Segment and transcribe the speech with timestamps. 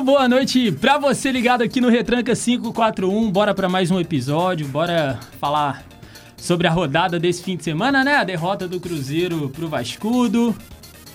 [0.00, 3.30] Muito boa noite pra você ligado aqui no Retranca 541.
[3.30, 5.84] Bora pra mais um episódio, bora falar
[6.38, 8.14] sobre a rodada desse fim de semana, né?
[8.14, 10.56] A derrota do Cruzeiro pro Vascudo.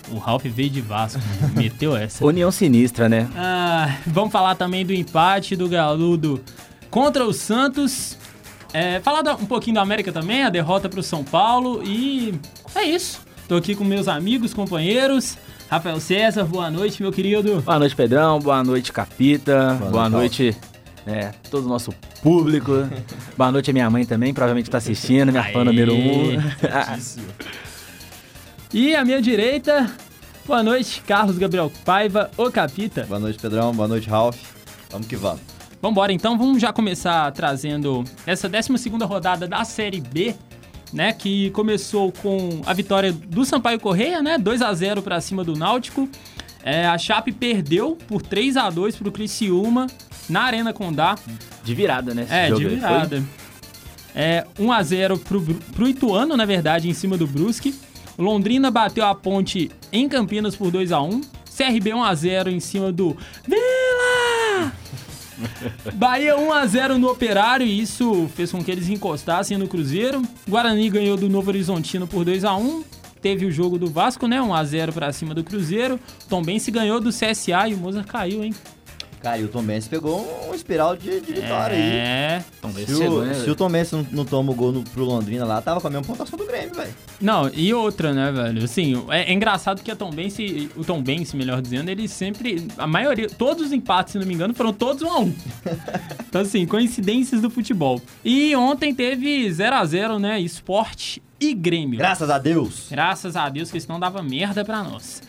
[0.08, 1.20] O Ralph veio de Vasco,
[1.56, 2.24] meteu essa.
[2.24, 3.28] União sinistra, né?
[3.34, 6.40] Ah, vamos falar também do empate do Galudo
[6.88, 8.16] contra o Santos.
[8.72, 12.38] É, falar um pouquinho do América também, a derrota pro São Paulo e
[12.72, 13.20] é isso.
[13.48, 15.36] Tô aqui com meus amigos, companheiros.
[15.68, 17.60] Rafael César, boa noite, meu querido.
[17.60, 18.38] Boa noite, Pedrão.
[18.38, 19.74] Boa noite, Capita.
[19.90, 20.56] Boa, noite,
[21.06, 21.92] é, todo o nosso
[22.22, 22.72] público.
[23.36, 25.64] Boa noite a minha mãe também, provavelmente tá assistindo, minha fã Aê.
[25.64, 26.36] número um.
[28.74, 29.90] E à minha direita,
[30.44, 33.04] boa noite, Carlos Gabriel Paiva, o Capita.
[33.04, 33.72] Boa noite, Pedrão.
[33.72, 34.36] Boa noite, Ralph.
[34.90, 35.40] Vamos que vamos.
[35.80, 40.34] Vambora então, vamos já começar trazendo essa 12ª rodada da Série B,
[40.92, 45.44] né, que começou com a vitória do Sampaio Correia, né, 2 a 0 para cima
[45.44, 46.08] do Náutico.
[46.62, 49.86] É, a Chape perdeu por 3 a 2 pro Criciúma
[50.28, 51.16] na Arena Condá.
[51.62, 52.26] De virada, né?
[52.28, 53.22] É, de virada.
[54.14, 57.74] É, 1 a 0 pro, pro Ituano, na verdade, em cima do Brusque.
[58.18, 61.20] Londrina bateu a ponte em Campinas por 2 a 1
[61.56, 64.45] CRB 1 a 0 em cima do Vila!
[65.94, 70.22] Bahia 1 a 0 no Operário e isso fez com que eles encostassem no Cruzeiro.
[70.48, 72.84] Guarani ganhou do Novo Horizontino por 2 a 1
[73.20, 74.40] Teve o jogo do Vasco, né?
[74.40, 75.98] 1 a 0 pra cima do Cruzeiro.
[76.28, 78.54] Tom se ganhou do CSA e o Mozart caiu, hein?
[79.26, 81.82] Cara, e o Tom Benz pegou um espiral de, de vitória aí.
[81.82, 82.44] É.
[82.62, 84.70] Tom Benz Se chegou, o, né, se o Tom Benz não, não toma o gol
[84.70, 86.94] no, pro Londrina lá, tava com a mesma pontuação do Grêmio, velho.
[87.20, 88.62] Não, e outra, né, velho?
[88.62, 92.68] Assim, é, é engraçado que a Tom Bense, o Tom Bense, melhor dizendo, ele sempre.
[92.78, 95.34] A maioria, todos os empates, se não me engano, foram todos um a um.
[96.28, 98.00] então, assim, coincidências do futebol.
[98.24, 100.38] E ontem teve 0 a 0 né?
[100.38, 101.98] Esporte e Grêmio.
[101.98, 102.86] Graças a Deus.
[102.92, 105.20] Graças a Deus que isso não dava merda pra nós.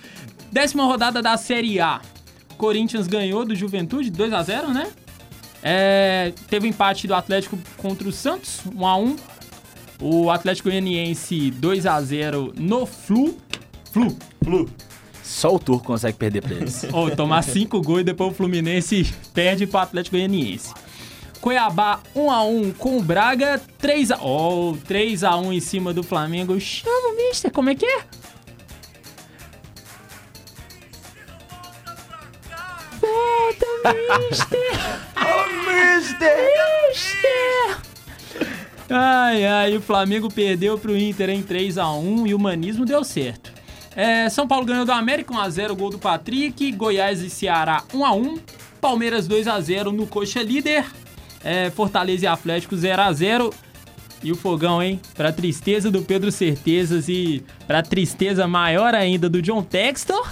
[0.52, 2.00] Décima rodada da Série A.
[2.58, 4.88] Corinthians ganhou do Juventude 2 a 0 né?
[5.64, 9.16] É, teve o empate do Atlético contra o Santos, 1 a 1
[10.02, 13.38] O Atlético Goianiense 2 a 0 no Flu.
[13.92, 14.16] Flu.
[14.44, 14.70] Flu.
[15.24, 16.86] Só o Turco consegue perder pra eles.
[16.94, 20.74] Ou tomar 5 gols e depois o Fluminense perde pro Atlético Goianiense.
[21.42, 25.94] Cuiabá 1 a 1 com o Braga, 3 a Oh, 3 a 1 em cima
[25.94, 26.60] do Flamengo.
[26.60, 28.04] Chama, mister, como é que é?
[33.84, 34.60] Volta, mister.
[36.90, 37.78] Mister!
[38.90, 43.52] Ai, ai, o Flamengo perdeu pro Inter em 3x1 e o Manismo deu certo.
[43.96, 46.72] É, São Paulo ganhou do América 1x0, gol do Patrick.
[46.72, 48.40] Goiás e Ceará 1x1.
[48.80, 50.86] Palmeiras 2x0 no Coxa Líder.
[51.44, 53.54] É, Fortaleza e Atlético 0x0.
[54.24, 55.00] E o fogão, hein?
[55.16, 60.28] Pra tristeza do Pedro Certezas e pra tristeza maior ainda do John Textor.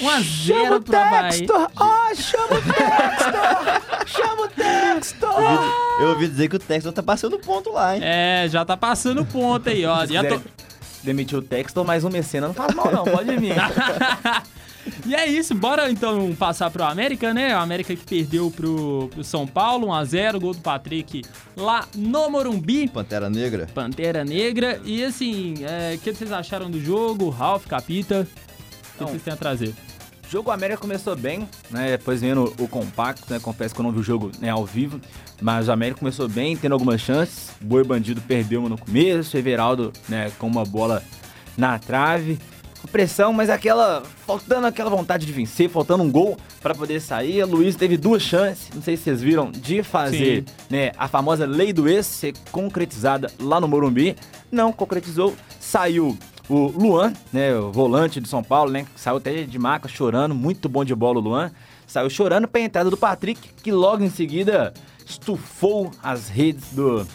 [0.00, 1.46] 1x0 pra Bahia.
[1.76, 4.06] Ah, chama o Textor!
[4.06, 6.00] chama o Textor!
[6.00, 8.02] Eu ouvi dizer que o Texas tá passando ponto lá, hein?
[8.04, 10.04] É, já tá passando ponto aí, ó.
[10.06, 10.40] Já tô...
[11.02, 13.54] Demitiu o Textor, mas o Mecena não faz mal não, pode vir.
[15.06, 17.54] E é isso, bora então passar pro América, né?
[17.54, 21.22] O América que perdeu pro, pro São Paulo, 1x0, gol do Patrick
[21.56, 22.88] lá no Morumbi.
[22.88, 23.68] Pantera Negra.
[23.72, 24.80] Pantera Negra.
[24.84, 27.30] E assim, é, o que vocês acharam do jogo?
[27.30, 28.26] Ralph, Capita?
[29.02, 29.74] O que vocês têm a trazer?
[30.26, 31.90] O jogo América começou bem, né?
[31.96, 33.38] Depois vendo o compacto, né?
[33.38, 35.00] Confesso que eu não vi o jogo né, ao vivo.
[35.40, 37.50] Mas o América começou bem, tendo algumas chances.
[37.60, 39.36] Boi Bandido perdeu uma no começo.
[39.36, 41.02] Everaldo, né, com uma bola
[41.56, 42.38] na trave.
[42.80, 44.02] Com pressão, mas aquela.
[44.26, 47.42] Faltando aquela vontade de vencer, faltando um gol para poder sair.
[47.44, 51.44] O Luiz teve duas chances, não sei se vocês viram, de fazer né, a famosa
[51.44, 54.16] lei do ex ser concretizada lá no Morumbi.
[54.50, 56.16] Não concretizou, saiu
[56.52, 60.68] o Luan, né, o volante de São Paulo, né, saiu até de maca chorando, muito
[60.68, 61.50] bom de bola o Luan.
[61.86, 64.72] Saiu chorando para a entrada do Patrick, que logo em seguida
[65.06, 67.06] estufou as redes do,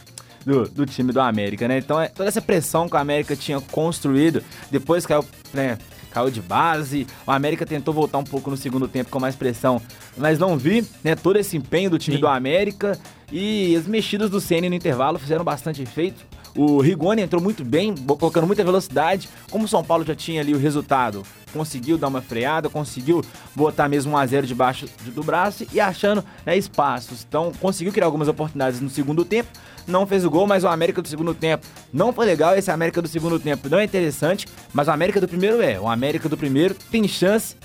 [0.46, 1.78] do, do time do América, né?
[1.78, 5.24] Então, é, toda essa pressão que o América tinha construído, depois caiu,
[5.54, 5.78] né,
[6.12, 7.06] caiu de base.
[7.26, 9.80] O América tentou voltar um pouco no segundo tempo com mais pressão,
[10.18, 12.22] mas não vi, né, todo esse empenho do time Sim.
[12.22, 13.00] do América
[13.32, 16.26] e as mexidas do Ceni no intervalo fizeram bastante efeito.
[16.58, 19.30] O Rigoni entrou muito bem, colocando muita velocidade.
[19.52, 21.22] Como o São Paulo já tinha ali o resultado,
[21.54, 23.24] conseguiu dar uma freada, conseguiu
[23.56, 27.24] botar mesmo um a 0 debaixo de- do braço e achando né, espaços.
[27.30, 29.50] Então conseguiu criar algumas oportunidades no segundo tempo.
[29.86, 32.56] Não fez o gol, mas o América do segundo tempo não foi legal.
[32.58, 35.80] Esse América do segundo tempo não é interessante, mas o América do primeiro é.
[35.80, 37.56] O América do primeiro tem chance,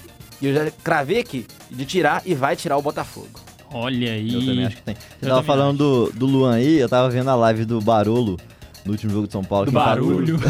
[0.41, 3.41] e eu já cravei aqui, de tirar e vai tirar o Botafogo.
[3.73, 4.35] Olha aí.
[4.35, 4.95] Eu também acho que tem.
[4.95, 8.39] Você Eu tava falando do, do Luan aí, eu tava vendo a live do Barolo
[8.85, 9.67] no último jogo de São Paulo.
[9.67, 10.39] Do barulho.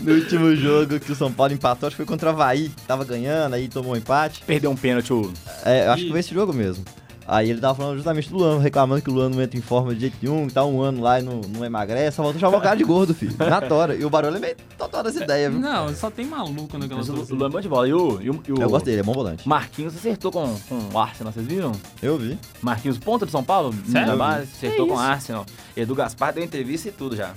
[0.00, 2.70] No último jogo que o São Paulo empatou, acho que foi contra o Havaí.
[2.86, 4.42] Tava ganhando, aí tomou um empate.
[4.46, 5.30] Perdeu um pênalti, o...
[5.64, 6.84] É, acho que foi esse jogo mesmo.
[7.26, 9.94] Aí ele tava falando justamente do Luan, reclamando que o Luan não entra em forma
[9.94, 12.40] de jeito nenhum, que tá um ano lá e não, não emagrece, só volta a
[12.40, 13.34] chamar o cara de gordo, filho.
[13.38, 13.94] Na tora.
[13.94, 15.60] E o barulho é meio total dessa ideia, viu?
[15.60, 17.34] Não, só tem maluco naquela Mas o.
[17.34, 17.88] Luan é bom de bola.
[17.88, 19.48] E o, e o, e o Eu gosto dele, é bom volante.
[19.48, 21.72] Marquinhos acertou com, com o Arsenal, vocês viram?
[22.02, 22.38] Eu vi.
[22.60, 24.16] Marquinhos, ponta de São Paulo, Sério?
[24.16, 24.98] base, acertou com o?
[24.98, 25.46] Arsenal.
[25.76, 27.32] Edu Gaspar deu entrevista e tudo já.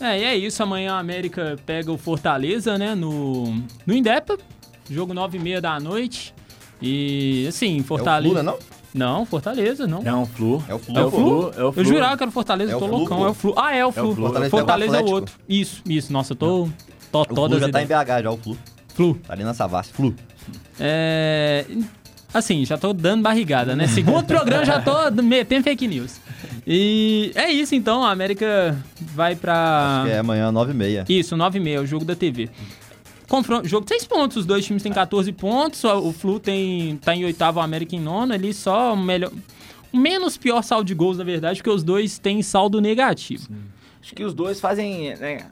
[0.00, 0.62] É, e é isso.
[0.62, 2.94] Amanhã a América pega o Fortaleza, né?
[2.94, 3.44] No,
[3.86, 4.38] no Indepa.
[4.88, 6.34] Jogo 9h30 da noite.
[6.80, 8.34] E, assim, É o Fortaleza.
[8.36, 8.58] Né, não?
[8.92, 10.02] Não, Fortaleza, não.
[10.02, 10.62] Não, Flu.
[10.68, 10.98] É o Flu.
[10.98, 11.52] É o Flu.
[11.56, 11.82] É o Flu.
[11.82, 13.18] Eu jurava que era o Fortaleza, É eu tô o Flu, loucão.
[13.18, 13.26] pô.
[13.26, 13.54] É o Flu.
[13.56, 14.14] Ah, é o Flu.
[14.14, 14.24] Flu.
[14.26, 15.14] Fortaleza Fortaleza, o é o Atlético.
[15.16, 15.34] outro.
[15.48, 16.12] Isso, isso.
[16.12, 16.68] Nossa, eu tô.
[17.12, 17.86] Tô O Flu já tá em.
[17.86, 18.56] BH, já, o Flu.
[18.94, 19.14] Flu.
[19.26, 19.92] Tá ali na Savassi.
[19.92, 20.14] Flu.
[20.78, 21.64] É.
[22.32, 23.86] Assim, já tô dando barrigada, né?
[23.88, 26.20] Segundo programa, já tô metendo fake news.
[26.66, 28.04] E é isso, então.
[28.04, 28.76] A América
[29.14, 29.98] vai pra.
[30.02, 31.06] Acho que é amanhã, 9h30.
[31.08, 32.48] Isso, 9h30, o jogo da TV.
[33.30, 37.14] Confronto, jogo de 6 pontos, os dois times têm 14 pontos, o Flu tem, tá
[37.14, 39.30] em oitavo, o América em nono, ali só o melhor...
[39.92, 43.46] Menos pior saldo de gols, na verdade, porque os dois têm saldo negativo.
[44.02, 45.46] Acho que os dois fazem, né,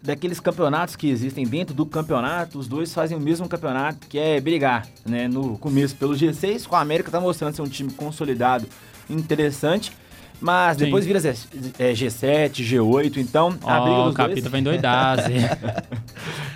[0.00, 4.40] daqueles campeonatos que existem dentro do campeonato, os dois fazem o mesmo campeonato, que é
[4.40, 8.64] brigar, né, no começo pelo G6, com a América tá mostrando ser um time consolidado,
[9.10, 9.90] interessante,
[10.42, 10.84] mas Sim.
[10.84, 11.34] depois vira Z-
[11.78, 15.56] é, G7, G8, então a briga Ó, o dos Capita dois, vai endoidar, Zé.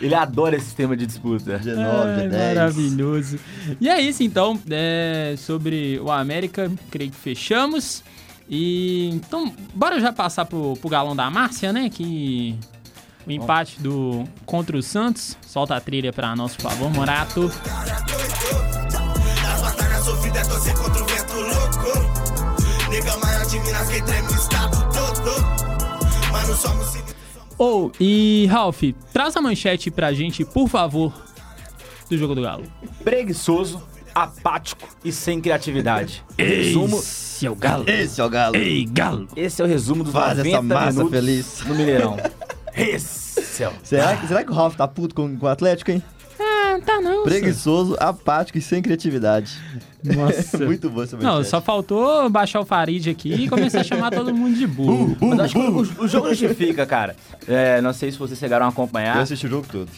[0.00, 1.58] ele adora esse sistema de disputa.
[1.58, 2.48] G9, Ai, G10.
[2.54, 3.38] Maravilhoso.
[3.80, 8.02] E é isso, então, é, sobre o América, creio que fechamos.
[8.48, 11.88] E então, bora já passar pro, pro galão da Márcia, né?
[11.92, 12.54] Que
[13.26, 15.36] o empate do contra o Santos.
[15.44, 17.50] Solta a trilha pra nós, por favor, Morato.
[19.42, 21.05] Nas batalhas sofridas, torcer contra o
[27.58, 28.82] Ou, e Ralph,
[29.12, 31.12] traz a manchete pra gente, por favor,
[32.10, 32.64] do jogo do Galo.
[33.02, 33.82] Preguiçoso,
[34.14, 36.22] apático e sem criatividade.
[36.36, 37.84] Resumo, Esse é o Galo.
[37.88, 38.56] Esse é o Galo.
[38.56, 39.28] Ei, Galo.
[39.34, 41.62] esse é o resumo dos Faz 90 essa massa minutos feliz.
[41.66, 42.16] no Mineirão.
[42.76, 45.90] Esse é o Será que, será que o Ralf tá puto com, com o Atlético,
[45.92, 46.02] hein?
[46.84, 47.24] Tá não.
[47.24, 49.56] Preguiçoso, apático e sem criatividade.
[50.04, 50.58] Nossa.
[50.64, 54.32] Muito bom essa Não, só faltou baixar o Farid aqui e começar a chamar todo
[54.34, 55.16] mundo de burro.
[55.20, 57.16] Mas acho que o, o jogo justifica, cara.
[57.48, 59.18] É, não sei se vocês chegaram a Eu acompanhar.
[59.18, 59.88] assisti o jogo todo.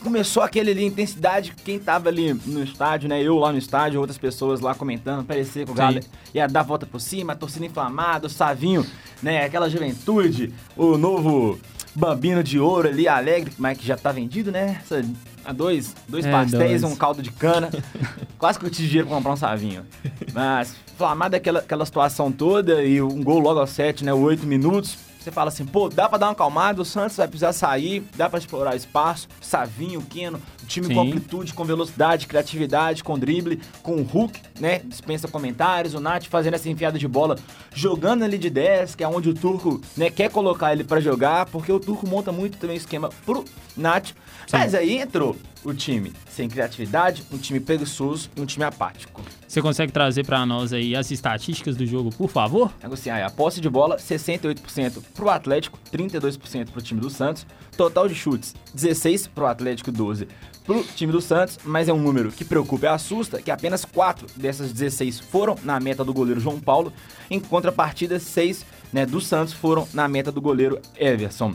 [0.00, 3.22] Começou aquele ali, intensidade, quem tava ali no estádio, né?
[3.22, 6.00] Eu lá no estádio, outras pessoas lá comentando, parecia que o Galo
[6.34, 8.84] ia dar a volta por cima, a torcida inflamada, o Savinho,
[9.22, 9.44] né?
[9.44, 11.58] Aquela juventude, o novo
[11.94, 14.80] bambino de ouro ali, alegre, mas que já tá vendido, né?
[14.82, 15.04] Essa-
[15.52, 16.92] dois, dois É, pastéis, dois.
[16.92, 17.70] um caldo de cana.
[18.38, 19.84] Quase que eu tive dinheiro pra comprar um Savinho.
[20.32, 24.12] Mas, inflamada aquela, aquela situação toda e um gol logo aos sete, né?
[24.12, 24.96] Oito minutos.
[25.18, 28.28] Você fala assim, pô, dá pra dar uma acalmada, o Santos vai precisar sair, dá
[28.28, 29.26] pra explorar espaço.
[29.40, 30.94] Savinho, Keno, o time Sim.
[30.94, 34.80] com amplitude, com velocidade, criatividade, com drible, com o Hulk, né?
[34.84, 37.38] Dispensa comentários, o Nath fazendo essa enfiada de bola,
[37.74, 41.46] jogando ali de 10, que é onde o Turco, né, quer colocar ele pra jogar,
[41.46, 44.10] porque o Turco monta muito também o esquema pro Nath.
[44.52, 49.22] Mas aí entrou o time sem criatividade, um time preguiçoso e um time apático.
[49.46, 52.72] Você consegue trazer pra nós aí as estatísticas do jogo, por favor?
[52.82, 57.46] Negociar a posse de bola, 68% pro Atlético, 32% pro time do Santos.
[57.76, 60.28] Total de chutes, 16 pro Atlético, 12
[60.64, 64.26] pro time do Santos, mas é um número que preocupa e assusta, que apenas 4
[64.36, 66.92] dessas 16 foram na meta do goleiro João Paulo,
[67.30, 71.54] em contrapartida 6 né, do Santos foram na meta do goleiro Everson.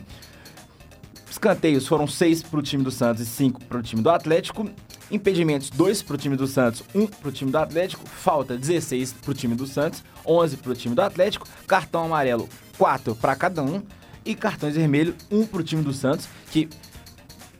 [1.30, 4.70] Escanteios foram 6 pro time do Santos e 5 pro time do Atlético.
[5.12, 8.08] Impedimentos, 2 pro time do Santos, 1 pro time do Atlético.
[8.08, 11.48] Falta, 16 pro time do Santos, 11 pro time do Atlético.
[11.68, 13.82] Cartão amarelo, 4 para cada um.
[14.26, 16.68] E cartões vermelhos, 1 pro time do Santos, que...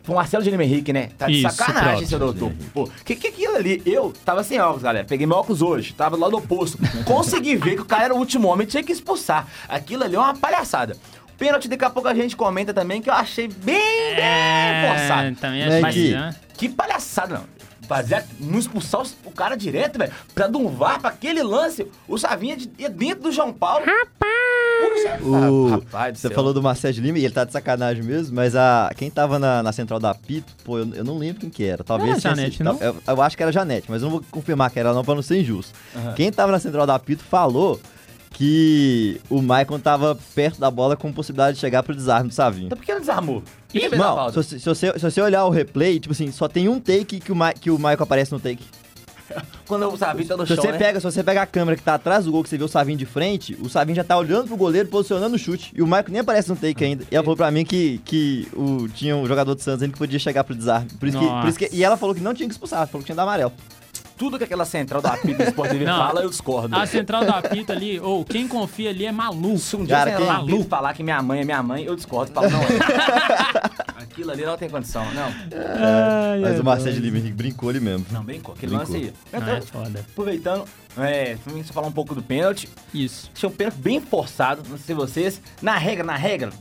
[0.08, 1.12] O Marcelo de Henrique, né?
[1.20, 2.52] Tá de Isso, sacanagem, seu doutor.
[2.74, 3.80] Pô, que que é aquilo ali?
[3.86, 5.06] Eu tava sem óculos, galera.
[5.06, 6.80] Peguei meu óculos hoje, tava do lado oposto.
[7.06, 9.48] Consegui ver que o cara era o último homem, tinha que expulsar.
[9.68, 10.98] Aquilo ali é uma palhaçada.
[11.40, 15.36] Pênalti, daqui a pouco a gente comenta também, que eu achei bem, bem forçado.
[15.38, 16.08] também achei.
[16.10, 16.14] Gui?
[16.14, 16.36] né?
[16.58, 17.60] Que palhaçada, não.
[17.88, 20.12] Fazer, não expulsar os- o cara direto, velho.
[20.36, 21.88] Pra dar um VAR pra aquele lance.
[22.08, 23.84] O Savinha de- ia dentro do João Paulo.
[23.84, 25.22] Rapaz!
[25.24, 26.36] O, rapaz do você céu.
[26.36, 29.40] falou do Marcelo de Lima e ele tá de sacanagem mesmo, mas a, quem tava
[29.40, 31.84] na, na central da Pito, pô, eu, eu não lembro quem que era.
[31.84, 32.78] Talvez Era Janete, não?
[32.80, 35.16] Eu, eu acho que era Janete, mas eu não vou confirmar que era não pra
[35.16, 35.74] não ser injusto.
[36.16, 37.80] Quem tava na central da Pito falou
[38.32, 42.68] que o Maicon tava perto da bola com possibilidade de chegar pro desarme do Savinho.
[42.68, 43.44] Então por que não desarmou?
[43.94, 46.68] A Não, se, você- se você, se você olhar o replay, tipo assim, só tem
[46.70, 48.64] um take que o, Ma, que o Maicon aparece no take.
[49.68, 50.78] Quando o Savinho tá no Se chão, você, né?
[50.80, 52.68] pega, se você pega a câmera que tá atrás do gol, que você vê o
[52.68, 55.72] Savinho de frente, o Savinho já tá olhando pro goleiro, posicionando o chute.
[55.76, 57.04] E o Michael nem aparece no take ainda.
[57.12, 60.00] E ela falou pra mim que, que o, tinha um jogador do Santos ainda que
[60.00, 60.90] podia chegar pro desarme.
[61.00, 63.02] Por isso que, por isso que- e ela falou que não tinha que expulsar, falou
[63.02, 63.52] que tinha que dar amarelo.
[64.20, 65.98] Tudo que aquela central da apito do Sport TV Não.
[65.98, 66.76] fala, eu discordo.
[66.76, 69.58] A central da apita ali, ou quem confia ali é maluco.
[69.58, 71.96] Se um dia Cara, você quem- maluco falar que minha mãe é minha mãe, eu
[71.96, 72.32] discordo.
[72.34, 72.66] Falo, não é.
[74.04, 75.32] Aquilo ali não tem condição, não.
[76.42, 78.06] Mas o Marcelo de Lima Henrique brincou ali mesmo.
[78.12, 78.54] Não, brincou.
[78.56, 78.94] Aquele Brincou.
[78.96, 79.14] lance aí.
[79.34, 80.00] Então, é foda.
[80.12, 80.66] aproveitando,
[80.98, 82.68] é, você falar um pouco do pênalti.
[82.94, 83.32] Isso.
[83.34, 85.42] Achei um pênalti bem forçado, não sei vocês.
[85.62, 86.52] Na regra, na regra,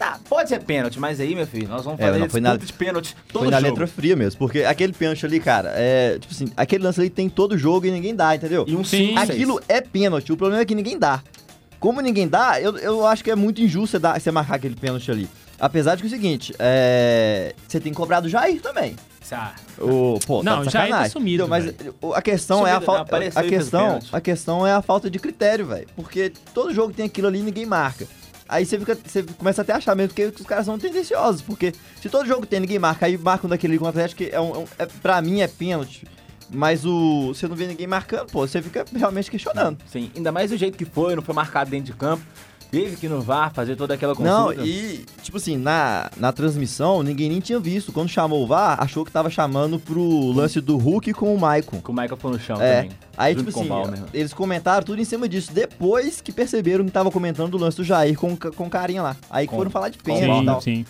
[0.00, 2.40] tá, pode ser pênalti, mas aí, meu filho, nós vamos É, fazer não, disputa foi
[2.40, 3.70] na- de pênalti todo Foi na jogo.
[3.70, 6.18] letra fria mesmo, porque aquele pênalti ali, cara, é.
[6.18, 8.64] Tipo assim, aquele lance ali tem todo jogo e ninguém dá, entendeu?
[8.66, 9.16] E um Sim.
[9.16, 11.22] Aquilo é pênalti, o problema é que ninguém dá.
[11.78, 14.74] Como ninguém dá, eu, eu acho que é muito injusto você, dar, você marcar aquele
[14.74, 15.28] pênalti ali.
[15.58, 17.54] Apesar de que é o seguinte, é.
[17.68, 18.96] Você tem que cobrar do Jair também.
[19.32, 21.10] Ah, O, pô, Não, tá de o tá sacanagem.
[21.12, 21.46] sumido?
[21.46, 21.94] Mas velho.
[22.02, 23.16] o- a questão é a Sumido, falta.
[23.36, 25.86] A questão, a questão é a falta de critério, velho.
[25.94, 28.06] Porque todo jogo tem aquilo ali e ninguém marca.
[28.50, 31.40] Aí você, fica, você começa até a achar mesmo que os caras são tendenciosos.
[31.40, 34.34] Porque se todo jogo tem ninguém marca, aí marcam daquele com o Atlético, que é
[34.34, 36.04] é um- é, pra mim é pênalti.
[36.52, 37.28] Mas o.
[37.28, 39.78] Você não vê ninguém marcando, pô, você fica realmente questionando.
[39.86, 42.24] sim, ainda mais do jeito que foi, não foi marcado dentro de campo.
[42.70, 44.54] Teve que ir no VAR fazer toda aquela consulta.
[44.54, 47.92] Não, e, tipo assim, na, na transmissão, ninguém nem tinha visto.
[47.92, 51.80] Quando chamou o VAR, achou que tava chamando pro lance do Hulk com o Maicon.
[51.80, 52.90] Que o Michael ficou no chão É, também.
[53.16, 54.02] aí tipo com assim, o Balmer.
[54.14, 57.82] eles comentaram tudo em cima disso, depois que perceberam que tava comentando do lance do
[57.84, 59.16] Jair com, com o carinha lá.
[59.28, 60.60] Aí que Com- foram falar de com pênalti e Sim, tal.
[60.60, 60.84] sim.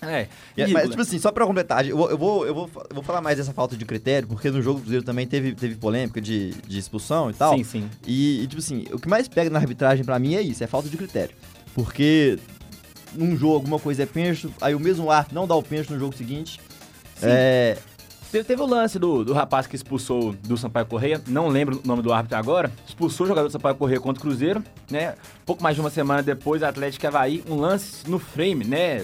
[0.00, 2.94] É, E- mas, tipo assim, só pra completar, eu vou, eu vou, eu vou, eu
[2.94, 5.74] vou falar mais dessa falta de critério, porque no jogo do Cruzeiro também teve, teve
[5.74, 7.56] polêmica de, de expulsão e tal.
[7.56, 7.90] Sim, sim.
[8.06, 10.66] E, e, tipo assim, o que mais pega na arbitragem pra mim é isso, é
[10.66, 11.34] falta de critério.
[11.74, 12.38] Porque
[13.14, 15.98] num jogo alguma coisa é pênalti, aí o mesmo árbitro não dá o pênalti no
[15.98, 16.60] jogo seguinte.
[17.16, 17.26] Sim.
[17.26, 17.78] É,
[18.30, 21.88] Teve, teve o lance do, do rapaz que expulsou do Sampaio Correia, não lembro o
[21.88, 25.14] nome do árbitro agora, expulsou o jogador do Sampaio Correia contra o Cruzeiro, né?
[25.46, 29.02] Pouco mais de uma semana depois, Atlético e Havaí, um lance no frame, né?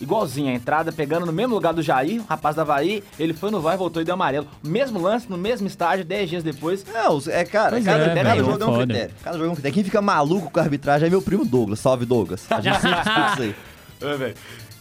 [0.00, 3.50] Igualzinho, a entrada pegando no mesmo lugar do Jair, o rapaz da Havaí, ele foi
[3.50, 4.46] no VAR e voltou e deu amarelo.
[4.62, 6.84] Mesmo lance, no mesmo estádio, 10 dias depois.
[6.92, 8.86] Não, é, cara, Pois cada, é, cada velho, jogo é um foda.
[8.86, 9.14] critério.
[9.24, 9.74] Cada jogo é um critério.
[9.74, 11.80] Quem fica maluco com a arbitragem é meu primo Douglas.
[11.80, 12.46] Salve, Douglas.
[12.50, 13.54] A gente sempre discute isso aí.
[14.00, 14.34] É, velho.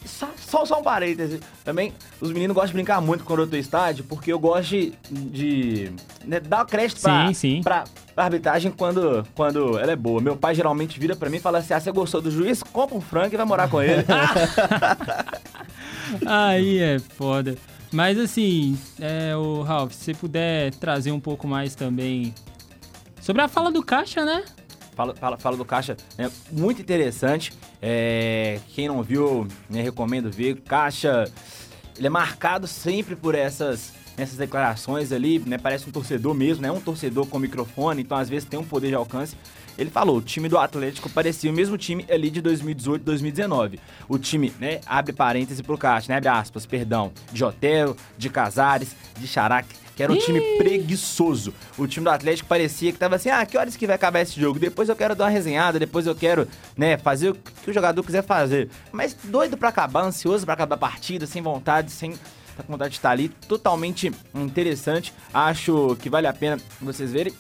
[0.07, 1.39] Só, só, só um parêntese.
[1.63, 4.93] Também, os meninos gostam de brincar muito quando eu tô estádio, porque eu gosto de,
[5.09, 5.91] de
[6.25, 7.61] né, dar crédito pra, Sim, sim.
[7.61, 7.83] Pra,
[8.15, 10.21] pra arbitragem quando, quando ela é boa.
[10.21, 12.63] Meu pai geralmente vira pra mim e fala assim: ah, você gostou do juiz?
[12.63, 14.03] Compra um frango e vai morar com ele.
[16.25, 17.55] Aí é foda.
[17.91, 22.33] Mas assim, é, o Ralph, se você puder trazer um pouco mais também
[23.21, 24.43] sobre a fala do Caixa, né?
[24.97, 27.53] Fala, fala, fala do Caixa, né, muito interessante.
[27.79, 30.59] É, quem não viu, né, recomendo ver.
[30.61, 31.31] Caixa,
[31.95, 35.59] ele é marcado sempre por essas, essas declarações ali, né?
[35.59, 36.71] Parece um torcedor mesmo, né?
[36.71, 39.37] Um torcedor com microfone, então às vezes tem um poder de alcance.
[39.77, 43.79] Ele falou, o time do Atlético parecia o mesmo time ali de 2018, 2019.
[44.09, 48.95] O time, né, abre parêntese pro Caixa, né, abre aspas, perdão, de Otero, de Casares,
[49.19, 51.51] de Charac, que era um time preguiçoso.
[51.75, 54.39] O time do Atlético parecia que tava assim, ah, que horas que vai acabar esse
[54.39, 54.59] jogo?
[54.59, 58.03] Depois eu quero dar uma resenhada, depois eu quero, né, fazer o que o jogador
[58.03, 58.69] quiser fazer.
[58.91, 62.11] Mas doido pra acabar, ansioso pra acabar a partida, sem vontade, sem
[62.55, 65.11] tá com vontade de estar ali, totalmente interessante.
[65.33, 67.33] Acho que vale a pena vocês verem.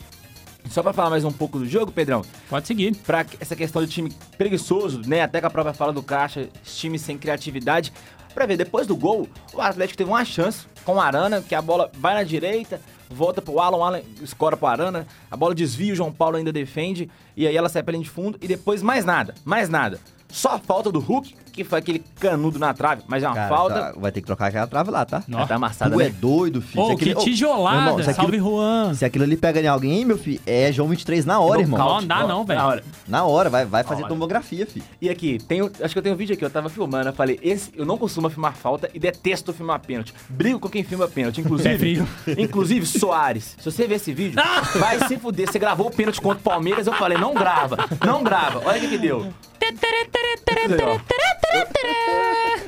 [0.69, 2.93] Só pra falar mais um pouco do jogo, Pedrão, Pode seguir.
[2.97, 5.21] pra essa questão de time preguiçoso, né?
[5.21, 7.93] Até que a própria fala do Caixa, esse time sem criatividade.
[8.33, 11.61] Pra ver, depois do gol, o Atlético teve uma chance com o Arana, que a
[11.61, 12.79] bola vai na direita,
[13.09, 16.53] volta pro Alan, o Alan escora pro Arana, a bola desvia, o João Paulo ainda
[16.53, 19.99] defende, e aí ela sai pra linha de fundo, e depois mais nada, mais nada.
[20.29, 23.49] Só a falta do Hulk, que foi aquele canudo na trave, mas é uma Cara,
[23.49, 23.73] falta.
[23.73, 25.23] tá- vai ter que trocar aquela trave lá, tá?
[25.31, 26.15] Ela tá amassada, Tu é né?
[26.19, 26.83] doido, filho.
[26.83, 28.93] Ô, Se que aquele- Ô, tijolada, irmão, se aquilo- salve Juan.
[28.93, 31.79] Se aquilo ali pega em alguém, meu filho, é João 23 na hora, irmão.
[31.79, 32.59] Não dá não, velho.
[32.59, 32.83] Na hora.
[33.07, 34.09] Na hora, vai, vai fazer hora.
[34.09, 34.85] tomografia, filho.
[35.01, 37.13] E aqui, tem, o- acho que eu tenho um vídeo aqui, eu tava filmando, eu
[37.13, 40.13] falei, esse, eu não costumo filmar falta e detesto filmar pênalti.
[40.29, 41.67] Brigo com quem filma pênalti, inclusive.
[41.67, 42.07] É frio.
[42.37, 43.55] inclusive, Soares.
[43.59, 44.39] Se você ver esse vídeo,
[44.79, 45.51] vai se fuder.
[45.51, 48.61] Você gravou o pênalti contra o Palmeiras, eu falei, não grava, não grava.
[48.65, 49.27] Olha o que que deu.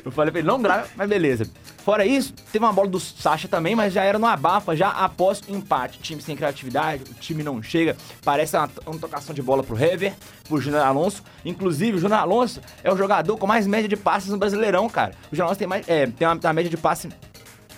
[0.04, 1.48] Eu falei pra ele, não grava, mas beleza.
[1.84, 5.40] Fora isso, teve uma bola do Sacha também, mas já era no abafa, já após
[5.40, 5.98] o empate.
[5.98, 7.96] Time sem criatividade, o time não chega.
[8.24, 10.14] Parece uma, uma tocação de bola pro Hever,
[10.48, 11.22] pro Júnior Alonso.
[11.44, 15.12] Inclusive, o Júnior Alonso é o jogador com mais média de passes no Brasileirão, cara.
[15.30, 17.08] O Júnior Alonso tem, mais, é, tem uma, uma média de passe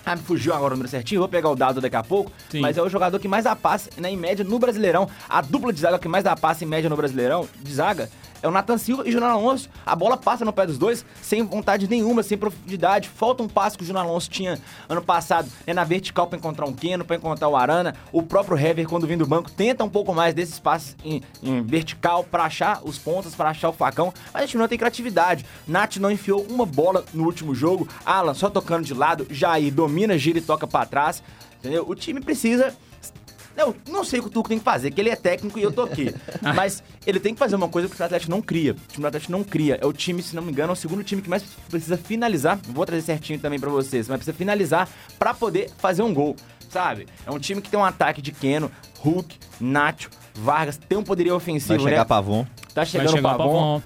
[0.05, 2.29] ah, me fugiu agora o número certinho, vou pegar o dado daqui a pouco.
[2.49, 2.59] Sim.
[2.59, 5.07] Mas é o jogador que mais dá passe, né, em média, no Brasileirão.
[5.29, 8.09] A dupla de zaga que mais dá passe em média no Brasileirão, de zaga,
[8.43, 9.69] é o Nathan Silva e o Júnior Alonso.
[9.85, 13.07] A bola passa no pé dos dois sem vontade nenhuma, sem profundidade.
[13.07, 16.65] Falta um passo que o Júnior Alonso tinha ano passado é na vertical pra encontrar
[16.65, 17.95] um Keno, pra encontrar o Arana.
[18.11, 21.61] O próprio Hever, quando vem do banco, tenta um pouco mais desses passos em, em
[21.63, 24.13] vertical pra achar os pontas, pra achar o facão.
[24.33, 25.45] Mas a gente não tem criatividade.
[25.65, 27.87] Nath não enfiou uma bola no último jogo.
[28.05, 29.25] Alan só tocando de lado.
[29.29, 31.23] Jair domina, gira e toca pra trás.
[31.59, 31.85] Entendeu?
[31.87, 32.75] O time precisa
[33.55, 35.63] eu não sei o que o Tuco tem que fazer, que ele é técnico e
[35.63, 36.13] eu tô aqui.
[36.55, 38.73] Mas ele tem que fazer uma coisa que o Atlético não cria.
[38.73, 39.77] O time do Atlético não cria.
[39.81, 42.59] É o time, se não me engano, é o segundo time que mais precisa finalizar.
[42.69, 46.35] Vou trazer certinho também pra vocês, mas precisa finalizar pra poder fazer um gol,
[46.69, 47.07] sabe?
[47.25, 51.35] É um time que tem um ataque de Keno, Hulk, Nacho, Vargas, tem um poderio
[51.35, 52.05] ofensivo, Vai chegar né?
[52.05, 52.45] Pavon.
[52.73, 53.53] Tá Vai chegando o chegar Pavon.
[53.53, 53.81] Pavon.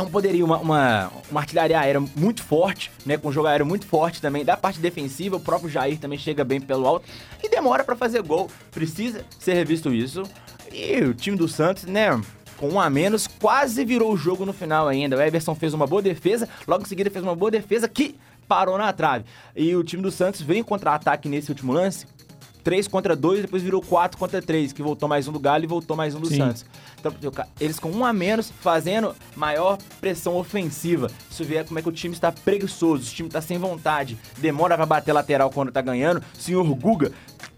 [0.00, 3.16] Um poderio, uma, uma, uma artilharia aérea muito forte, né?
[3.16, 4.44] Com um jogo aéreo muito forte também.
[4.44, 7.08] Da parte defensiva, o próprio Jair também chega bem pelo alto.
[7.42, 8.48] E demora pra fazer gol.
[8.70, 10.22] Precisa ser revisto isso.
[10.72, 12.10] E o time do Santos, né?
[12.58, 15.16] Com um a menos, quase virou o jogo no final ainda.
[15.16, 18.14] O Everson fez uma boa defesa, logo em seguida fez uma boa defesa que
[18.46, 19.24] parou na trave.
[19.56, 22.06] E o time do Santos veio em contra-ataque nesse último lance.
[22.68, 25.66] 3 contra 2, depois virou 4 contra 3, que voltou mais um do Galo e
[25.66, 26.36] voltou mais um do Sim.
[26.36, 26.66] Santos.
[27.00, 27.14] Então,
[27.58, 31.10] eles com um a menos, fazendo maior pressão ofensiva.
[31.30, 34.76] Isso vê como é que o time está preguiçoso, o time está sem vontade, demora
[34.76, 36.22] pra bater lateral quando tá ganhando.
[36.38, 37.10] Senhor Guga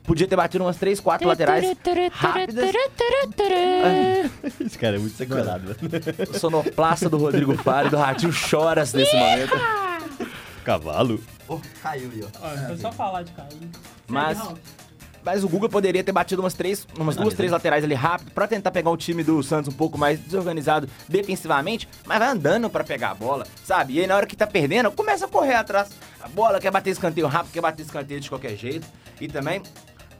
[0.04, 1.76] podia ter batido umas 3, 4 laterais
[2.12, 2.70] rápidas.
[4.64, 5.74] Esse cara é muito sacanado,
[6.38, 9.56] sonoplasta do Rodrigo Faro e do Ratinho choras nesse momento.
[10.64, 11.20] Cavalo.
[11.48, 12.46] Oh, caiu ali, ó.
[12.46, 13.68] Ó, Foi só falar de cair.
[14.06, 14.38] Mas-.
[15.24, 18.46] Mas o Guga poderia ter batido umas três, umas duas, três laterais ali rápido pra
[18.46, 22.82] tentar pegar o time do Santos um pouco mais desorganizado defensivamente, mas vai andando pra
[22.84, 23.94] pegar a bola, sabe?
[23.94, 25.90] E aí na hora que tá perdendo, começa a correr atrás.
[26.20, 28.86] A bola quer bater escanteio rápido, quer bater escanteio de qualquer jeito.
[29.20, 29.62] E também,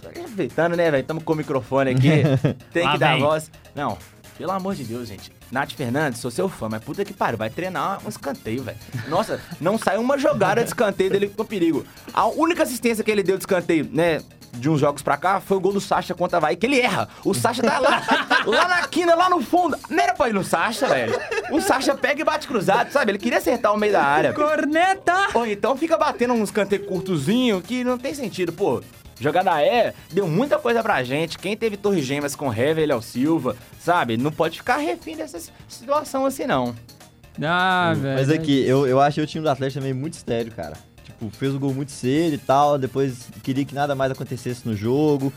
[0.05, 1.05] aproveitando, né, velho?
[1.05, 2.23] Tamo com o microfone aqui,
[2.73, 3.23] tem que dar vem.
[3.23, 3.51] voz.
[3.75, 3.97] Não,
[4.37, 5.31] pelo amor de Deus, gente.
[5.51, 8.79] Nath Fernandes, sou seu fã, mas puta que pariu, vai treinar um escanteio, velho.
[9.09, 11.85] Nossa, não sai uma jogada de escanteio dele com perigo.
[12.13, 14.21] A única assistência que ele deu de escanteio, né,
[14.53, 16.81] de uns jogos pra cá, foi o gol do Sacha contra a Vai, que ele
[16.81, 17.09] erra.
[17.25, 18.03] O Sacha tá lá,
[18.47, 19.77] lá na quina, lá no fundo.
[19.89, 21.19] Não era pra ir no Sacha, velho.
[21.51, 23.13] O Sacha pega e bate cruzado, sabe?
[23.13, 24.33] Ele queria acertar o meio da área.
[24.33, 25.29] Corneta!
[25.35, 28.83] Ou então fica batendo uns canteiros curtozinho que não tem sentido, pô.
[29.21, 31.39] Jogada é, deu muita coisa pra gente.
[31.39, 34.17] Quem teve Torre Gêmeas com Hever, Léo Silva, sabe?
[34.17, 36.75] Não pode ficar refém dessa situação assim, não.
[37.43, 38.15] Ah, velho.
[38.19, 40.75] Mas aqui, eu, eu achei o time do Atlético também muito estéreo, cara.
[41.21, 44.75] Tipo, fez o gol muito cedo e tal, depois queria que nada mais acontecesse no
[44.75, 45.31] jogo.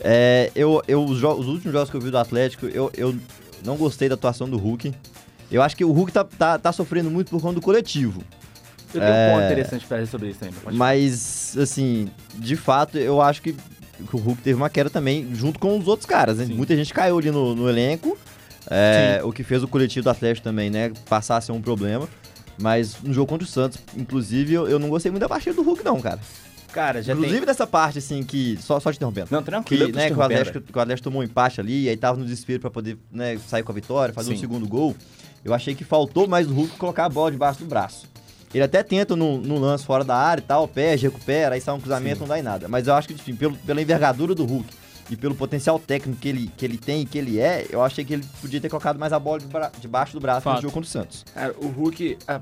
[0.00, 3.16] É, eu, eu, os, os últimos jogos que eu vi do Atlético, eu, eu
[3.64, 4.92] não gostei da atuação do Hulk.
[5.50, 8.22] Eu acho que o Hulk tá, tá, tá sofrendo muito por conta do coletivo.
[8.92, 9.46] Eu tenho um ponto É.
[9.46, 10.56] interessante pra sobre isso ainda.
[10.70, 13.56] Mas, assim, de fato, eu acho que
[14.12, 16.46] o Hulk teve uma queda também, junto com os outros caras, né?
[16.50, 18.18] Muita gente caiu ali no, no elenco,
[18.70, 22.06] é, o que fez o coletivo do Atlético também, né, passar a ser um problema.
[22.58, 25.62] Mas no jogo contra o Santos, inclusive, eu, eu não gostei muito da partida do
[25.62, 26.20] Hulk, não, cara.
[26.72, 27.46] Cara, já inclusive tem...
[27.46, 28.58] dessa parte, assim, que.
[28.60, 29.28] Só, só te interrompendo.
[29.30, 29.88] Não, Que, tranquilo.
[29.88, 32.18] tô né, que, o Atlético, que o Atlético tomou um empate ali, e aí tava
[32.18, 34.40] no desespero pra poder né, sair com a vitória, fazer um Sim.
[34.40, 34.96] segundo gol.
[35.44, 38.06] Eu achei que faltou mais o Hulk colocar a bola debaixo do braço.
[38.54, 41.74] Ele até tenta no, no lance fora da área e tal, perde, recupera, aí sai
[41.74, 42.20] um cruzamento, Sim.
[42.22, 42.68] não dá em nada.
[42.68, 44.81] Mas eu acho que, enfim, pelo, pela envergadura do Hulk
[45.12, 48.04] e pelo potencial técnico que ele, que ele tem e que ele é, eu achei
[48.04, 50.62] que ele podia ter colocado mais a bola de bra- debaixo do braço no Fato.
[50.62, 51.24] jogo contra o Santos.
[51.34, 52.18] Cara, o Hulk...
[52.26, 52.40] ah,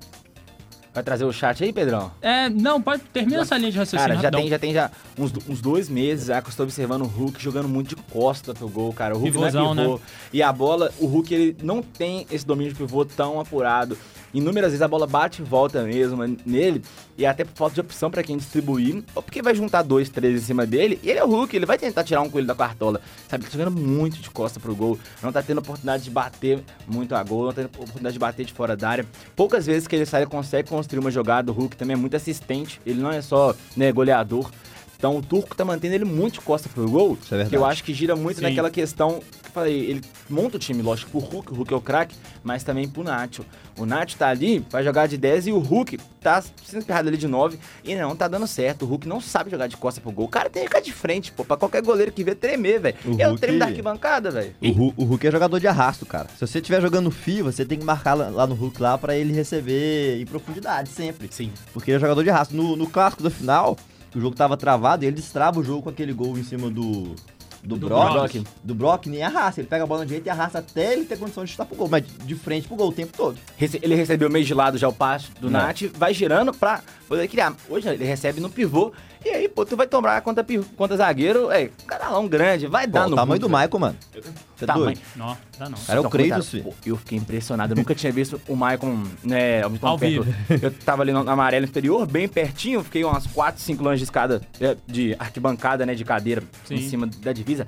[0.93, 2.11] Vai trazer o chat aí, Pedrão?
[2.21, 4.41] É, não, pode terminar essa linha de raciocínio Cara, já rapidão.
[4.41, 7.41] tem, já tem já uns, uns dois meses já que eu estou observando o Hulk
[7.41, 9.15] jogando muito de costa pro gol, cara.
[9.15, 9.97] O Hulk Pivôzão, não é pivô.
[9.99, 10.03] né?
[10.33, 13.97] E a bola, o Hulk ele não tem esse domínio de pivô tão apurado.
[14.33, 16.83] Inúmeras vezes a bola bate e volta mesmo nele,
[17.19, 20.41] e até por falta de opção pra quem distribuir, ou porque vai juntar dois, três
[20.41, 22.55] em cima dele, e ele é o Hulk, ele vai tentar tirar um coelho da
[22.55, 23.01] cartola.
[23.29, 26.63] Sabe, ele tá jogando muito de costa pro gol, não tá tendo oportunidade de bater
[26.87, 29.07] muito a gol, não tá tendo oportunidade de bater de fora da área.
[29.37, 32.17] Poucas vezes que ele sai, ele consegue construir uma jogada, o Hulk também é muito
[32.17, 34.51] assistente, ele não é só né, goleador.
[35.01, 37.49] Então o Turco tá mantendo ele muito de costa pro gol, Isso é verdade.
[37.49, 38.43] que eu acho que gira muito Sim.
[38.43, 41.77] naquela questão que eu falei, ele monta o time, lógico, pro Hulk, o Hulk é
[41.79, 43.43] o craque, mas também pro Nacho.
[43.79, 47.17] O Nacho tá ali, vai jogar de 10 e o Hulk tá sendo espirrado ali
[47.17, 48.83] de 9 e não tá dando certo.
[48.83, 50.27] O Hulk não sabe jogar de costa pro gol.
[50.27, 52.97] O cara tem que ficar de frente, pô, pra qualquer goleiro que vê tremer, velho.
[53.07, 54.55] O É o Hulk- treme da arquibancada, velho.
[54.63, 56.29] O, o Hulk é jogador de arrasto, cara.
[56.39, 59.17] Se você estiver jogando FIFA, você tem que marcar lá, lá no Hulk lá pra
[59.17, 61.27] ele receber em profundidade sempre.
[61.31, 61.51] Sim.
[61.73, 62.55] Porque ele é jogador de arrasto.
[62.55, 63.79] No, no clássico da final,
[64.11, 67.15] que o jogo tava travado, ele destrava o jogo com aquele gol em cima do.
[67.63, 68.45] Do, Do Brock, Brock.
[68.65, 69.61] Do Brock nem arrasta.
[69.61, 71.77] Ele pega a bola no direito e arrasta até ele ter condição de chutar pro
[71.77, 71.89] gol.
[71.91, 73.37] Mas de frente pro gol o tempo todo.
[73.59, 75.61] Rece- Ele recebeu meio de lado já o passe do Não.
[75.61, 77.55] Nath, vai girando pra poder criar.
[77.69, 78.93] Hoje ele recebe no pivô
[79.25, 80.45] e aí pô, tu vai tomar contra,
[80.77, 83.97] contra zagueiro, é, caralão grande, vai Pô, dar o no tamanho do Michael, mano.
[84.13, 84.85] Você é Tamanho.
[84.87, 85.01] doido?
[85.17, 85.79] Não, dá não.
[85.79, 86.75] Cara, é o Kratos, filho.
[86.85, 87.73] Eu fiquei impressionado.
[87.73, 90.23] Eu nunca tinha visto o Maicon, né, ao, tempo.
[90.25, 90.35] vivo.
[90.63, 92.83] Eu tava ali no, na amarela inferior, bem pertinho.
[92.83, 96.89] Fiquei umas 4, 5 lances de escada, é, de arquibancada, né, de cadeira em Sim.
[96.89, 97.67] cima da divisa.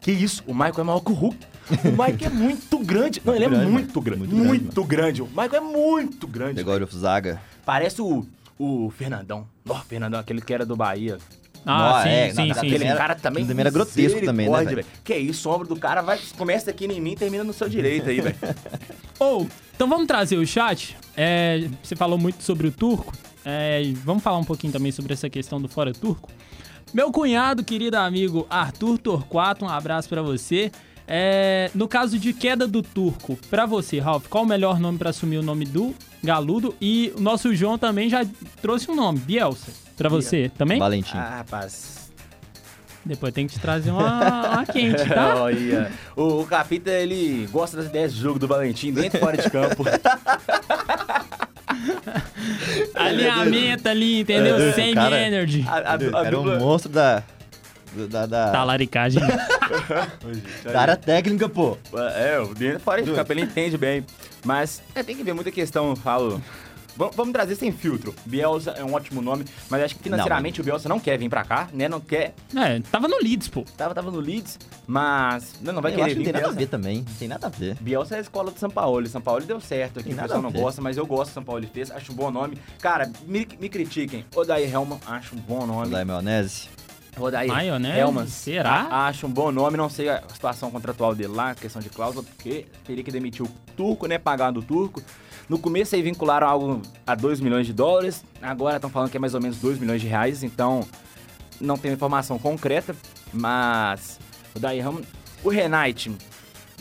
[0.00, 0.42] Que isso?
[0.46, 1.38] O Michael é maior que o Hulk.
[1.84, 3.22] O Michael é muito grande.
[3.24, 4.18] Não, ele é grande, muito grande.
[4.20, 5.22] Muito Muito, grande, grande.
[5.22, 6.62] O Michael é muito grande.
[6.62, 7.40] Of Zaga.
[7.64, 8.26] Parece o,
[8.58, 9.46] o Fernandão.
[9.68, 11.18] Ó, Fernandão, aquele que era do Bahia.
[11.66, 12.84] Ah, sim, é, sim, sim, Aquele sim.
[12.86, 13.46] era- cara também.
[13.46, 14.86] também era grotesco também, né, velho?
[15.02, 17.68] Que isso, o ombro do cara vai, começa aqui em mim e termina no seu
[17.70, 18.36] direito aí, velho.
[19.18, 20.94] Ou, então vamos trazer o chat.
[21.16, 23.12] É, você falou muito sobre o turco.
[23.46, 26.28] É, vamos falar um pouquinho também sobre essa questão do fora turco.
[26.92, 30.70] Meu cunhado, querido amigo Arthur Torquato, um abraço pra você.
[31.06, 35.10] É, no caso de queda do turco, pra você, Ralph, qual o melhor nome pra
[35.10, 36.74] assumir o nome do Galudo?
[36.80, 38.24] E o nosso João também já
[38.62, 39.70] trouxe um nome, Bielsa.
[39.96, 40.78] Pra você também?
[40.78, 41.16] Valentim.
[41.16, 42.10] Ah, rapaz.
[43.04, 45.36] Depois tem que te trazer uma, uma quente, tá?
[45.44, 49.36] Olha, o, o Capita, ele gosta das ideias de jogo do Valentim, dentro e fora
[49.36, 49.84] de campo.
[52.94, 54.56] Alinhamento ali, entendeu?
[54.56, 55.64] É, Same cara- energy.
[55.68, 57.22] A, a, a Era um dupla- monstro da.
[58.10, 59.22] Da, da, Talaricagem.
[60.64, 61.76] da área técnica, pô.
[62.16, 64.04] É, o dentro e fora de campo, ele entende bem.
[64.44, 66.42] Mas é, tem que ver muita questão, eu falo.
[66.96, 68.14] Va- Vamos trazer sem filtro.
[68.24, 71.42] Bielsa é um ótimo nome, mas acho que financeiramente o Bielsa não quer vir pra
[71.44, 71.88] cá, né?
[71.88, 72.34] Não quer.
[72.56, 73.64] é, tava no Leeds, pô.
[73.76, 76.26] Tava, tava no Leeds, mas não, não vai eu querer acho que vir.
[76.26, 76.58] não tem nada a Bielsa.
[76.60, 76.98] ver também.
[76.98, 77.76] Não tem nada a ver.
[77.80, 79.04] Bielsa é a escola do São Paulo.
[79.08, 80.10] São Paulo deu certo aqui.
[80.10, 81.90] O nada pessoal a não gosta, mas eu gosto do São Paulo fez.
[81.90, 82.58] Acho um bom nome.
[82.80, 84.24] Cara, me, me critiquem.
[84.36, 85.90] Odair Helman, acho um bom nome.
[85.90, 86.68] Da maionese.
[87.18, 87.98] Odair Maionese?
[87.98, 88.26] Helman.
[88.26, 89.06] Será?
[89.06, 89.76] Acho um bom nome.
[89.76, 93.48] Não sei a situação contratual dele lá, questão de cláusula, porque teria que demitir o
[93.76, 94.18] turco, né?
[94.18, 95.02] Pagar do turco.
[95.48, 98.24] No começo aí vincularam algo a 2 milhões de dólares.
[98.40, 100.42] Agora estão falando que é mais ou menos 2 milhões de reais.
[100.42, 100.86] Então,
[101.60, 102.94] não tenho informação concreta.
[103.32, 104.18] Mas
[104.54, 105.04] o Odair Helman...
[105.42, 106.10] O Renate...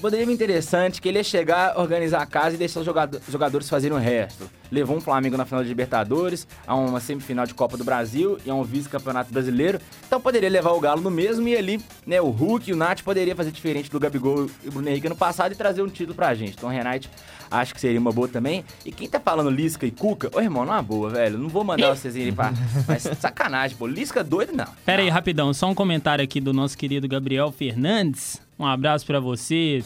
[0.03, 3.31] Poderia ser interessante que ele ia chegar, organizar a casa e deixar os jogador- os
[3.31, 4.49] jogadores fazerem o resto.
[4.69, 8.49] Levou um Flamengo na final de Libertadores, a uma semifinal de Copa do Brasil e
[8.49, 9.79] a um vice-campeonato brasileiro.
[10.05, 13.01] Então poderia levar o Galo no mesmo e ali, né, o Hulk e o Nath
[13.01, 16.13] poderia fazer diferente do Gabigol e o Bruno Henrique no passado e trazer um título
[16.15, 16.55] pra gente.
[16.57, 17.09] Então o Renate
[17.49, 18.65] acho que seria uma boa também.
[18.85, 21.37] E quem tá falando Lisca e Cuca, ô irmão, não é boa, velho.
[21.37, 22.51] Não vou mandar vocês irem pra.
[22.87, 23.87] Mas sacanagem, pô.
[23.87, 24.67] Lisca doido, não.
[24.85, 25.53] Pera aí, rapidão.
[25.53, 28.41] Só um comentário aqui do nosso querido Gabriel Fernandes.
[28.63, 29.83] Um abraço pra você,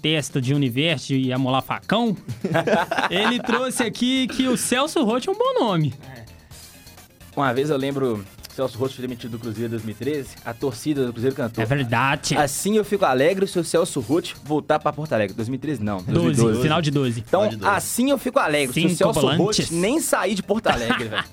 [0.00, 2.16] testa de universo e amolar facão.
[3.10, 5.92] Ele trouxe aqui que o Celso Roth é um bom nome.
[7.36, 11.12] Uma vez eu lembro, Celso Rosso foi demitido do Cruzeiro em 2013, a torcida do
[11.12, 11.62] Cruzeiro cantou.
[11.62, 12.34] É verdade.
[12.38, 15.36] Assim eu fico alegre se o Celso Roth voltar pra Porto Alegre.
[15.36, 16.62] 2013 não, 12, 2012.
[16.62, 17.20] final de 12.
[17.20, 17.70] Então, Final de 12.
[17.76, 19.68] assim eu fico alegre se o Cinco Celso volantes.
[19.68, 21.24] Roth nem sair de Porto Alegre, velho.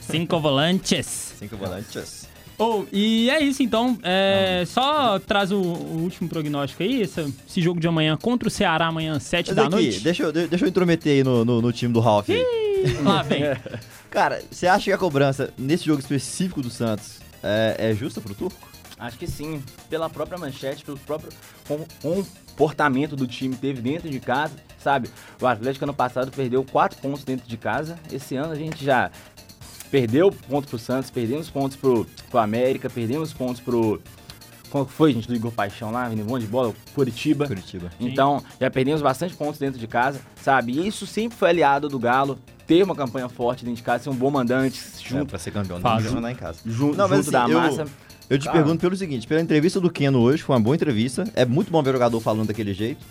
[0.00, 1.34] Cinco volantes.
[1.38, 2.31] Cinco volantes.
[2.58, 3.98] Oh, e é isso então.
[4.02, 7.02] É, só traz o, o último prognóstico aí.
[7.02, 10.00] Esse, esse jogo de amanhã contra o Ceará, amanhã, 7 Mas da aqui, noite.
[10.00, 12.28] deixa eu, deixa eu intrometer aí no, no, no time do Ralph.
[12.30, 12.44] aí.
[13.02, 13.42] Lá vem.
[14.10, 18.34] Cara, você acha que a cobrança nesse jogo específico do Santos é, é justa pro
[18.34, 18.70] Turco?
[18.98, 19.60] Acho que sim,
[19.90, 21.30] pela própria manchete, pelo próprio
[21.66, 25.08] com- comportamento do time que teve dentro de casa, sabe?
[25.40, 27.98] O Atlético ano passado perdeu quatro pontos dentro de casa.
[28.12, 29.10] Esse ano a gente já
[29.92, 34.00] perdeu ponto pro Santos, perdemos pontos pro, pro América, perdemos pontos pro.
[34.70, 36.74] Qual que foi, gente, do Igor Paixão lá, vindo bom de bola?
[36.94, 37.46] Curitiba.
[37.46, 37.90] Curitiba.
[38.00, 40.72] Então, já perdemos bastante pontos dentro de casa, sabe?
[40.72, 44.08] E isso sempre foi aliado do Galo, ter uma campanha forte dentro de casa, ser
[44.10, 46.60] um bom mandante, É, junto, pra ser campeão, não que mandar em casa.
[46.64, 47.84] junto, Não, mas junto assim, da eu- massa.
[48.30, 48.56] Eu te Cara.
[48.56, 51.82] pergunto pelo seguinte, pela entrevista do Keno hoje, foi uma boa entrevista, é muito bom
[51.82, 53.04] ver o jogador falando daquele jeito,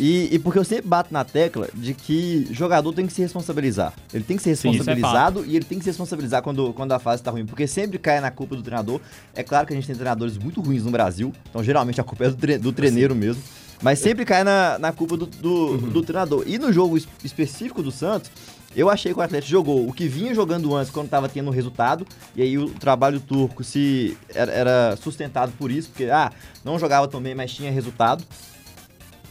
[0.00, 3.92] e, e porque eu sempre bato na tecla de que jogador tem que se responsabilizar.
[4.14, 6.92] Ele tem que ser Sim, é responsabilizado e ele tem que se responsabilizar quando, quando
[6.92, 8.98] a fase tá ruim, porque sempre cai na culpa do treinador.
[9.34, 12.24] É claro que a gente tem treinadores muito ruins no Brasil, então geralmente a culpa
[12.24, 13.42] é do, tre do treineiro mesmo,
[13.82, 16.44] mas sempre cai na, na culpa do, do, do treinador.
[16.46, 18.30] E no jogo es- específico do Santos,
[18.74, 22.06] eu achei que o Atlético jogou o que vinha jogando antes quando estava tendo resultado,
[22.36, 26.30] e aí o trabalho turco se era, era sustentado por isso, porque ah,
[26.64, 28.24] não jogava tão bem, mas tinha resultado.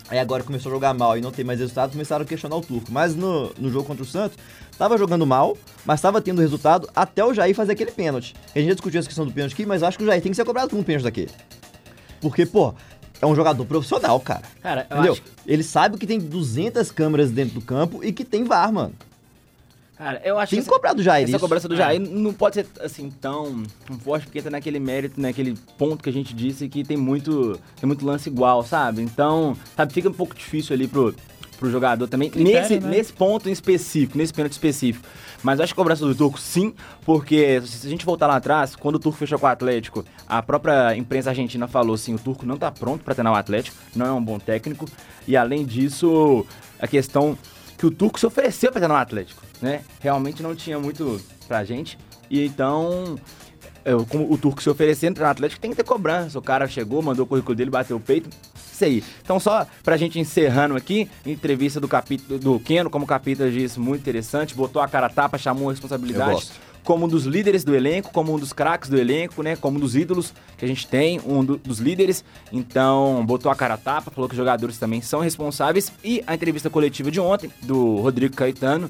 [0.09, 2.61] Aí agora começou a jogar mal e não tem mais resultado, começaram a questionar o
[2.61, 2.91] turco.
[2.91, 4.37] Mas no, no jogo contra o Santos,
[4.77, 8.35] tava jogando mal, mas tava tendo resultado até o Jair fazer aquele pênalti.
[8.55, 10.31] A gente já discutiu essa questão do pênalti aqui, mas acho que o Jair tem
[10.31, 11.27] que ser cobrado com um pênalti daqui.
[12.19, 12.73] Porque, pô,
[13.21, 14.43] é um jogador profissional, cara.
[14.61, 15.13] Cara, eu Entendeu?
[15.13, 18.93] acho Ele sabe que tem 200 câmeras dentro do campo e que tem VAR, mano.
[19.99, 21.39] Cara, eu acho Tem que que cobrar do Jair essa isso.
[21.41, 21.77] cobrança do É.
[21.77, 23.63] Jair não pode ser assim tão,
[24.01, 27.85] forte porque tá naquele mérito, naquele ponto que a gente disse que tem muito, tem
[27.85, 29.01] muito lance igual, sabe?
[29.01, 31.13] Então, sabe, fica um pouco difícil ali pro,
[31.57, 32.89] pro jogador também, Critério, nesse, né?
[32.89, 35.05] nesse ponto em específico, nesse pênalti específico.
[35.43, 36.73] Mas eu acho que a cobrança do Turco, sim,
[37.05, 40.41] porque se a gente voltar lá atrás, quando o Turco fechou com o Atlético, a
[40.41, 44.05] própria imprensa argentina falou assim, o Turco não tá pronto pra treinar o Atlético, não
[44.05, 44.85] é um bom técnico,
[45.27, 46.45] e além disso,
[46.79, 47.37] a questão
[47.79, 49.81] que o Turco se ofereceu pra treinar o Atlético, né?
[49.99, 51.97] Realmente não tinha muito pra gente,
[52.29, 53.17] e então...
[53.83, 56.37] eu, o Turco se oferecendo para o Atlético, tem que ter cobrança.
[56.37, 58.29] O cara chegou, mandou o currículo dele, bateu o peito.
[58.71, 59.03] Isso aí.
[59.23, 63.79] Então, só pra gente encerrando aqui, entrevista do capítulo do Keno, como o capítulo disse,
[63.79, 66.31] muito interessante, botou a cara a tapa, chamou a Eu responsabilidade.
[66.31, 66.68] gosto.
[66.89, 69.55] Como um dos líderes do elenco, como um dos craques do elenco, né?
[69.55, 72.25] Como um dos ídolos que a gente tem, um do- dos líderes.
[72.51, 75.91] Então, botou a cara a tapa, falou que os jogadores também são responsáveis.
[76.03, 78.89] E a entrevista coletiva de ontem, do Rodrigo Caetano,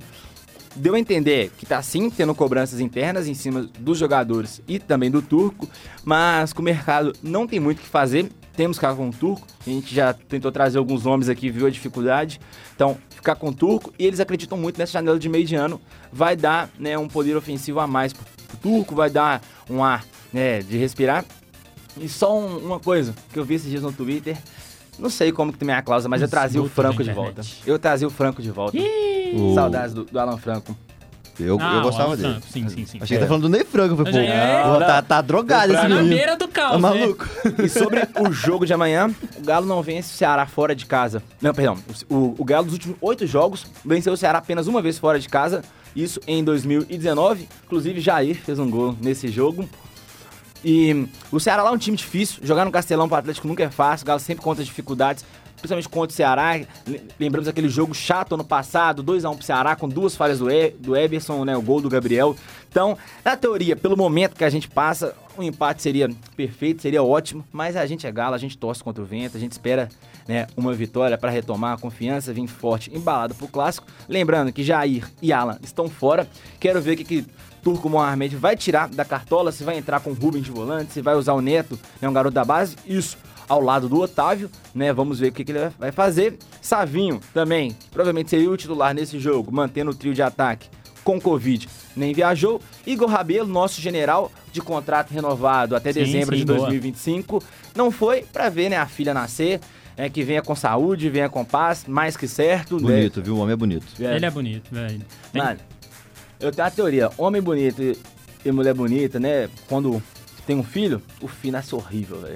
[0.74, 5.12] deu a entender que tá sim tendo cobranças internas em cima dos jogadores e também
[5.12, 5.68] do turco,
[6.06, 8.30] mas que o mercado não tem muito o que fazer.
[8.56, 9.46] Temos que ficar com o turco.
[9.66, 12.40] A gente já tentou trazer alguns nomes aqui, viu a dificuldade.
[12.76, 13.94] Então, ficar com o turco.
[13.98, 15.80] E eles acreditam muito nessa janela de meio de ano.
[16.12, 18.26] Vai dar né, um poder ofensivo a mais pro,
[18.62, 21.24] turco, vai dar um ar né, de respirar.
[21.98, 24.38] E só um- uma coisa que eu vi esses dias no Twitter.
[24.98, 27.42] Não sei como que tem minha cláusula, mas eu trazia o Franco de volta.
[27.66, 28.78] Eu trazia o Franco de volta.
[29.34, 30.76] O- Saudades do, do Alan Franco.
[31.40, 32.34] Eu, Ah, eu gostava Alan dele.
[32.34, 32.98] Franco, sim, sim, sim.
[33.02, 33.96] Achei que tá falando do Ney Franco.
[33.96, 36.16] Falei, pô, é- pô, tá, tá drogado esse Tá na menino.
[36.16, 37.00] beira do caos, Tá né?
[37.00, 37.30] maluco?
[37.64, 41.24] E sobre o jogo de amanhã, o Galo não vence o Ceará fora de casa.
[41.42, 41.78] Não, perdão.
[42.10, 45.30] O, o Galo, dos últimos oito jogos, venceu o Ceará apenas uma vez fora de
[45.30, 45.62] casa.
[45.96, 47.48] Isso em 2019.
[47.66, 49.68] Inclusive, Jair fez um gol nesse jogo.
[50.64, 52.42] E o Ceará lá é um time difícil.
[52.44, 54.04] Jogar no Castelão para o Atlético nunca é fácil.
[54.04, 55.24] O Galo sempre conta as dificuldades,
[55.60, 56.54] principalmente contra o Ceará.
[56.88, 60.72] Le- Lembramos aquele jogo chato ano passado, 2x1 pro Ceará, com duas falhas do, e
[60.72, 62.36] do Everson, né, o gol do Gabriel.
[62.70, 67.44] Então, na teoria, pelo momento que a gente passa, um empate seria perfeito, seria ótimo.
[67.52, 69.90] Mas a gente é Galo, a gente torce contra o vento, a gente espera
[70.28, 73.88] né, uma vitória para retomar a confiança, vir forte, embalado pro clássico.
[74.08, 76.28] Lembrando que Jair e Alan estão fora.
[76.60, 77.26] Quero ver o que, que
[77.64, 81.02] Turco Mohamed vai tirar da cartola, se vai entrar com o Rubem de volante, se
[81.02, 82.76] vai usar o Neto, né, um garoto da base.
[82.86, 83.18] Isso
[83.50, 84.94] ao lado do Otávio, né?
[84.94, 86.38] Vamos ver o que, que ele vai- fazer.
[86.62, 90.70] Savinho também, provavelmente seria o titular nesse jogo, mantendo o trio de ataque
[91.04, 91.68] com Covid.
[91.96, 92.62] Nem viajou.
[92.86, 96.60] Igor Rabelo, nosso general de contrato renovado até Sim, dezembro sim, de boa.
[96.60, 97.44] 2025.
[97.76, 99.60] Não foi para ver né, a filha nascer.
[99.98, 102.76] É, que venha com saúde, venha com paz, mais que certo.
[102.78, 102.82] né?
[102.84, 103.36] Bonito, viu?
[103.36, 103.86] O homem é bonito.
[104.00, 104.16] É.
[104.16, 105.02] Ele é bonito, velho.
[105.34, 105.60] Tem- Mano,
[106.40, 107.10] eu tenho uma teoria.
[107.18, 107.82] Homem bonito
[108.46, 109.50] e mulher bonita, né?
[109.68, 110.02] Quando
[110.50, 112.36] tem um filho, o filho nasce horrível, velho.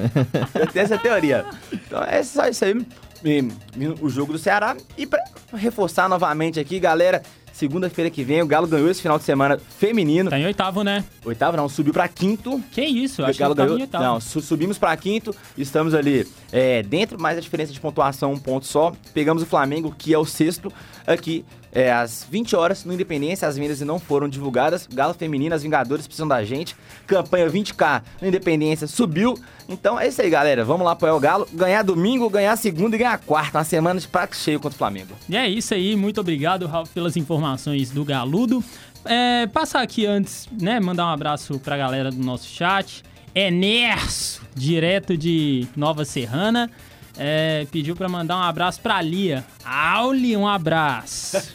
[0.58, 1.44] eu tenho essa teoria.
[1.70, 2.86] Então é só isso aí.
[3.22, 4.74] E, e o jogo do Ceará.
[4.96, 7.22] E pra reforçar novamente aqui, galera.
[7.52, 10.30] Segunda-feira que vem, o Galo ganhou esse final de semana feminino.
[10.30, 11.04] Tá em oitavo, né?
[11.26, 12.58] Oitavo não, subiu pra quinto.
[12.72, 13.78] Que isso, O acho que Galo tava ganhou.
[13.78, 14.02] em oitavo.
[14.02, 18.38] Não, su- subimos pra quinto, estamos ali é, dentro, mas a diferença de pontuação um
[18.38, 18.94] ponto só.
[19.12, 20.72] Pegamos o Flamengo, que é o sexto,
[21.06, 23.48] aqui é, às 20 horas no Independência.
[23.48, 24.86] As vendas não foram divulgadas.
[24.92, 26.76] Galo Feminino, as Vingadores precisam da gente.
[27.06, 29.34] Campanha 20k no Independência subiu.
[29.68, 30.64] Então é isso aí, galera.
[30.64, 31.48] Vamos lá apoiar o Galo.
[31.52, 33.58] Ganhar domingo, ganhar segunda e ganhar quarta.
[33.58, 35.14] Uma semana de prato cheio contra o Flamengo.
[35.28, 38.62] E é isso aí, muito obrigado, Ralf, pelas informações do Galudo.
[39.04, 43.02] É, passar aqui antes, né, mandar um abraço pra galera do nosso chat.
[43.34, 46.70] Enerso, direto de Nova Serrana,
[47.16, 49.44] é, pediu pra mandar um abraço pra Lia.
[49.64, 51.36] Auli, um abraço.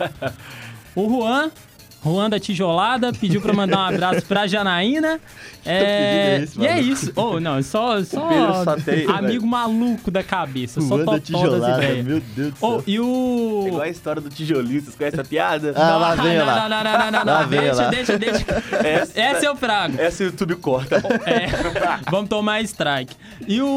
[0.96, 1.52] O Juan,
[2.08, 5.20] Juan da Tijolada, pediu pra mandar um abraço pra Janaína.
[5.70, 7.12] É, é esse, e é isso.
[7.13, 12.06] Oh, não, só, só só tem, amigo maluco da cabeça, só totó das tijolada, ideias.
[12.06, 12.84] meu Deus do Oh, céu.
[12.88, 13.63] e o...
[13.67, 15.74] Igual a história do tijolinho, vocês conhecem essa piada?
[15.76, 16.56] Ah, lá vem, não, lá.
[16.56, 17.50] Não, não, não, não, não, Lá não.
[17.50, 17.89] vem, Deixa, lá.
[17.89, 18.46] deixa, deixa.
[18.88, 20.00] Essa- Essa eu frago.
[20.00, 21.04] Essa o YouTube corta.
[21.28, 21.48] É,
[22.10, 23.13] vamos tomar strike.
[23.46, 23.67] E o,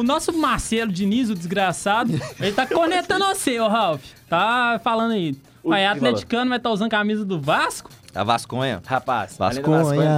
[0.00, 4.02] o nosso Marcelo Diniz, o desgraçado, ele tá cornetando você, ô Ralf.
[4.28, 5.34] Tá falando aí.
[5.62, 7.90] O Vai, que atleticano vai estar usando camisa do Vasco?
[8.14, 8.80] A Vasconha.
[8.86, 10.10] Rapaz, da Vasconha.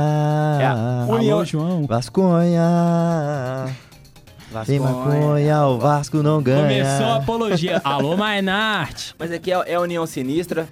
[0.60, 1.86] É a União- Alô, João.
[1.86, 3.66] Vasconha.
[4.64, 6.62] Sem maconha, o Vasco não ganha.
[6.62, 7.80] Começou a apologia.
[7.84, 9.14] Alô, Mainarte.
[9.18, 10.68] Mas aqui é, é a União Sinistra.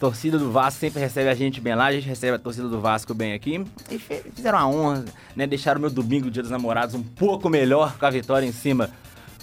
[0.00, 2.80] Torcida do Vasco sempre recebe a gente bem lá, a gente recebe a torcida do
[2.80, 3.64] Vasco bem aqui.
[3.90, 5.04] E fizeram a honra,
[5.36, 5.46] né?
[5.46, 8.90] Deixaram o meu domingo, dia dos namorados, um pouco melhor com a vitória em cima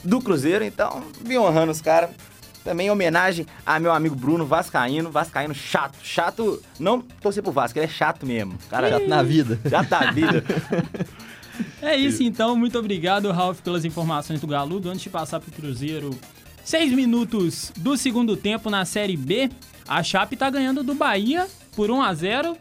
[0.04, 0.66] do Cruzeiro.
[0.66, 2.10] Então, vim honrando os caras.
[2.64, 5.10] Também em homenagem a meu amigo Bruno Vascaíno.
[5.12, 5.98] Vascaíno chato.
[6.04, 8.58] Chato, não torcer pro Vasco, ele é chato mesmo.
[8.70, 9.60] Cara, Chato na vida.
[9.66, 10.44] já tá vida.
[11.82, 14.90] É isso então, muito obrigado, Ralf, pelas informações do Galudo.
[14.90, 16.18] Antes de passar pro Cruzeiro,
[16.64, 19.50] seis minutos do segundo tempo na Série B.
[19.88, 22.58] A Chape tá ganhando do Bahia por 1 a 0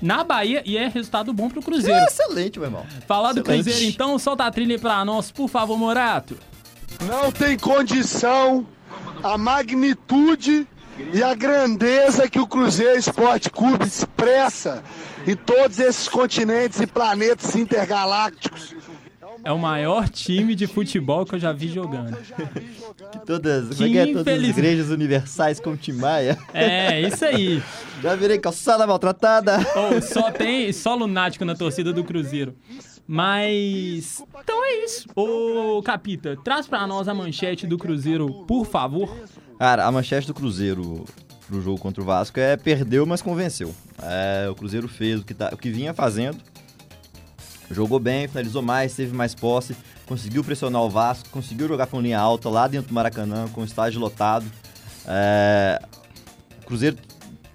[0.00, 2.04] na Bahia e é resultado bom pro Cruzeiro.
[2.06, 2.86] Excelente, meu irmão.
[3.06, 3.64] Falar do Excelente.
[3.64, 6.36] Cruzeiro então, solta a trilha pra nós, por favor, Morato.
[7.06, 8.66] Não tem condição
[9.22, 10.66] a magnitude
[11.12, 14.82] e a grandeza que o Cruzeiro Esporte Clube expressa
[15.26, 18.74] em todos esses continentes e planetas intergalácticos.
[19.44, 22.16] É o maior time de futebol que eu já vi jogando.
[23.10, 24.12] Que todas, Que é que é?
[24.12, 26.38] todas as igrejas universais como Timaya.
[26.54, 27.60] É, isso aí.
[28.02, 29.58] Já virei calçada maltratada.
[29.76, 32.54] Ou só tem só lunático na torcida do Cruzeiro.
[33.06, 34.22] Mas.
[34.42, 35.08] Então é isso.
[35.14, 39.14] Ô, Capita, traz pra nós a manchete do Cruzeiro, por favor.
[39.58, 41.04] Cara, a manchete do Cruzeiro
[41.46, 43.74] pro jogo contra o Vasco é perdeu, mas convenceu.
[44.02, 46.38] É, o Cruzeiro fez o que, tá, o que vinha fazendo.
[47.70, 52.18] Jogou bem, finalizou mais, teve mais posse, conseguiu pressionar o Vasco, conseguiu jogar com linha
[52.18, 54.44] alta lá dentro do Maracanã, com o estádio lotado.
[55.06, 55.80] É,
[56.62, 56.96] o Cruzeiro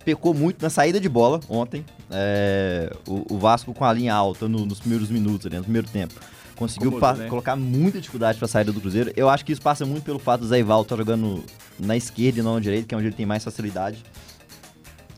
[0.04, 1.86] pecou muito na saída de bola ontem.
[2.10, 5.88] É, o, o Vasco com a linha alta no- nos primeiros minutos, ali, no primeiro
[5.90, 6.14] tempo.
[6.56, 7.28] Conseguiu né?
[7.30, 9.12] colocar muita dificuldade para a saída do Cruzeiro.
[9.16, 11.44] Eu acho que isso passa muito pelo fato do Zé Ivaldo estar jogando
[11.80, 14.04] na esquerda e não na direita, que é onde ele tem mais facilidade.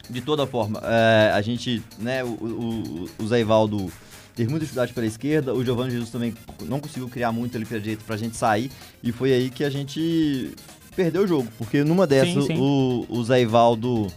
[0.09, 3.91] De toda forma, é, a gente, né, o, o, o Zé Ivaldo
[4.35, 6.33] teve muita dificuldade pela esquerda, o Giovanni Jesus também
[6.65, 8.71] não conseguiu criar muito ali pela direita pra gente sair,
[9.03, 10.51] e foi aí que a gente
[10.95, 12.57] perdeu o jogo, porque numa dessas sim.
[12.57, 14.07] O, o Zé Ivaldo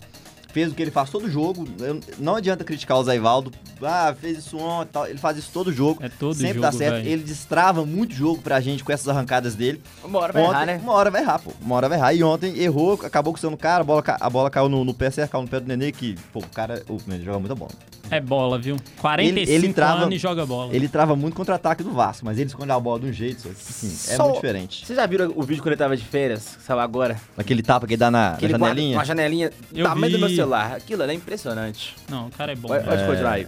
[0.52, 3.50] fez o que ele faz todo jogo, eu- não adianta criticar o Zé Ivaldo,
[3.82, 6.72] ah, fez isso ontem, tal, ele faz isso todo jogo, É todo sempre jogo, dá
[6.72, 7.08] certo, velho.
[7.08, 10.66] ele destrava muito jogo pra gente com essas arrancadas dele, Uma hora vai Ontem, errar,
[10.66, 10.80] né?
[10.82, 11.50] Uma hora vai errar, pô.
[11.60, 12.14] Uma hora vai errar.
[12.14, 15.10] E ontem errou, acabou custando o cara, a bola, a bola caiu no, no pé
[15.10, 17.72] certo, caiu no pé do Nenê, que, pô, o cara, o Nenê joga muita bola.
[18.12, 18.76] É bola, viu?
[19.00, 20.74] 45 Ele- ele trava- anos e joga bola.
[20.74, 23.86] Ele trava muito contra-ataque do Vasco, mas ele esconde a bola de um jeito, assim,
[24.12, 24.84] é Só- muito diferente.
[24.86, 26.58] Vocês já viram o vídeo quando ele tava de férias?
[26.64, 27.20] Saiu agora?
[27.36, 28.96] Aquele tapa que ele dá na, na janelinha.
[28.98, 30.24] Uma janelinha Eu tamanho do vi.
[30.26, 30.74] meu celular.
[30.76, 31.96] Aquilo ali é impressionante.
[32.08, 32.68] Não, o cara é bom.
[32.68, 33.46] Pode, pode continuar aí.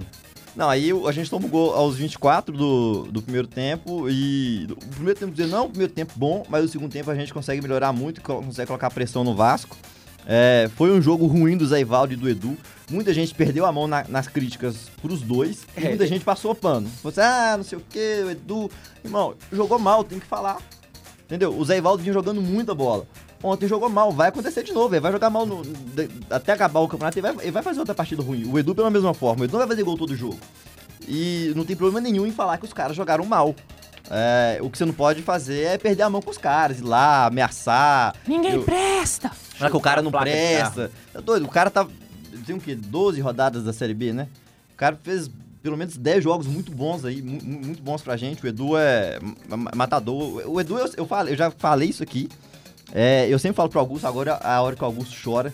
[0.57, 5.19] Não, aí a gente tomou gol aos 24 do, do primeiro tempo e o primeiro
[5.19, 7.93] tempo dizer não, o primeiro tempo bom, mas o segundo tempo a gente consegue melhorar
[7.93, 9.77] muito, co- consegue colocar pressão no Vasco.
[10.27, 12.57] É, foi um jogo ruim do Zé Ivaldo e do Edu.
[12.91, 15.63] Muita gente perdeu a mão na- nas críticas pros dois.
[15.77, 15.89] E É.
[15.89, 16.89] muita gente passou pano.
[17.03, 18.71] Você, ah, não sei o que, o Edu.
[19.05, 20.59] Irmão, jogou mal, tem que falar.
[21.25, 21.57] Entendeu?
[21.59, 23.07] O Zé Ivaldo vinha jogando muita bola.
[23.43, 24.95] Ontem jogou mal, vai acontecer de novo.
[24.95, 27.19] Ele vai jogar mal no- de- até acabar o campeonato.
[27.19, 28.45] Ele vai, ele vai fazer outra partida ruim.
[28.51, 29.43] O Edu, pela mesma forma.
[29.43, 30.39] O Edu não vai fazer gol todo jogo.
[31.07, 33.55] E não tem problema nenhum em falar que os caras jogaram mal.
[34.11, 36.83] É, o que você não pode fazer é perder a mão com os caras, ir
[36.85, 38.15] lá, ameaçar.
[38.27, 39.31] Ninguém Eu- presta!
[39.31, 40.91] Falar que o cara não presta.
[41.13, 41.47] Tá doido?
[41.47, 41.87] O cara tá.
[42.47, 42.75] Tem o quê?
[42.75, 44.29] 12 rodadas da Série B, né?
[44.73, 45.31] O cara fez
[45.63, 48.45] pelo menos 10 jogos muito bons aí, mu- mu- muito bons pra gente.
[48.45, 49.19] O Edu é
[49.49, 50.43] ma- ma- matador.
[50.47, 52.29] O Edu, eu, eu, falei, eu já falei isso aqui.
[52.93, 55.53] É, eu sempre falo pro Augusto, agora é a hora que o Augusto chora.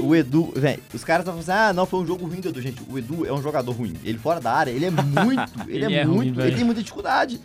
[0.00, 2.40] O, o Edu, velho, os caras estão falando assim, ah, não, foi um jogo ruim
[2.40, 2.60] do Edu.
[2.60, 3.94] Gente, o Edu é um jogador ruim.
[4.04, 6.80] Ele fora da área, ele é muito, ele, Ele é, é muito, ele tem muita
[6.82, 7.40] dificuldade.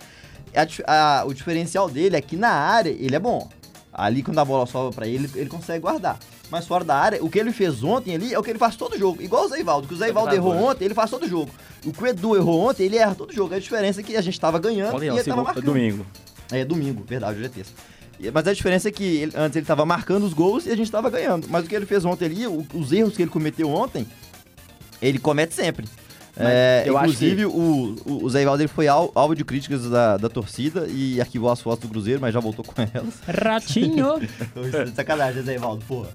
[0.86, 3.50] A a- o diferencial dele é que na área ele é bom.
[3.94, 6.20] Ali quando a bola sobra pra ele, ele consegue guardar.
[6.52, 8.76] Mas fora da área, o que ele fez ontem ali é o que ele faz
[8.76, 9.22] todo jogo.
[9.22, 10.72] Igual o Zé Ivaldo, que o Zé Ivaldo errou Jogador.
[10.72, 11.50] ontem, ele faz todo jogo.
[11.86, 13.56] O que o Edu errou ontem, ele erra todo jogo.
[13.56, 15.64] A diferença é que a gente tava ganhando Ontem e ele tava marcando.
[15.66, 16.06] domingo.
[16.52, 17.72] É domingo, verdade, hoje é terça.
[18.34, 20.90] Mas a diferença é que ele- antes ele tava marcando os gols e a gente
[20.92, 21.48] tava ganhando.
[21.50, 24.08] Mas o que ele fez ontem ali, os erros que ele cometeu ontem,
[25.02, 25.88] ele comete sempre.
[26.40, 29.90] É, eu acho inclusive, o, o, o Zé Ivaldo ele foi al- alvo de críticas
[29.90, 33.16] da, da torcida e arquivou as fotos do Cruzeiro, mas já voltou com elas.
[33.28, 34.20] Ratinho!
[34.54, 36.10] Tô Sacanagem, Zé Ivaldo, porra.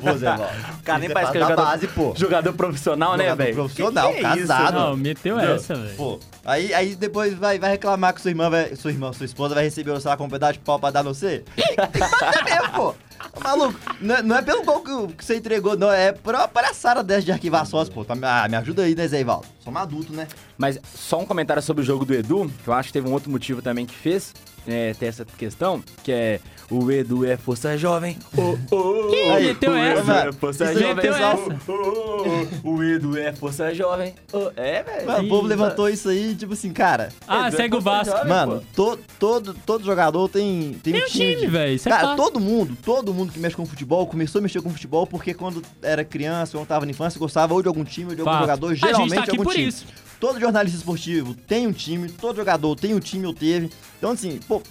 [0.00, 0.52] Pô, Zé Ivaldo.
[0.80, 2.14] O cara nem parece que é jogador, base, pô.
[2.16, 3.54] jogador profissional, né, Jogador velho?
[3.54, 4.74] profissional, Que que é isso, casado.
[4.78, 5.94] Não, meteu essa, velho.
[5.96, 9.54] Pô, aí, aí depois vai, vai reclamar que sua irmã, vai, sua irmã, sua esposa
[9.54, 11.42] vai receber, sei lá, com um pedaço de pau pra dar no você?
[11.56, 12.94] Que mesmo, pô.
[13.42, 16.46] Maluco, não é, não é pelo gol que, que você entregou, não, é por uma
[16.46, 18.04] palhaçada dessa de arquivar sós, pô.
[18.04, 19.46] Tá, ah, me ajuda aí, né, Zé Ivaldo?
[19.60, 20.28] Somos adulto, né?
[20.56, 23.12] Mas só um comentário sobre o jogo do Edu, que eu acho que teve um
[23.12, 24.34] outro motivo também que fez
[24.66, 28.16] é, ter essa questão, que é o Edu é força jovem.
[28.36, 28.76] Oh, oh,
[29.10, 30.12] oh, Ih, meteu o Edu essa.
[30.28, 30.94] é força Isso jovem.
[30.94, 31.32] meteu pessoal.
[31.32, 31.60] essa.
[31.68, 34.14] Oh, oh, oh, o Edu é força jovem.
[34.32, 35.06] Oh, é, velho.
[35.06, 37.10] Mano, o povo levantou isso aí, tipo assim, cara.
[37.28, 38.16] Ah, Edu é segue o força Vasco.
[38.16, 41.34] jovem, Mano, to, todo, todo jogador tem, tem, Tem um time.
[41.36, 41.80] time, velho.
[41.84, 45.06] É Cara, todo mundo, todo mundo que mexe com futebol começou a mexer com futebol
[45.06, 48.20] porque quando era criança, quando tava na infância, gostava ou de algum time ou de
[48.20, 48.40] algum Fato.
[48.42, 49.66] jogador, A geralmente gente tá aqui algum por time.
[49.68, 49.86] isso.
[50.20, 53.68] Todo jornalista esportivo tem um time, todo jogador tem um time ou teve.
[53.98, 54.62] Então, assim, pô,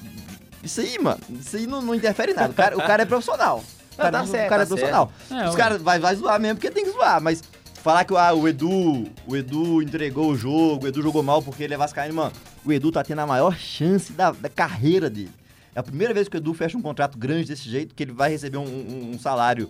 [0.64, 2.52] isso aí, mano, isso aí não, não interfere em nada.
[2.52, 3.64] O cara, o cara é profissional.
[3.94, 5.12] O cara, tá o certo, cara tá é profissional.
[5.30, 7.44] É, Os caras vai, vai zoar mesmo porque tem que zoar, mas
[7.84, 11.64] falar que ah, o Edu, o Edu entregou o jogo, o Edu jogou mal porque
[11.64, 12.32] ele é vascaíno, mano.
[12.66, 15.32] O Edu tá tendo a maior chance da, da carreira dele.
[15.76, 18.12] É a primeira vez que o Edu fecha um contrato grande desse jeito, que ele
[18.14, 19.68] vai receber um, um- um salário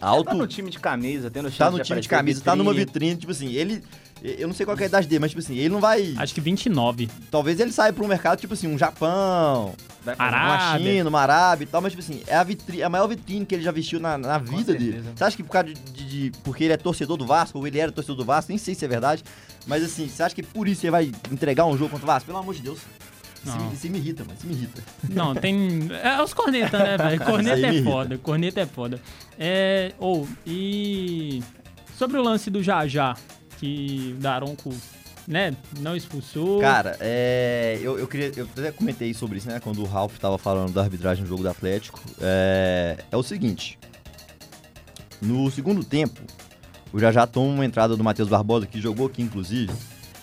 [0.00, 2.72] alto Tá no time de camisa, tendo chance tá no time de camisa, tá numa
[2.72, 3.10] vitrine.
[3.14, 3.82] vitrine, tipo assim, ele
[4.22, 6.14] Eu não sei qual que é a idade dele, mas tipo assim, ele não vai.
[6.18, 7.08] Acho que 29.
[7.30, 9.74] Talvez ele saia pra um mercado, tipo assim, um Japão,
[10.18, 10.46] Arábia.
[10.46, 13.06] uma China, uma Arábia e tal, mas tipo assim, é a, vitri- é a maior
[13.06, 15.02] vitrine que ele já vestiu na, na vida dele.
[15.16, 17.66] Você acha que por causa de, de- de- Porque ele é torcedor do Vasco, ou
[17.66, 19.24] ele era torcedor do Vasco, nem sei se é verdade,
[19.66, 22.26] mas assim, você acha que por isso ele vai entregar um jogo contra o Vasco?
[22.26, 22.78] Pelo amor de Deus.
[23.42, 23.56] Não.
[23.58, 24.36] me, isso me irrita, mano.
[24.36, 24.82] Isso me irrita.
[25.08, 25.88] Não, tem.
[26.02, 27.20] É os corneta, né, velho?
[27.24, 28.18] Corneta é foda.
[28.18, 29.00] Corneta é foda.
[29.38, 29.92] É.
[29.98, 31.42] Ou, e.
[31.96, 33.16] Sobre o lance do Jajá,
[33.60, 34.74] que Daronco,
[35.28, 36.60] né, não expulsou.
[36.60, 38.32] Cara, é, eu, eu queria.
[38.34, 39.60] Eu até comentei sobre isso, né?
[39.60, 42.00] Quando o Ralph tava falando da arbitragem no jogo do Atlético.
[42.20, 43.78] É, é o seguinte.
[45.20, 46.22] No segundo tempo,
[46.90, 49.70] o Jajá toma uma entrada do Matheus Barbosa, que jogou aqui, inclusive.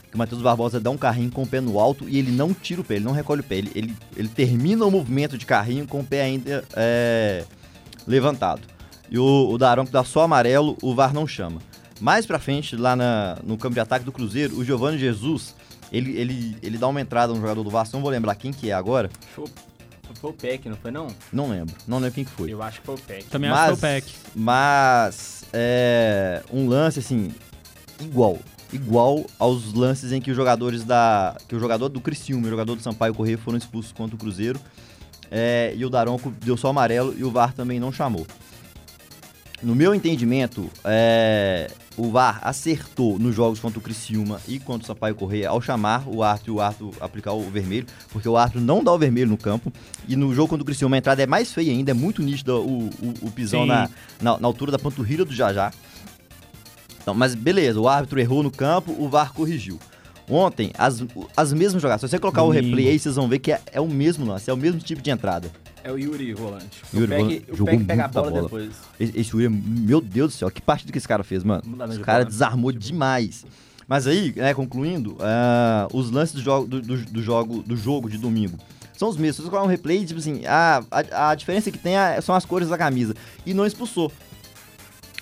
[0.09, 2.51] Que o Matheus Barbosa dá um carrinho com o pé no alto e ele não
[2.51, 3.57] tira o pé, ele não recolhe o pé.
[3.57, 7.43] Ele, ele, ele termina o movimento de carrinho com o pé ainda é,
[8.07, 8.61] levantado.
[9.11, 11.61] E o, o Daronco dá só amarelo, o VAR não chama.
[11.99, 15.55] Mais pra frente, lá na- no campo de ataque do Cruzeiro, o Giovanni Jesus,
[15.91, 18.69] ele, ele, ele dá uma entrada no jogador do Vasco, não vou lembrar quem que
[18.69, 19.45] é agora, Foi,
[20.21, 21.07] foi o PEC, não foi não?
[21.33, 22.51] não lembro, não lembro quem que foi.
[22.53, 23.23] Eu acho que foi o PEC.
[23.25, 24.13] Também acho que foi o PEC.
[24.35, 27.31] Mas é um lance assim
[27.99, 28.37] igual,
[28.71, 32.51] igual aos lances em que os jogadores da que o jogador do Criciúma e o
[32.51, 34.59] jogador do Sampaio Corrêa foram expulsos contra o Cruzeiro.
[35.29, 38.25] É, e o Daronco deu só amarelo e o VAR também não chamou.
[39.61, 44.85] No meu entendimento, é, o VAR acertou nos jogos contra o Criciúma e contra o
[44.85, 48.61] Sampaio Correia ao chamar o árbitro e o árbitro aplicar o vermelho, porque o árbitro
[48.61, 49.73] não dá o vermelho no campo.
[50.07, 52.55] E no jogo contra o Criciúma a entrada é mais feia ainda, é muito nítida
[52.55, 53.89] o, o, o pisão na,
[54.21, 55.73] na, na altura da panturrilha do Jajá.
[57.01, 59.79] Então, mas beleza, o árbitro errou no campo, o VAR corrigiu.
[60.29, 61.01] Ontem, as,
[61.35, 62.01] as mesmas jogadas.
[62.01, 64.49] Se você colocar o replay aí, vocês vão ver que é, é o mesmo lance,
[64.49, 65.49] é o mesmo tipo de entrada.
[65.83, 66.81] É o Yuri Volante.
[66.93, 68.41] Yuri o PEC, Volante o jogou PEC pega a bola, bola.
[68.43, 68.71] depois.
[68.99, 71.61] Esse, esse Yuri, meu Deus do céu, que partida que esse cara fez, mano.
[71.65, 72.29] Não dá nem Esse cara falar.
[72.29, 73.45] desarmou demais.
[73.87, 78.09] Mas aí, né, concluindo, ah, os lances do jogo, do, do- do jogo, do jogo
[78.09, 78.57] de domingo
[78.97, 79.37] são os mesmos.
[79.37, 82.35] Se você colocar um replay, tipo assim, a, a, a diferença que tem é- são
[82.35, 83.13] as cores da camisa.
[83.45, 84.11] E não expulsou.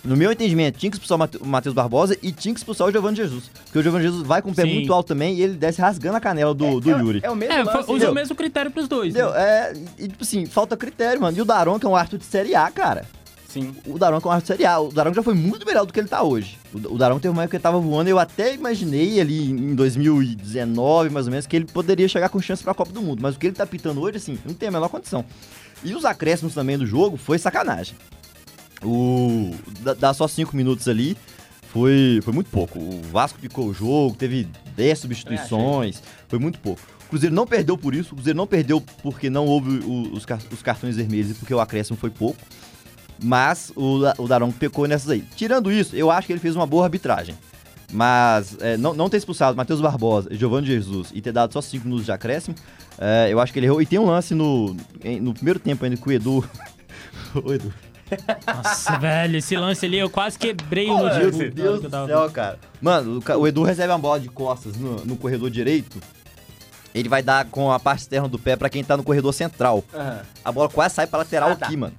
[0.05, 3.17] No meu entendimento, tinha que expulsar o Matheus Barbosa e tinha que expulsar o Giovanni
[3.17, 3.49] Jesus.
[3.65, 4.75] Porque o Giovanni Jesus vai com o pé Sim.
[4.75, 7.19] muito alto também e ele desce rasgando a canela do, do é, Yuri.
[7.23, 7.79] É o mesmo É, lance.
[7.91, 8.11] entendeu?
[8.11, 9.13] o mesmo critério pros dois.
[9.15, 9.31] Entendeu?
[9.31, 9.41] né?
[9.41, 11.35] É, e tipo assim, falta critério, mano.
[11.35, 13.05] E o Daron, que é um árbitro de Série A, cara.
[13.47, 13.73] Sim.
[13.87, 14.79] O Daronco é um árbitro de Série A.
[14.79, 16.57] O Daronco já foi muito melhor do que ele tá hoje.
[16.73, 18.09] O o Daronco teve uma época que ele tava voando.
[18.09, 22.61] Eu até imaginei ali em 2019, mais ou menos, que ele poderia chegar com chance
[22.61, 23.21] pra Copa do Mundo.
[23.21, 25.23] Mas o que ele tá pitando hoje, assim, não tem a menor condição.
[25.83, 27.95] E os acréscimos também do jogo foi sacanagem.
[28.83, 29.51] O.
[29.99, 31.17] Dá, só cinco minutos ali.
[31.69, 32.79] Foi, foi muito pouco.
[32.79, 36.01] O Vasco picou o jogo, teve 10 substituições.
[36.27, 36.81] Foi muito pouco.
[37.05, 38.13] O Cruzeiro não perdeu por isso.
[38.13, 41.97] O Cruzeiro não perdeu porque não houve os, os cartões vermelhos e porque o acréscimo
[41.97, 42.39] foi pouco.
[43.21, 45.23] Mas o, o pecou nessas aí.
[45.35, 47.35] Tirando isso, eu acho que ele fez uma boa arbitragem.
[47.91, 51.61] Mas é, não, não ter expulsado Matheus Barbosa e Giovanni Jesus e ter dado só
[51.61, 52.55] 5 minutos de acréscimo,
[52.97, 53.81] é, eu acho que ele errou.
[53.81, 54.75] E tem um lance no,
[55.21, 56.49] no primeiro tempo ainda que o Edu.
[57.43, 57.73] o Edu.
[58.47, 61.49] Nossa, velho, esse lance ali eu quase quebrei o Meu notebook.
[61.49, 62.59] Deus na hora do céu, cara.
[62.81, 65.99] Mano, o, o Edu recebe uma bola de costas no, no corredor direito.
[66.93, 69.83] Ele vai dar com a parte externa do pé pra quem tá no corredor central.
[69.93, 70.21] Aham.
[70.43, 71.65] A bola quase sai pra lateral Ah, tá.
[71.65, 71.93] aqui, mano.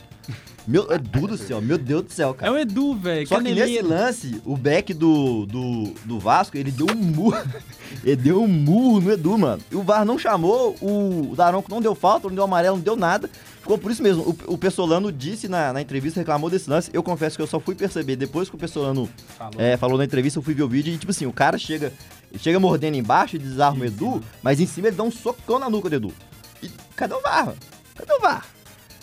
[0.66, 2.52] Meu Edu do céu, meu Deus do céu, É cara.
[2.52, 3.26] o Edu, velho.
[3.28, 7.36] Só que nesse lance, o back do, do, do Vasco, ele deu um murro.
[8.02, 9.62] ele deu um murro no Edu, mano.
[9.70, 12.96] E o VAR não chamou, o Daronco não deu falta, não deu amarelo, não deu
[12.96, 13.30] nada.
[13.60, 14.22] Ficou por isso mesmo.
[14.48, 16.90] O, o Pessolano disse na, na entrevista, reclamou desse lance.
[16.92, 19.08] Eu confesso que eu só fui perceber depois que o Pessolano
[19.38, 19.52] Falou.
[19.58, 21.92] é, falou na entrevista, eu fui ver o vídeo e, tipo assim, o cara chega,
[22.30, 25.60] ele chega mordendo embaixo e desarma o Edu, mas em cima ele dá um socão
[25.60, 26.12] na nuca do Edu.
[26.60, 27.46] E cadê o VAR?
[27.46, 27.58] mano?
[27.94, 28.46] Cadê o VAR?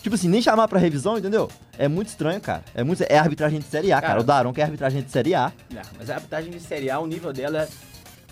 [0.03, 1.49] Tipo assim, nem chamar pra revisão, entendeu?
[1.77, 2.61] É muito estranho, cara.
[2.75, 4.07] É, muito, é arbitragem de Série A, cara.
[4.07, 5.51] Cara, O Daron que é arbitragem de Série A.
[5.73, 7.67] Não, mas a arbitragem de Série A, o nível dela é-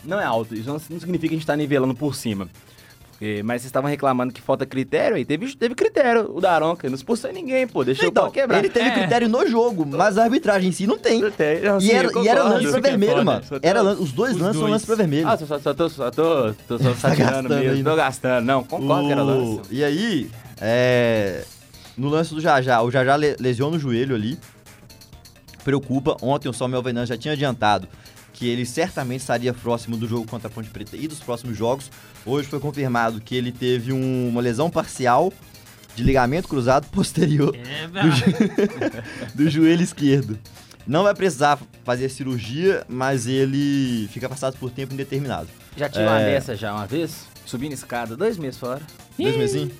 [0.03, 0.53] não é alto.
[0.53, 2.49] Isso não, significa que a gente tá nivelando por cima.
[3.11, 5.23] Porque- mas vocês estavam reclamando que falta critério aí.
[5.23, 6.29] Teve, teve critério.
[6.35, 7.85] O Daronca não expulsou ninguém, pô.
[7.85, 8.57] Deixou o Então, pau quebrar.
[8.57, 8.93] ele teve É.
[8.93, 11.21] critério no jogo, mas a arbitragem em si não tem.
[11.21, 12.49] Critério, não, E era, e era concordo.
[12.65, 13.23] lance pra que é vermelho, foda.
[13.23, 13.41] mano.
[13.47, 15.27] Tô- Era os dois lances são lance pra vermelho.
[15.27, 17.53] Ah, só, só, só tô, só tô, tô, só Tá mesmo.
[17.53, 17.89] ainda.
[17.91, 18.43] Tô gastando.
[18.43, 19.69] Não, concordo que era O- lance.
[19.69, 21.43] E aí, é,
[21.97, 24.37] no lance do Jajá, o Jajá le- lesiona o joelho ali.
[25.63, 26.17] Preocupa.
[26.21, 27.87] Ontem o Samuel Venan já tinha adiantado
[28.33, 31.91] que ele certamente estaria próximo do jogo contra a Ponte Preta e dos próximos jogos.
[32.25, 35.31] Hoje foi confirmado que ele teve um- uma lesão parcial
[35.95, 38.11] de ligamento cruzado posterior É, do, velho.
[38.11, 38.23] jo-
[39.35, 40.39] do joelho esquerdo.
[40.87, 45.47] Não vai precisar fazer cirurgia, mas ele fica passado por tempo indeterminado.
[45.77, 46.33] Já tive uma É.
[46.33, 48.81] dessa já uma vez, subindo escada, dois meses fora.
[49.19, 49.73] Dois mesinhos?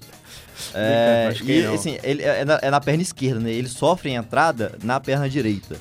[0.74, 1.74] É, e não.
[1.74, 3.52] assim, ele é na, é na perna esquerda, né?
[3.52, 5.78] Ele sofre a entrada na perna direita.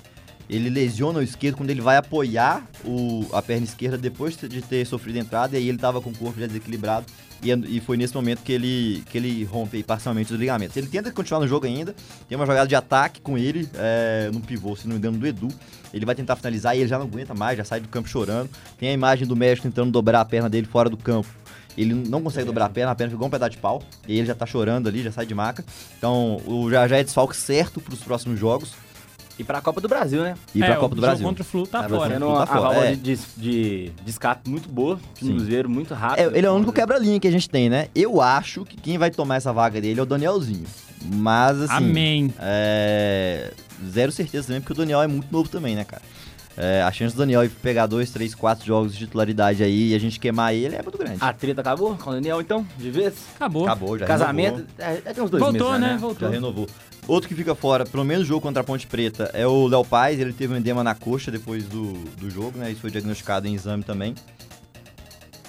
[0.48, 4.84] ele lesiona o esquerdo quando ele vai apoiar o, a perna esquerda depois de ter
[4.84, 7.06] sofrido a entrada, e aí ele tava com o corpo já desequilibrado,
[7.42, 10.76] e, e foi nesse momento que ele, que ele rompe parcialmente os ligamentos.
[10.76, 11.94] Ele tenta continuar no jogo ainda,
[12.28, 15.26] tem uma jogada de ataque com ele, é, no pivô, se não me engano, do
[15.26, 15.48] Edu.
[15.92, 18.50] Ele vai tentar finalizar e ele já não aguenta mais, já sai do campo chorando.
[18.78, 21.28] Tem a imagem do médico tentando dobrar a perna dele fora do campo.
[21.76, 23.82] Ele não consegue dobrar a perna, a perna ficou um pedaço de pau.
[24.06, 25.64] E ele já tá chorando ali, já sai de maca.
[25.96, 28.72] Então, o já, já é desfalque certo pros próximos jogos.
[29.38, 30.34] E pra Copa do Brasil, né?
[30.54, 31.26] E é, pra Copa o do Brasil.
[31.26, 32.12] contra o Flu tá Ah, fora.
[32.12, 32.94] Sendo Tá uma, fora, válvula é.
[32.94, 35.00] de, de, de escape muito boa.
[35.14, 36.36] Time do Cruzeiro muito É, rápido.
[36.36, 37.88] ele é o único quebra-linha que a gente tem, né?
[37.94, 40.66] Eu acho que quem vai tomar essa vaga dele é o Danielzinho.
[41.02, 41.72] Mas, assim.
[41.74, 42.34] Amém.
[42.38, 43.50] É,
[43.90, 46.02] zero certeza também, porque o Daniel é muito novo também, né, cara?
[46.62, 49.94] É, a chance do Daniel ir pegar dois, três, quatro jogos de titularidade aí e
[49.94, 51.16] a gente queimar ele é muito grande.
[51.18, 52.66] A treta acabou com o Daniel, então?
[52.76, 53.14] De vez?
[53.34, 53.64] Acabou.
[53.64, 54.56] Acabou, já Casamento.
[54.56, 54.74] renovou.
[54.78, 55.92] É, é, tem uns dois Voltou, meses, já, né?
[55.94, 56.28] Já Voltou.
[56.28, 56.66] renovou.
[57.08, 60.20] Outro que fica fora, pelo menos jogo contra a Ponte Preta, é o Léo Paz.
[60.20, 62.70] Ele teve um edema na coxa depois do, do jogo, né?
[62.70, 64.14] Isso foi diagnosticado em exame também.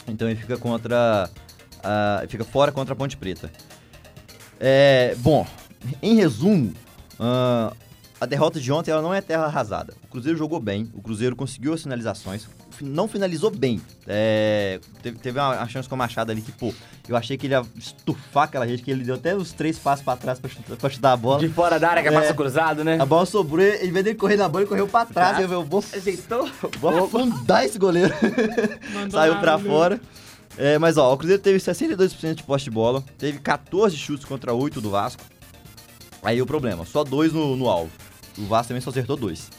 [0.07, 1.30] Então ele fica contra.
[1.84, 3.51] ah, fica fora contra a Ponte Preta.
[4.59, 5.45] É, bom,
[6.01, 6.74] em resumo,
[7.20, 7.74] ah,
[8.22, 9.96] a derrota de ontem ela não é terra arrasada.
[10.04, 13.82] O Cruzeiro jogou bem, o Cruzeiro conseguiu as finalizações, fi- não finalizou bem.
[14.08, 16.72] É, teve, teve uma, chance com o Machado ali que, pô,
[17.10, 20.06] eu achei que ele ia estufar aquela rede, que ele deu até os três passos
[20.06, 21.40] pra trás pra chutar, pra chutar a bola.
[21.40, 22.22] De fora da área, que é É.
[22.22, 23.00] passo cruzado, né?
[23.02, 25.40] A bola sobrou, em vez dele correr na bola, ele correu pra trás.
[25.40, 26.48] Eu, eu vou, Ajeitou.
[26.80, 28.14] vou afundar esse goleiro.
[29.12, 29.66] Saiu pra área.
[29.66, 30.02] fora.
[30.58, 34.54] É, mas ó, o Cruzeiro teve 62% de posse de bola, teve 14 chutes contra
[34.54, 35.24] 8 do Vasco.
[36.24, 37.90] Aí o problema, só dois no, no alvo.
[38.38, 39.50] O Vasco também só acertou dois.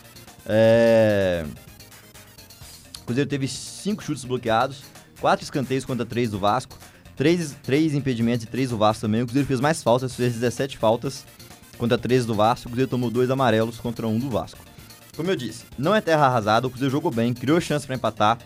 [0.46, 1.44] É...
[3.00, 4.82] O Cruzeiro teve 5 chutes bloqueados,
[5.20, 6.78] 4 escanteios contra 3 do Vasco,
[7.16, 9.22] 3, três impedimentos e 3 do Vasco também.
[9.22, 11.24] O Cruzeiro fez mais faltas, fez 17 faltas
[11.76, 12.66] contra 13 do Vasco.
[12.66, 14.60] O Cruzeiro tomou dois amarelos contra um do Vasco.
[15.16, 18.38] Como eu disse, não é terra arrasada, o Cruzeiro jogou bem, criou chance pra empatar.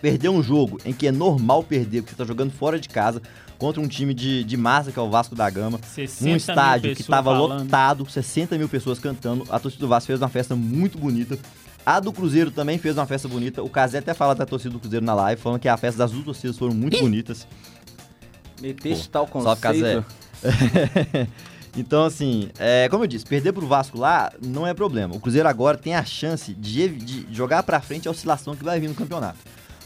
[0.00, 3.20] Perdeu um jogo em que é normal perder, porque você tá jogando fora de casa
[3.58, 5.78] contra um time de, de massa, que é o Vasco da Gama.
[5.82, 7.62] 60 Num mil estádio que pessoas tava falando.
[7.64, 9.44] lotado, 60 mil pessoas cantando.
[9.50, 11.38] A torcida do Vasco fez uma festa muito bonita.
[11.84, 13.62] A do Cruzeiro também fez uma festa bonita.
[13.62, 16.10] O Casé até fala da torcida do Cruzeiro na live, falando que a festa das
[16.10, 17.46] duas torcidas foram muito bonitas.
[18.60, 20.02] Meteste tal Casé.
[20.02, 20.04] conceito.
[21.76, 25.14] então, assim, é, como eu disse, perder pro Vasco lá não é problema.
[25.14, 28.80] O Cruzeiro agora tem a chance de, de jogar pra frente a oscilação que vai
[28.80, 29.38] vir no campeonato.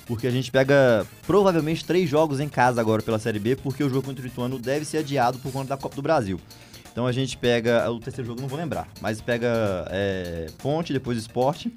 [0.07, 3.89] Porque a gente pega provavelmente três jogos em casa agora pela Série B, porque o
[3.89, 6.39] jogo contra o Ituano deve ser adiado por conta da Copa do Brasil.
[6.93, 7.91] Então a gente pega.
[7.91, 11.73] O terceiro jogo não vou lembrar, mas pega é, Ponte, depois Esporte.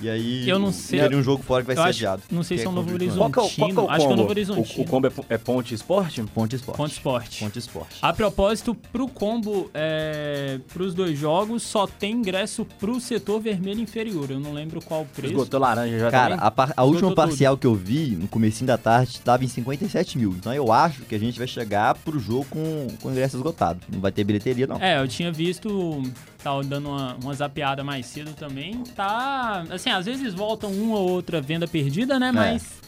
[0.00, 1.00] E aí Eu não sei.
[1.00, 2.22] teria um jogo fora que vai Eu ser acho- adiado.
[2.30, 3.32] não sei se é o Novo contra Ituano.
[3.32, 3.90] Qual que é o, qual que é o Horizontino.
[3.90, 4.16] Acho que é o combo?
[4.16, 4.84] Novo O, Horizontino.
[4.84, 6.22] o combo é, é Ponte Esporte?
[6.34, 6.76] Ponte Esporte.
[6.78, 7.38] Ponto Esporte.
[7.44, 7.96] Ponte Esporte.
[8.02, 14.30] A propósito, pro combo, é, pros dois jogos, só tem ingresso pro setor vermelho inferior.
[14.30, 15.32] Eu não lembro qual o preço.
[15.32, 16.46] Esgotou laranja já Cara, também?
[16.46, 20.18] a, par- a última parcial que eu vi no comecinho da tarde estava em 57
[20.18, 20.30] mil.
[20.32, 23.80] Então eu acho que a gente vai chegar pro jogo com, com ingresso esgotado.
[23.90, 24.76] Não vai ter bilheteria, não.
[24.76, 26.02] É, eu tinha visto,
[26.46, 28.82] tava dando uma, uma zapeada mais cedo também.
[28.94, 32.30] Tá, assim, às vezes voltam uma ou outra venda perdida, né?
[32.30, 32.80] Mas,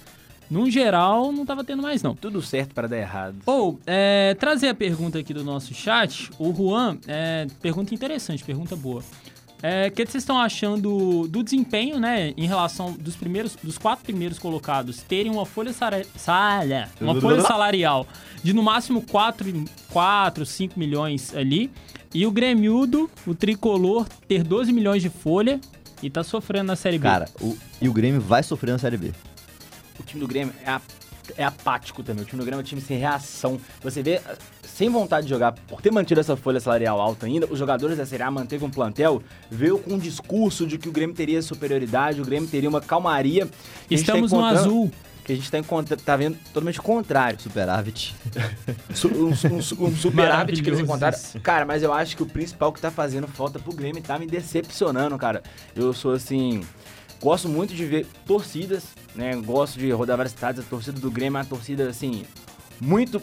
[0.49, 2.15] no geral, não tava tendo mais, não.
[2.15, 3.37] Tudo certo para dar errado.
[3.45, 6.31] Ou, é, trazer a pergunta aqui do nosso chat.
[6.39, 9.03] O Juan, é, pergunta interessante, pergunta boa.
[9.61, 14.05] É, o que vocês estão achando do desempenho, né, em relação dos primeiros, dos quatro
[14.05, 16.01] primeiros colocados terem uma folha sala-
[17.01, 18.07] uma folha salarial
[18.41, 21.73] de no máximo 4, 4 5 milhões ali,
[22.15, 25.61] e o Grêmiudo, o tricolor, ter 12 milhões de folha
[26.03, 27.03] e tá sofrendo na Série B.
[27.05, 29.13] Cara, o- e o Grêmio vai sofrer na Série B.
[29.99, 30.81] O time do Grêmio é, a-
[31.37, 32.23] é apático também.
[32.23, 33.61] O time do Grêmio é um time sem reação.
[33.83, 34.21] Você vê,
[34.63, 38.07] sem vontade de jogar, por ter mantido essa folha salarial alta ainda, os jogadores da
[38.07, 42.21] Série A manteve um plantel, veio com um discurso de que o Grêmio teria superioridade,
[42.21, 43.47] o Grêmio teria uma calmaria.
[43.47, 43.53] tá
[43.91, 44.91] Estamos no encontrando- azul.
[45.29, 45.59] Que a gente tá,
[46.07, 47.39] tá vendo totalmente o contrário.
[47.39, 48.17] Superávit.
[48.95, 51.15] Su- um, um, um super hábito que eles encontraram.
[51.19, 51.39] isso.
[51.41, 54.27] Cara, mas eu acho que o principal que tá fazendo falta pro Grêmio tá me
[54.27, 55.43] decepcionando, cara.
[55.77, 56.63] Eu sou assim.
[57.21, 59.37] Gosto muito de ver torcidas, né?
[59.37, 60.61] Gosto de rodar várias cidades.
[60.61, 62.25] A torcida do Grêmio é uma torcida, assim,
[62.81, 63.21] muito.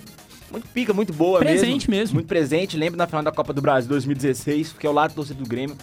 [0.52, 2.14] Muito pica, muito boa Presente mesmo.
[2.14, 2.78] Muito presente.
[2.78, 5.50] Lembro na final da Copa do Brasil 2016, que é o lado da torcida do
[5.50, 5.76] Grêmio,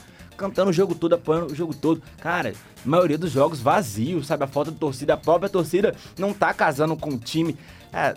[0.43, 2.03] cantando o jogo todo, apoiando o jogo todo.
[2.21, 2.53] Cara,
[2.85, 4.43] maioria dos jogos vazio, sabe?
[4.43, 7.57] A falta de torcida, a própria torcida não tá casando com o time.
[7.93, 8.17] É,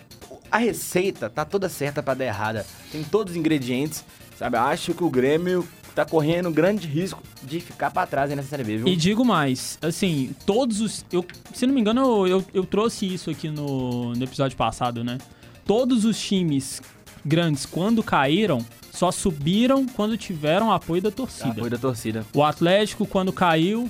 [0.49, 2.65] a receita tá toda certa pra dar errada.
[2.91, 4.03] Tem todos os ingredientes,
[4.39, 4.57] sabe?
[4.57, 8.77] Acho que o Grêmio tá correndo grande risco de ficar pra trás nessa Série B,
[8.77, 8.87] viu?
[8.87, 11.05] E digo mais, assim, todos os.
[11.11, 11.23] Eu,
[11.53, 15.19] se não me engano, eu, eu, eu trouxe isso aqui no, no episódio passado, né?
[15.63, 16.81] Todos os times
[17.25, 21.49] grandes, quando caíram, só subiram quando tiveram apoio da torcida.
[21.49, 22.25] Apoio da torcida.
[22.33, 23.89] O Atlético, quando caiu,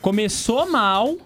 [0.00, 1.16] começou mal,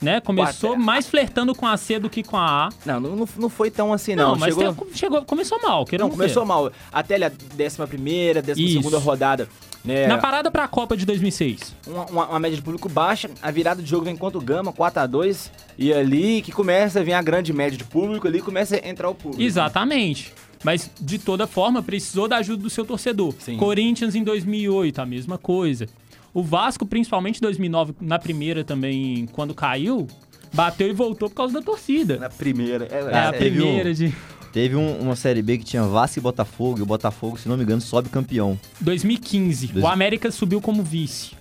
[0.00, 0.20] né?
[0.20, 2.68] Começou Quatro- mais flertando com a C do que com a A.
[2.84, 4.36] Não, não, não- foi tão assim, Não, não.
[4.38, 4.74] mas Chegou...
[4.74, 6.70] tem- chegou, começou mal, querendo Não, começou mal.
[6.92, 7.32] Até ali a
[7.64, 9.48] 11 primeira, 12 segunda rodada.
[9.84, 11.74] Né, Na parada pra Copa de 2006.
[11.86, 14.72] uma, uma- uma média de público baixa, a virada de jogo vem contra o Gama,
[14.72, 18.88] 4x2, e ali que começa a vir a grande média de público, ali começa a
[18.88, 19.42] entrar o público.
[19.42, 20.32] Exatamente.
[20.64, 23.34] Mas, de toda forma, precisou da ajuda do seu torcedor.
[23.38, 23.56] Sim.
[23.58, 25.86] Corinthians em 2008, a mesma coisa.
[26.32, 30.08] O Vasco, principalmente em 2009, na primeira também, quando caiu,
[30.52, 32.16] bateu e voltou por causa da torcida.
[32.16, 32.88] Na primeira.
[32.90, 34.14] É, É, a é, teve um- primeira de
[34.52, 37.56] Teve um- uma Série B que tinha Vasco e Botafogo, e o Botafogo, se não
[37.56, 38.58] me engano, sobe campeão.
[38.80, 39.66] 2015.
[39.66, 41.32] O Dois- América subiu como vice.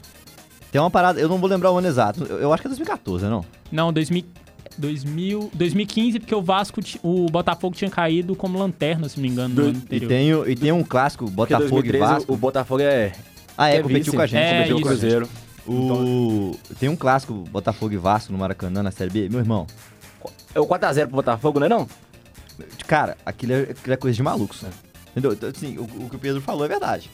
[0.72, 2.70] Tem uma parada, eu não vou lembrar o ano exato, eu, eu acho que é
[2.70, 3.46] 2014, né, não?
[3.72, 4.26] Não, 2000,
[4.78, 9.54] 2000, 2015, porque o Vasco, o Botafogo tinha caído como lanterna, se não me engano,
[9.56, 10.08] no ano E anterior.
[10.10, 12.34] tem, o- e tem um clássico, Botafogo 2013 e Vasco.
[12.34, 13.12] o Botafogo é.
[13.58, 14.42] Ah, é, é competiu vice, com a gente.
[14.42, 15.02] É, competiu o com isso.
[15.02, 15.12] gente.
[15.16, 15.30] Cruzeiro.
[15.66, 16.58] O...
[16.80, 19.30] Tem um clássico, Botafogo e Vasco no Maracanã, na Série B.
[19.30, 19.66] Meu irmão,
[20.56, 21.88] É o 4x0 pro Botafogo, não é não?
[22.88, 24.70] cara, aquilo é, aquilo é coisa de malucos, né?
[25.12, 25.34] Entendeu?
[25.34, 27.10] Então, assim, o, o que o Pedro falou é verdade.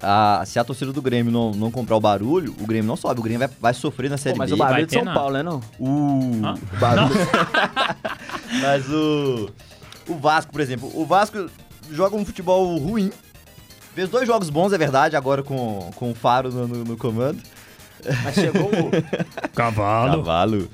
[0.00, 3.18] Ah, se a torcida do Grêmio não, não comprar o barulho, o Grêmio não sobe.
[3.20, 4.54] O Grêmio vai, vai sofrer na Pô, Série mas B.
[4.54, 5.18] o barulho vai é de São nada.
[5.18, 5.60] Paulo, né não?
[5.80, 6.54] Uh, Hã?
[6.54, 7.14] o barulho.
[8.62, 9.50] Mas o.
[10.08, 10.90] O Vasco, por exemplo.
[10.94, 11.50] O Vasco
[11.90, 13.10] joga um futebol ruim.
[13.94, 17.38] Fez dois jogos bons, é verdade, agora com, com o Faro no, no- no comando.
[18.24, 18.90] Mas chegou o.
[19.54, 20.18] Cavalo.
[20.22, 20.68] Cavalo.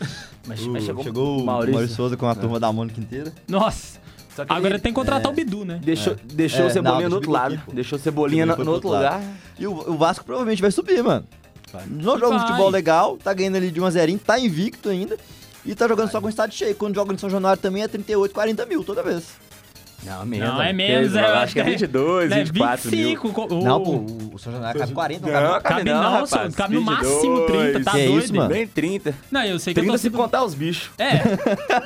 [0.46, 1.72] Mas, mas chegou, chegou o Maurício.
[1.74, 3.32] Maurício, Souza com a turma da Mônica inteira.
[3.48, 3.98] Nossa.
[4.34, 5.80] Só que Agora ele tem que contratar o Bidu, né?
[5.82, 7.62] Deixou, deixou É, o Cebolinha não, no outro deixou o lado.
[7.72, 9.22] Deixou o Cebolinha no, outro lugar.
[9.58, 11.24] E o, o Vasco provavelmente vai subir, mano.
[11.88, 15.16] Não joga um futebol legal, tá ganhando ali de 1 a 0 tá invicto ainda.
[15.64, 16.74] E tá jogando só com estádio cheio.
[16.74, 19.24] Quando joga no São Januário também é 38, 40 mil toda vez.
[20.04, 20.48] Não, menos.
[20.48, 20.72] Não, é né?
[20.72, 22.98] menos, é, eu acho que é 22, É 24 mil.
[23.08, 23.32] 25.
[23.32, 23.90] co- o- Não, pô,
[24.34, 26.28] o, São Januário cabe 40, não Não, cabe Cabe não, rapaz.
[26.30, 28.24] só- cabe no máximo 30, tá Que é doido?
[28.24, 28.50] isso, mano?
[28.54, 29.14] Nem 30.
[29.30, 30.90] Não, eu sei que 30 eu tô se contar os bichos.
[30.98, 31.18] É,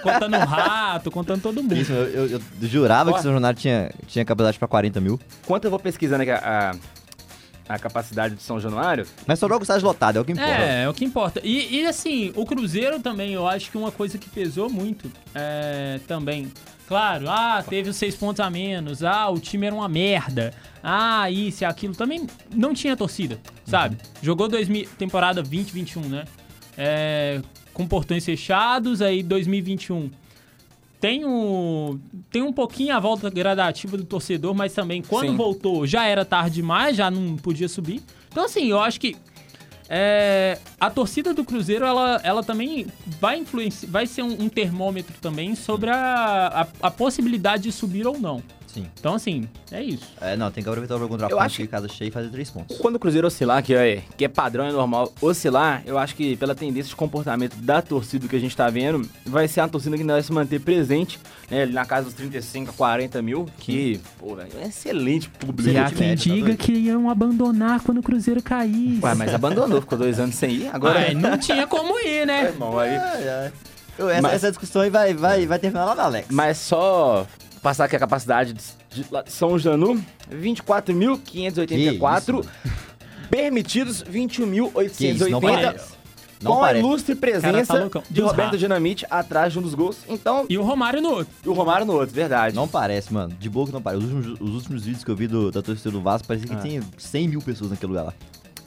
[0.02, 1.76] contando o rato, contando todo mundo.
[1.76, 3.12] Isso, eu, eu- eu jurava Ó.
[3.14, 5.18] que o São Januário tinha, tinha capacidade pra 40 mil.
[5.44, 6.74] Enquanto eu vou pesquisando aqui a,
[7.68, 10.32] a, a capacidade de São Januário, Mas só joga o estádio lotado, é o que
[10.32, 10.50] importa.
[10.52, 11.40] É, é o que importa.
[11.44, 16.00] E, e, assim, o Cruzeiro também, eu acho que uma coisa que pesou muito é,
[16.08, 16.50] também.
[16.88, 21.30] Claro, ah, teve os seis pontos a menos, ah, o time era uma merda, ah,
[21.30, 21.94] isso e aquilo.
[21.94, 23.98] Também não tinha torcida, sabe?
[24.22, 26.24] Jogou 2000, temporada 2021, né?
[26.78, 27.42] É,
[27.74, 30.10] com portões fechados, aí 2021.
[30.98, 35.36] Tem um, tem um pouquinho a volta gradativa do torcedor, mas também quando Sim.
[35.36, 38.02] voltou já era tarde demais, já não podia subir.
[38.30, 39.14] Então, assim, eu acho que
[39.88, 42.86] é, a torcida do Cruzeiro, ela, ela também
[43.20, 48.06] vai influenciar, vai ser um, um termômetro também sobre a, a, a possibilidade de subir
[48.06, 48.42] ou não.
[48.72, 48.86] Sim.
[49.00, 50.06] Então, assim, é isso.
[50.20, 52.10] É, não, tem que aproveitar o jogo contra a Ponte, acho que- casa cheia e
[52.10, 52.76] fazer três pontos.
[52.78, 56.36] quando o Cruzeiro oscilar, que é, que é padrão, é normal oscilar, eu acho que
[56.36, 59.96] pela tendência de comportamento da torcida que a gente tá vendo, vai ser uma torcida
[59.96, 61.18] que vai se manter presente,
[61.50, 65.70] né, na casa dos 35 a 40 mil, que, pô, é excelente público.
[65.70, 69.00] E há quem diga que iam abandonar quando o Cruzeiro caísse.
[69.02, 70.98] Ué, mas abandonou, ficou dois anos sem ir, agora...
[71.00, 72.44] Ai, não tinha como ir, né?
[72.44, 72.96] Irmão, aí...
[72.96, 73.52] Ai, ai.
[73.98, 76.28] Essa, Mas- essa discussão aí vai, vai, vai terminar lá na Alex.
[76.30, 77.26] Mas só
[77.62, 78.62] passar aqui a capacidade de,
[79.02, 82.42] de lá de São Janu, 24.584.
[82.42, 82.48] Que
[83.30, 84.40] Permitidos, Que isso,
[85.28, 85.42] não 21.880.
[85.62, 85.98] parece.
[86.40, 88.56] Não com a ilustre Cara, presença tá de Roberto.
[88.56, 89.98] Dinamite atrás de um dos gols.
[90.08, 91.34] Então, E o Romário no outro.
[91.44, 92.54] e o Romário no outro, verdade.
[92.54, 93.34] Não parece, mano.
[93.38, 94.04] De boa que não parece.
[94.04, 96.54] Os últimos, os últimos vídeos que eu vi do- da torcida do Vasco, parecia que
[96.54, 96.58] Ah.
[96.60, 98.14] tinha 100 mil pessoas naquele lugar lá.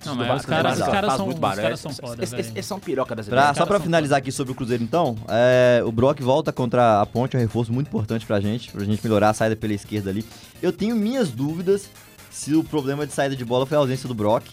[0.05, 1.61] Não, Do mas os caras, Faz são, muito os barulho.
[1.61, 2.41] caras são foda, velho.
[2.41, 5.91] Esses são piroca das Pra- só pra finalizar aqui sobre o Cruzeiro, então, é, o
[5.91, 9.29] Brock volta contra a Ponte, é um reforço muito importante pra gente, pra gente melhorar
[9.29, 10.25] a saída pela esquerda ali.
[10.61, 11.89] Eu tenho minhas dúvidas
[12.29, 14.45] se o problema de saída de bola foi a ausência do Brock.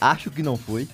[0.00, 0.86] Acho que não foi.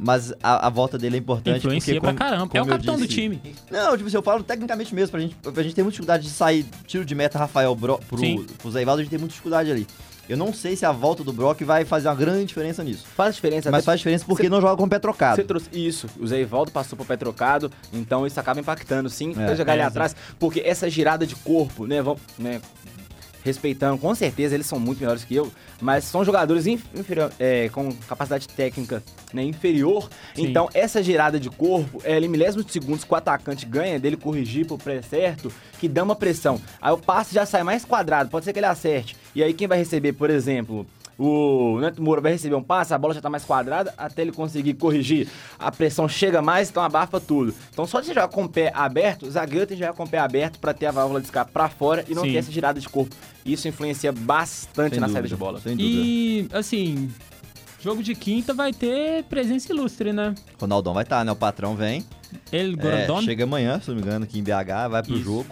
[0.00, 1.58] Mas a, a volta dele é importante.
[1.58, 2.50] Influencia porque, pra como- caramba.
[2.54, 3.40] É o como capitão do disse- time.
[3.68, 6.30] Não, tipo assim, eu falo tecnicamente mesmo, pra gente, pra gente ter muita dificuldade de
[6.30, 8.46] sair tiro de meta Rafael Bro, pro, Sim.
[8.58, 9.86] pro Zé Ivaldo, a gente tem muita dificuldade ali.
[10.28, 13.06] Eu não sei se a volta do Brock vai fazer uma grande diferença nisso.
[13.16, 13.70] Faz diferença.
[13.70, 15.36] Mas faz diferença porque Cê- não joga com o pé trocado.
[15.36, 16.06] Você trouxe isso.
[16.20, 19.34] O Zé Ivaldo passou pro pé trocado, então isso acaba impactando, sim.
[19.38, 22.60] É, É, jogar ali é, atrás, porque essa girada de corpo, né, vamos, né,
[23.44, 26.64] respeitando, com certeza eles são muito melhores que eu, mas são jogadores
[27.38, 30.08] é, com capacidade técnica né, inferior.
[30.34, 30.46] Sim.
[30.46, 34.16] Então essa girada de corpo é ali milésimos de segundos que o atacante ganha dele
[34.16, 36.60] corrigir pro pré certo, que dá uma pressão.
[36.80, 39.16] Aí o passe já sai mais quadrado, pode ser que ele acerte.
[39.34, 40.86] E aí quem vai receber, por exemplo,
[41.18, 44.30] O Neto Moura vai receber um passe, a bola já tá mais quadrada, até ele
[44.30, 45.26] conseguir corrigir,
[45.58, 47.52] a pressão chega mais, então abafa tudo.
[47.72, 50.04] Então só de você jogar com o pé aberto, o zagueiro tem que jogar com
[50.04, 52.32] o pé aberto pra ter a válvula de escape pra fora e não Sim.
[52.32, 53.16] ter essa girada de corpo.
[53.44, 55.60] Isso influencia bastante Sem na dúvida, saída de bola.
[55.60, 55.92] Sem dúvida.
[55.92, 57.10] E, assim,
[57.80, 60.36] jogo de quinta vai ter presença ilustre, né?
[60.60, 61.32] Ronaldão vai estar, né?
[61.32, 62.04] O patrão vem.
[62.52, 65.24] Ele, É, Grandon, chega amanhã, se não me engano, aqui em BH, vai pro Isso.
[65.24, 65.46] jogo.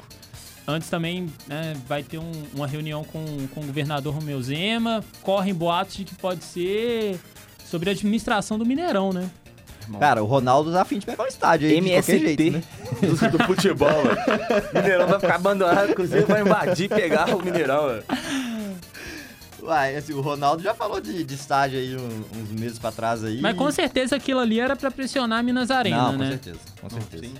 [0.68, 5.04] Antes também né, vai ter um- uma reunião com, com o governador Romeu Zema.
[5.22, 7.18] Correm boatos de que pode ser
[7.64, 9.30] sobre a administração do Mineirão, né?
[10.00, 12.62] Cara, o Ronaldo tá afim de pegar o estádio aí, de qualquer MST jeito, né?
[13.30, 14.18] do, do futebol, velho.
[14.74, 18.04] Mineirão vai ficar abandonado, o Cruzeiro vai invadir e pegar o Mineirão, velho.
[19.62, 23.22] Uai, assim, o Ronaldo já falou de, de estádio aí um- uns meses pra trás
[23.24, 23.40] aí.
[23.40, 26.28] Mas com certeza aquilo ali era pra pressionar a Minas Arena, Não, com né?
[26.30, 27.24] certeza, com certeza.
[27.24, 27.34] sim.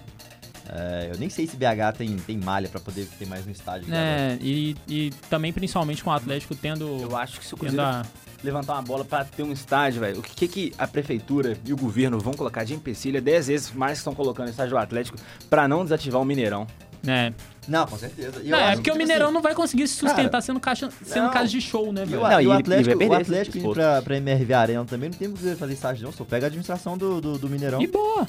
[0.69, 3.93] É, eu nem sei se BH tem, tem malha pra poder ter mais um estádio.
[3.95, 7.77] É, e, e também principalmente com o Atlético tendo, Eu acho que se o tendo
[7.77, 8.03] Cruzeiro a...
[8.43, 11.77] levantar uma bola pra ter um estádio, velho, o que, que a prefeitura e o
[11.77, 14.79] governo vão colocar de empecilho é 10 vezes mais que estão colocando no estádio do
[14.79, 16.67] Atlético pra não desativar o Mineirão.
[17.03, 17.33] né?
[17.69, 18.41] Não, com certeza.
[18.43, 20.41] E Não, é porque que, o tipo Mineirão assim, não vai conseguir se sustentar cara,
[20.41, 21.33] sendo, caixa, sendo não.
[21.33, 22.23] casa de show, né, E velho?
[22.23, 24.85] o, Não, e e o Atlético, ele vai o Atlético indo pra, pra MRV Arena
[24.85, 27.83] também não tem que fazer estádio não, só pega a administração do, do, do Mineirão.
[27.83, 28.27] E boa.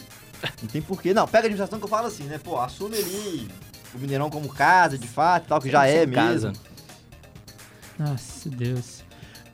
[0.62, 1.14] Não tem porquê.
[1.14, 2.38] Não, pega a administração que eu falo assim, né?
[2.38, 3.48] Pô, assume ali
[3.94, 6.50] o Mineirão como casa, de fato, e tal, que já é casa.
[6.50, 6.64] mesmo.
[8.00, 9.04] Nossa, Deus.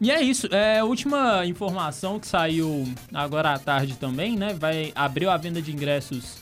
[0.02, 4.54] E é isso, é a última informação que saiu agora à tarde também, né?
[4.54, 6.36] Vai abriu a venda de ingressos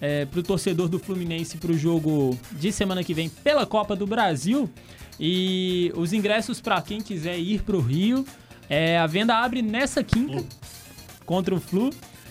[0.00, 4.70] é, pro torcedor do Fluminense pro jogo de semana que vem pela Copa do Brasil.
[5.18, 8.24] E os ingressos para quem quiser ir pro Rio,
[8.68, 10.44] é, a venda abre nessa quinta
[11.26, 11.90] contra o Flu.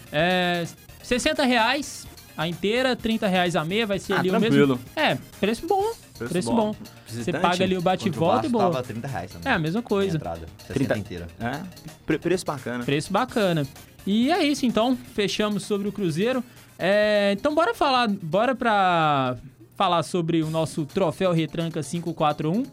[0.09, 0.65] É,
[1.07, 2.05] 60 reais
[2.37, 4.75] a inteira, 30 reais a meia, vai ser Ah, ali o tranquilo.
[4.75, 4.79] mesmo.
[4.95, 5.83] É, preço bom.
[6.19, 6.73] Preço, bom.
[7.07, 8.41] Você Visitante, paga ali o bate e o boa.
[8.41, 9.51] Tava 30 reais também.
[9.51, 10.17] É a mesma coisa.
[10.17, 10.45] entrada.
[10.67, 10.97] 60 30.
[10.97, 11.27] inteira.
[11.39, 11.61] É,
[12.05, 12.83] pre- preço bacana.
[12.83, 13.65] Preço bacana.
[14.05, 14.97] E é isso, então.
[15.13, 16.43] Fechamos sobre o Cruzeiro.
[16.77, 19.37] É, então, bora falar, bora pra
[19.75, 22.63] falar sobre o nosso troféu Retranca 541.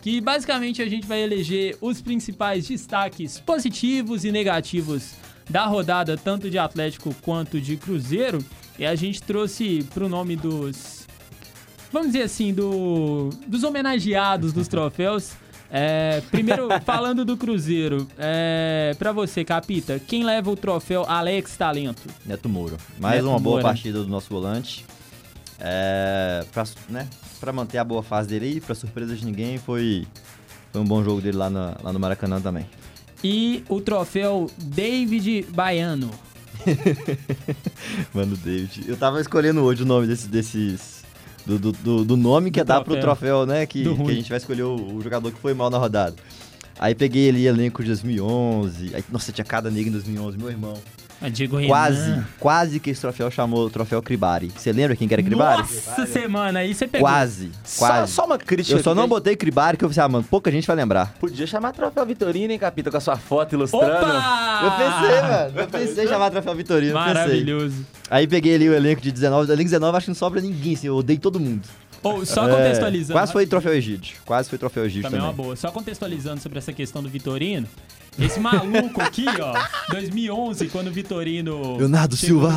[0.00, 5.14] Que basicamente a gente vai eleger os principais destaques positivos e negativos
[5.48, 8.38] da rodada, tanto de Atlético quanto de Cruzeiro.
[8.78, 11.06] E a gente trouxe pro nome dos.
[11.92, 15.32] Vamos dizer assim, do, dos homenageados dos troféus.
[15.74, 22.02] É, primeiro, falando do Cruzeiro, é, pra você, Capita, quem leva o troféu Alex Talento?
[22.26, 22.76] Neto Moura.
[22.98, 23.62] Mais Neto uma boa Moura.
[23.64, 24.84] partida do nosso volante.
[25.58, 27.08] É, pra, né,
[27.54, 30.06] manter a boa fase dele aí, pra surpresa de ninguém, foi,
[30.72, 32.66] foi um bom jogo dele lá, na- lá no Maracanã também.
[33.22, 36.10] E o troféu David Baiano.
[38.14, 38.84] Mano, David.
[38.88, 40.26] Eu tava escolhendo hoje o nome desses.
[40.26, 41.02] desses
[41.44, 43.44] do, do, do- do nome que Do dá pro troféu.
[43.44, 43.66] troféu, né?
[43.66, 46.14] Que, que a gente vai escolher o, o jogador que foi mal na rodada.
[46.78, 48.94] Aí peguei ali elenco de 2011.
[48.94, 50.74] Aí, nossa, tinha cada nega em 2011, meu irmão.
[51.22, 51.68] A Diego Renan.
[51.68, 54.50] Quase, quase que esse troféu chamou o troféu Cribari.
[54.56, 55.60] Você lembra quem que era Cribari?
[55.62, 57.06] Nossa semana, aí você pegou.
[57.06, 58.12] Quase, Só, quase.
[58.12, 58.76] só uma crítica.
[58.78, 61.14] Eu só não botei Cribari que eu pensei, ah, mano, pouca gente vai lembrar.
[61.20, 63.86] Podia chamar troféu Vitorino, hein, Capita, com a sua foto ilustrando.
[63.86, 64.60] Opa!
[64.64, 65.52] Eu pensei, mano.
[65.60, 67.14] Eu pensei em chamar troféu Vitorino, eu pensei.
[67.14, 67.86] Maravilhoso.
[68.10, 69.46] Aí peguei ali o elenco de 19.
[69.46, 71.62] Do elenco 19 acho que não sobra ninguém, assim, eu odeio todo mundo.
[72.02, 73.12] Ou, só É, contextualizando.
[73.12, 74.16] Quase foi troféu Egídio.
[74.26, 75.36] Quase foi troféu Egídio Também é também.
[75.36, 75.54] uma boa.
[75.54, 77.68] Só contextualizando sobre essa questão do Vitorino.
[78.18, 79.54] Esse maluco aqui, ó,
[79.90, 81.76] 2011, quando o Vitorino.
[81.78, 82.52] Leonardo Silva,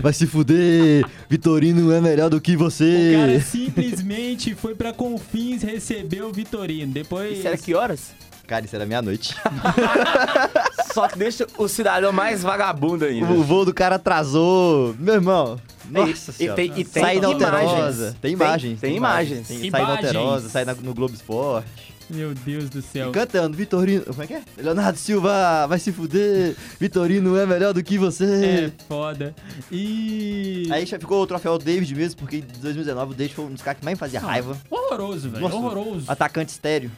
[0.00, 1.04] vai se fuder.
[1.28, 3.40] Vitorino é melhor do que O cara você.
[3.40, 6.92] simplesmente foi pra Confins receber o Vitorino.
[6.92, 7.38] Depois.
[7.38, 8.12] Isso era que horas?
[8.46, 9.34] Cara, isso era meia-noite.
[10.92, 13.26] Só que deixa o cidadão mais vagabundo ainda.
[13.32, 14.94] o voo do cara atrasou.
[14.98, 15.58] Meu irmão.
[15.88, 16.56] Nossa e, senhora.
[16.56, 17.44] tem, e tem Sair na imagens.
[17.70, 18.16] Alterosa.
[18.20, 18.80] Tem imagens.
[18.80, 19.48] Tem, imagens.
[19.48, 19.88] Tem, sair Imagens.
[20.12, 21.89] na Alterosa, sair na- no Globo Esporte.
[22.12, 23.10] Meu Deus do céu.
[23.10, 24.04] E cantando, Vitorino.
[24.04, 24.42] Como é que é?
[24.58, 26.56] Leonardo Silva, vai se fuder.
[26.78, 28.72] Vitorino é melhor do que É você.
[28.88, 29.34] foda.
[29.70, 30.66] E.
[30.72, 33.62] Aí já ficou o troféu David mesmo, porque em 2019 o David foi um dos
[33.62, 34.56] caras que mais me fazia raiva.
[34.68, 35.44] Horroroso, velho.
[35.44, 36.04] Horroroso.
[36.10, 36.90] Atacante estéreo.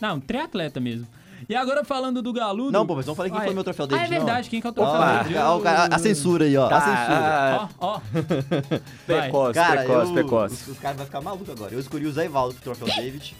[0.00, 1.06] Não, triatleta mesmo.
[1.48, 2.70] E agora falando do Galudo.
[2.70, 4.48] Não, pô, mas não falei quem Ah, foi o meu troféu Ah, David, é verdade,
[4.48, 5.36] quem que é o troféu Ó, dele?
[5.38, 5.44] a,
[5.82, 6.66] a- a censura aí, ó.
[6.66, 6.96] A censura.
[7.08, 8.00] Ah, Ó, ó.
[9.06, 10.54] Precoce, precoce, precoce.
[10.54, 11.74] Os, os caras vão ficar malucos agora.
[11.74, 13.34] Eu escolhi o Zé Ivaldo pro troféu David.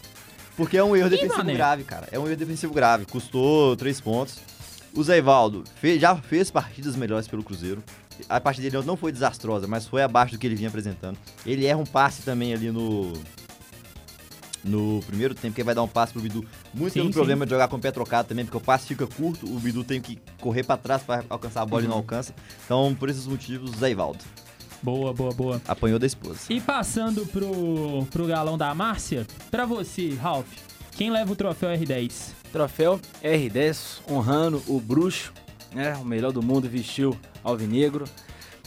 [0.56, 1.54] Porque é um erro defensivo mané?
[1.54, 2.08] grave, cara.
[2.12, 3.06] É um erro defensivo grave.
[3.06, 4.36] Custou três pontos.
[4.94, 7.82] O Zé Ivaldo fe- já fez partidas melhores pelo Cruzeiro.
[8.28, 11.16] A partida dele não foi desastrosa, mas foi abaixo do que ele vinha apresentando.
[11.46, 13.12] Ele erra um passe também ali no.
[14.64, 16.44] No primeiro tempo, que vai dar um passe pro Bidu.
[16.72, 17.12] Muito Sim, pelo sim.
[17.12, 19.82] problema de jogar com o pé trocado também, porque o passe fica curto, o Bidu
[19.82, 21.90] tem que correr pra trás pra alcançar a bola e Uhum.
[21.90, 22.32] não alcança.
[22.64, 24.20] Então, por esses motivos, o Zé Ivaldo
[24.82, 25.62] Boa, boa, boa.
[25.68, 26.40] apanhou da esposa.
[26.50, 30.48] E passando pro, pro galão da Márcia, pra você, Ralph,
[30.92, 32.32] Quem leva o troféu R10?
[32.52, 35.32] Troféu R10, honrando o bruxo,
[35.72, 35.94] né?
[35.96, 38.04] O melhor do mundo vestiu alvinegro.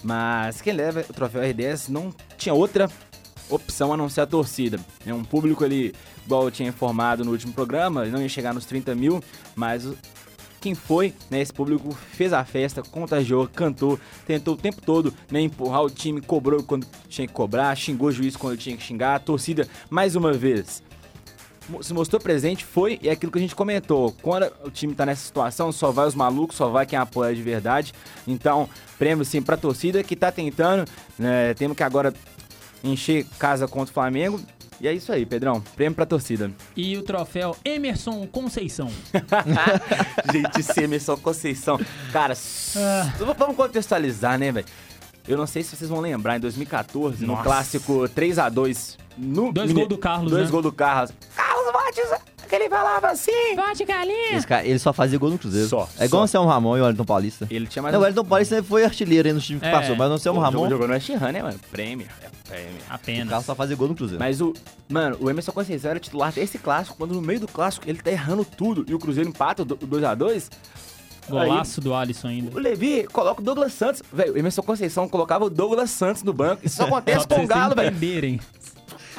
[0.03, 2.89] Mas quem leva o troféu R10 não tinha outra
[3.49, 4.79] opção a não ser a torcida.
[5.05, 5.93] É um público ali,
[6.25, 9.23] igual eu tinha informado no último programa, ele não ia chegar nos 30 mil,
[9.55, 9.95] mas o-
[10.65, 15.39] quem foi, né, esse público fez a festa, contagiou, cantou, tentou o tempo todo né,
[15.39, 19.13] empurrar o time, cobrou quando tinha que cobrar, xingou o juiz quando tinha que xingar,
[19.13, 20.81] a torcida, mais uma vez,
[21.81, 24.11] se mostrou presente, foi, e é aquilo que a gente comentou.
[24.23, 27.43] Quando o time tá nessa situação, só vai os malucos, só vai quem apoia de
[27.43, 27.93] verdade.
[28.27, 30.89] Então, prêmio sim pra torcida que tá tentando.
[31.17, 32.11] Né, temos que agora
[32.83, 34.39] encher casa contra o Flamengo.
[34.81, 35.61] E é isso aí, Pedrão.
[35.75, 36.51] Prêmio pra torcida.
[36.75, 38.89] E o troféu Emerson Conceição.
[40.31, 41.79] Gente, esse Emerson Conceição.
[42.11, 42.77] Cara, s-
[43.37, 44.65] vamos contextualizar, né, velho?
[45.27, 47.43] Eu não sei se vocês vão lembrar, em 2014, no Nossa.
[47.43, 48.97] clássico 3x2.
[49.17, 50.51] No Dois Mine- gols do Carlos, Dois né?
[50.51, 51.11] gols do Carlos.
[51.35, 53.55] Carlos Batista, que ele falava assim.
[53.55, 54.37] Bate galinha!
[54.37, 55.67] Esse cara, ele só fazia gol no Cruzeiro.
[55.67, 56.21] Só, é igual só.
[56.21, 57.47] o Anselmo Ramon e o Wellington Paulista.
[57.49, 59.71] Ele tinha mais Não, o um- Wellington Paulista foi artilheiro aí no time que É.
[59.71, 61.59] passou, mas o Anselmo Ramon, Jogou, jogou no West Ham, né, mano?
[61.71, 62.07] Prêmio.
[62.21, 62.71] É prêmio.
[62.89, 63.29] o Apenas.
[63.29, 64.19] cara só fazia gol no Cruzeiro.
[64.19, 64.53] Mas o.
[64.87, 68.11] Mano, o Emerson Conceição era titular desse clássico, quando no meio do clássico ele tá
[68.11, 70.49] errando tudo e o Cruzeiro empata o do- o 2x2.
[71.27, 72.55] Golaço do Alisson ainda.
[72.55, 74.03] O Levi coloca o Douglas Santos.
[74.13, 76.63] Velho, o Emerson Conceição colocava o Douglas Santos no banco.
[76.63, 78.39] Isso só acontece Só com o Galo, velho.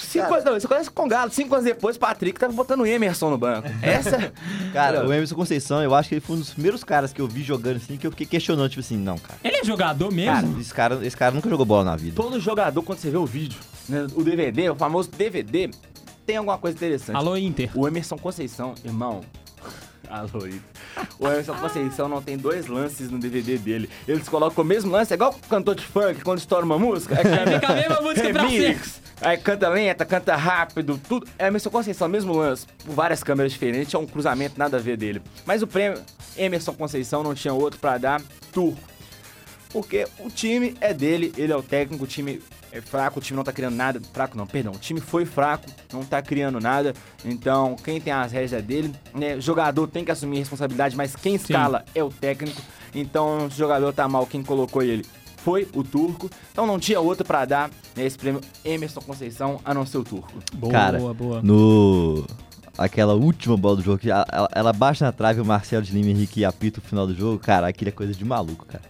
[0.06, 1.30] Cinco anos, não, isso com o Galo.
[1.30, 3.68] Cinco anos depois, Patrick tava botando o Emerson no banco.
[3.82, 4.32] Essa.
[4.72, 7.26] Cara, o Emerson Conceição, eu acho que ele foi um dos primeiros caras que eu
[7.26, 9.38] vi jogando assim, que eu fiquei questionando, tipo assim, não, cara.
[9.42, 10.32] Ele é jogador mesmo?
[10.32, 12.14] Cara, esse cara, esse cara nunca jogou bola na vida.
[12.16, 15.70] Todo jogador, quando você vê o vídeo, né, o DVD, o famoso DVD,
[16.24, 17.16] tem alguma coisa interessante.
[17.16, 17.70] Alô, Inter.
[17.74, 19.20] O Emerson Conceição, irmão.
[20.08, 20.62] Alô, Ito.
[21.18, 23.90] O Emerson Conceição não tem dois lances no DVD dele.
[24.06, 27.16] Eles colocam o mesmo lance, é igual o cantor de funk, quando estoura uma música.
[27.26, 29.00] É, Fica a mesma música pra remix.
[29.20, 31.26] Aí canta lenta, canta rápido, tudo.
[31.38, 34.96] É Emerson Conceição, mesmo lance, por várias câmeras diferentes, é um cruzamento nada a ver
[34.96, 35.22] dele.
[35.44, 36.02] Mas o prêmio
[36.36, 38.20] Emerson Conceição não tinha outro pra dar,
[38.52, 38.78] turco.
[39.70, 43.36] Porque o time é dele, ele é o técnico, o time é fraco, o time
[43.36, 44.00] não tá criando nada.
[44.12, 44.72] Fraco não, perdão.
[44.72, 46.94] O time foi fraco, não tá criando nada.
[47.24, 49.34] Então, quem tem as rédeas é dele, né?
[49.34, 52.60] O jogador tem que assumir a responsabilidade, mas quem escala é o técnico.
[52.94, 55.04] Então, se o jogador tá mal, quem colocou ele
[55.46, 56.28] foi o turco.
[56.50, 60.02] Então não tinha outro pra dar né, esse prêmio Emerson Conceição, a não ser o
[60.02, 60.32] turco.
[60.54, 61.40] Boa, Cara, boa.
[61.40, 62.26] No.
[62.76, 66.10] Aquela última bola do jogo, que ela, ela- baixa na trave, o Marcelo de Lima
[66.10, 68.82] Henrique apita o final do jogo, cara, aquilo é coisa de maluco, cara.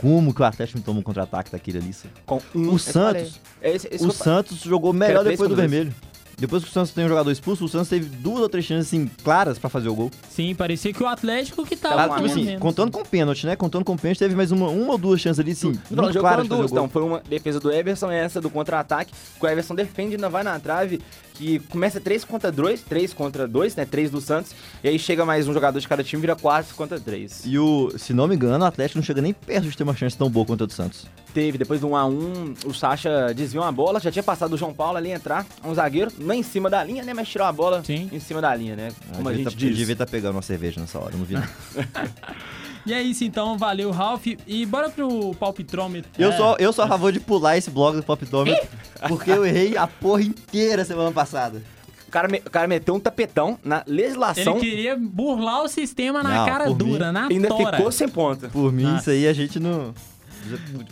[0.00, 1.92] Como que o Atlético não toma um contra-ataque daquele ali?
[2.24, 5.92] Com um, O Santos- é esse- esse O Santos jogou melhor depois do contra dois.
[6.38, 8.86] Depois que o Santos tem um jogador expulso, o Santos teve duas ou três chances
[8.86, 10.10] assim, claras pra fazer o gol.
[10.30, 12.60] Sim, parecia que o Atlético que tava com tipo assim, menos.
[12.60, 13.56] contando com pênalti, né?
[13.56, 15.72] Contando com pênalti, teve mais uma, uma ou duas chances ali, sim.
[15.90, 16.84] Não, muito claras foram de fazer duas, o gol.
[16.84, 16.88] então.
[16.88, 20.58] Foi uma defesa do Everson, essa do contra-ataque, que o Everson defende, ainda vai na
[20.60, 21.00] trave,
[21.34, 23.84] que começa 3 contra 2, 3 contra 2, né?
[23.84, 27.00] 3 do Santos, e aí chega mais um jogador de cada time, vira 4 contra
[27.00, 27.42] 3.
[27.46, 29.94] E o, se não me engano, o Atlético não chega nem perto de ter uma
[29.94, 31.06] chance tão boa contra o do Santos.
[31.38, 34.96] Teve, depois do 1x1, o Sacha desviou uma bola, já tinha passado o João Paulo
[34.98, 37.14] ali entrar, um zagueiro, não em cima da linha, né?
[37.14, 38.08] Mas tirou a bola Sim.
[38.10, 38.88] em cima da linha, né?
[39.14, 39.76] Como a devia gente tá, diz.
[39.76, 41.36] devia estar pegando uma cerveja nessa hora, eu não vi.
[42.86, 44.26] E é isso então, valeu, Ralph.
[44.46, 46.10] E bora pro palpitrômetro.
[46.18, 48.66] Eu, É, sou, eu sou a favor de pular esse blog do Poptômetro,
[49.08, 51.62] porque eu errei a porra inteira semana passada.
[52.08, 56.22] O cara, me- o cara meteu um tapetão na legislação Ele queria burlar o sistema
[56.22, 57.76] na Não, cara dura, na e ainda tora.
[57.76, 58.48] ficou sem ponta.
[58.48, 59.00] Por mim, Nossa.
[59.00, 59.92] isso aí a gente não...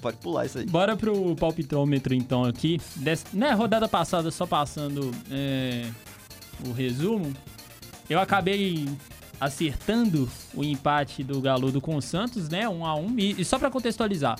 [0.01, 0.66] Pode pular isso aí.
[0.66, 2.80] Bora pro palpitrômetro então aqui.
[2.97, 3.24] Des...
[3.32, 5.86] Né, rodada passada, só passando é,
[6.66, 7.32] o resumo.
[8.09, 8.86] Eu acabei
[9.40, 12.68] acertando o empate do Galudo com o Santos, né?
[12.68, 13.14] Um a um.
[13.18, 14.38] E, e só pra contextualizar.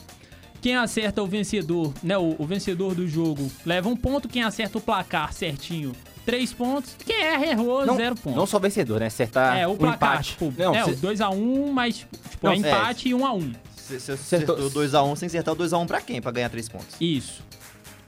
[0.61, 2.17] Quem acerta o vencedor, né?
[2.17, 4.29] O, o vencedor do jogo leva um ponto.
[4.29, 5.93] Quem acerta o placar certinho,
[6.25, 6.97] três pontos.
[7.05, 8.37] Quem erra, errou, Não, zero pontos.
[8.37, 9.07] não só vencedor, né?
[9.07, 10.31] Acertar é, o um placar, empate.
[10.31, 12.09] tipo, não, é, cê- o 2x1, mas tipo,
[12.43, 12.59] Não, é é.
[12.59, 13.53] empate e 1 um a 1 um.
[13.87, 14.57] Você você Acertou.
[14.57, 16.21] acertou 2x1 sem acertar o 2x1 pra quem?
[16.21, 16.97] Pra ganhar 3 pontos.
[17.01, 17.43] Isso.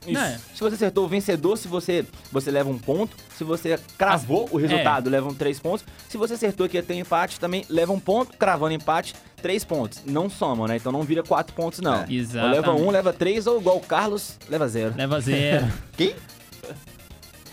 [0.07, 0.13] Isso.
[0.13, 0.41] Né?
[0.55, 3.15] Se você acertou o vencedor, se você, você leva um ponto.
[3.37, 5.85] Se você cravou o resultado, leva um três pontos.
[6.09, 8.37] Se você acertou que ia ter empate, também leva um ponto.
[8.39, 10.01] Cravando empate, três pontos.
[10.07, 10.77] Não somam, né?
[10.77, 11.95] Então não vira quatro pontos, não.
[11.95, 12.05] É.
[12.07, 12.55] Ou Exatamente.
[12.57, 14.95] leva um, leva três, ou igual o Carlos, leva zero.
[14.97, 15.67] Leva zero.
[15.97, 16.15] Quem?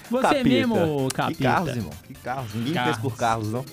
[0.09, 0.43] Você Capita.
[0.43, 1.43] mesmo, Que Capita.
[1.43, 1.91] Carlos, irmão.
[2.07, 2.53] Que Carlos.
[2.53, 2.95] Ninguém Carlos.
[2.97, 3.65] pensa por Carlos, não.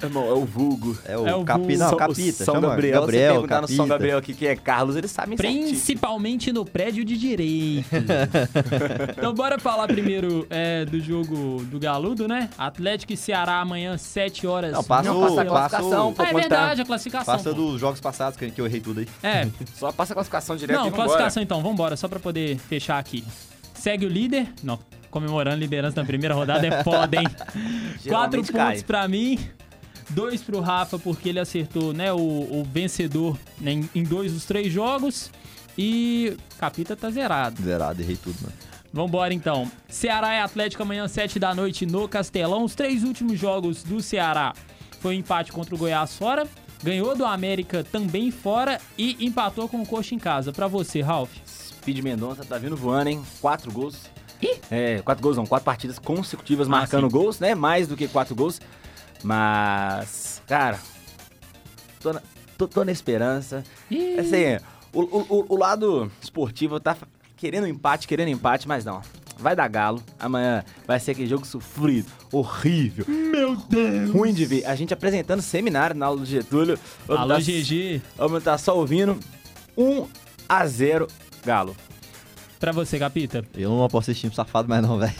[0.00, 0.96] Irmão, é o vulgo.
[1.04, 1.78] É o, É o Capita.
[1.78, 2.44] Não, São- Capita.
[2.44, 3.00] São chama Gabriel.
[3.00, 3.76] Gabriel, se perguntar no Capita.
[3.76, 5.68] São Gabriel aqui quem é Carlos, eles sabem certinho.
[5.68, 7.88] Principalmente no prédio de direito.
[9.16, 12.48] então bora falar primeiro é, do jogo do Galudo, né?
[12.56, 14.72] Atlético e Ceará amanhã, 7 horas.
[14.72, 16.22] Não, passa Não, passa a Passa, classificação, o, pô.
[16.22, 17.34] Ah, é verdade, a classificação.
[17.34, 17.56] passa pô.
[17.56, 19.08] dos jogos passados, que, que eu errei tudo aí.
[19.22, 21.08] É, Só passa a classificação direto não, e vambora.
[21.08, 23.24] classificação então, vambora, só pra poder fechar aqui.
[23.74, 24.78] Segue o líder, não,
[25.10, 27.26] comemorando liderança na primeira rodada é foda, hein?
[28.08, 28.82] Quatro pontos cai.
[28.82, 29.38] pra mim,
[30.10, 34.44] dois pro Rafa, porque ele acertou, né, o, o vencedor né, em, em dois dos
[34.44, 35.30] três jogos.
[35.76, 37.62] E Capita tá zerado.
[37.62, 38.54] Zerado, errei tudo, mano.
[38.92, 39.70] Vambora então.
[39.88, 42.64] Ceará e Atlético amanhã, 7 da noite no Castelão.
[42.64, 44.54] Os três últimos jogos do Ceará
[45.00, 46.48] foi um empate contra o Goiás fora,
[46.82, 50.52] ganhou do América também fora e empatou com o Coxa em casa.
[50.52, 51.30] Pra você, Ralf.
[51.46, 53.22] Speed Mendonça tá vindo voando, hein?
[53.40, 53.96] Quatro gols.
[54.70, 57.16] É, quatro gols não, quatro partidas consecutivas Ah, marcando sim.
[57.16, 57.54] gols, né?
[57.54, 58.60] Mais do que quatro gols.
[59.22, 60.78] Mas, cara,
[62.00, 62.22] tô na,
[62.56, 63.62] tô, tô na esperança.
[63.90, 64.18] Ih.
[64.18, 66.96] Assim, o, o, o- lado esportivo tá
[67.36, 69.00] querendo empate, querendo empate, mas não.
[69.38, 70.02] Vai dar galo.
[70.18, 73.04] Amanhã vai ser aquele jogo sofrido, horrível.
[73.06, 74.10] Meu Deus!
[74.10, 74.64] Ruim de ver.
[74.66, 76.76] A gente apresentando seminário na aula do Getúlio.
[77.08, 78.02] Alô, tá- GG.
[78.18, 79.16] o homem tá só ouvindo.
[79.76, 80.06] 1
[80.48, 81.06] a 0
[81.44, 81.76] Galo.
[82.58, 83.44] Pra você, Capita.
[83.54, 85.14] Eu não posso assistir time safado mais não, velho.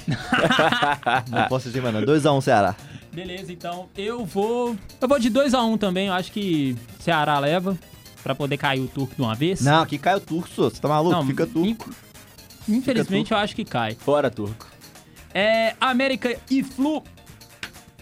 [1.31, 2.03] não posso assistir mais não.
[2.03, 2.75] 2x1 Ceará.
[3.13, 4.77] Beleza, então eu vou.
[5.01, 6.09] Eu vou de 2x1 também.
[6.09, 7.77] Eu acho que Ceará leva.
[8.23, 9.61] Pra poder cair o turco de uma vez.
[9.61, 10.49] Não, aqui cai o turco.
[10.55, 11.15] Você tá maluco?
[11.15, 11.89] Não, Fica turco.
[12.69, 13.95] in- Infelizmente, eu acho que cai.
[13.95, 14.67] Fora, turco.
[15.33, 17.03] É América e Flu.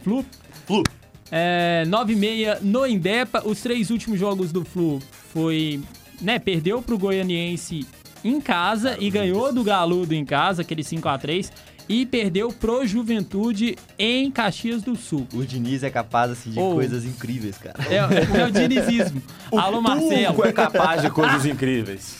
[0.02, 0.24] Flu?
[0.66, 0.82] Flu.
[1.30, 3.42] É 9 e meia no Indepa.
[3.44, 5.00] Os três últimos jogos do Flu
[5.32, 5.80] foi,
[6.20, 7.86] né, perdeu pro Goianiense
[8.24, 11.52] em casa e ganhou do Galudo em casa, aquele 5 a 3
[11.88, 15.26] e perdeu pro Juventude em Caxias do Sul.
[15.32, 16.74] O Diniz é capaz, assim, de Oh.
[16.74, 17.76] coisas incríveis, cara.
[17.88, 19.22] É, é o dinizismo.
[19.56, 20.34] Alô, Marcelo.
[20.34, 22.18] Turco é capaz de coisas incríveis.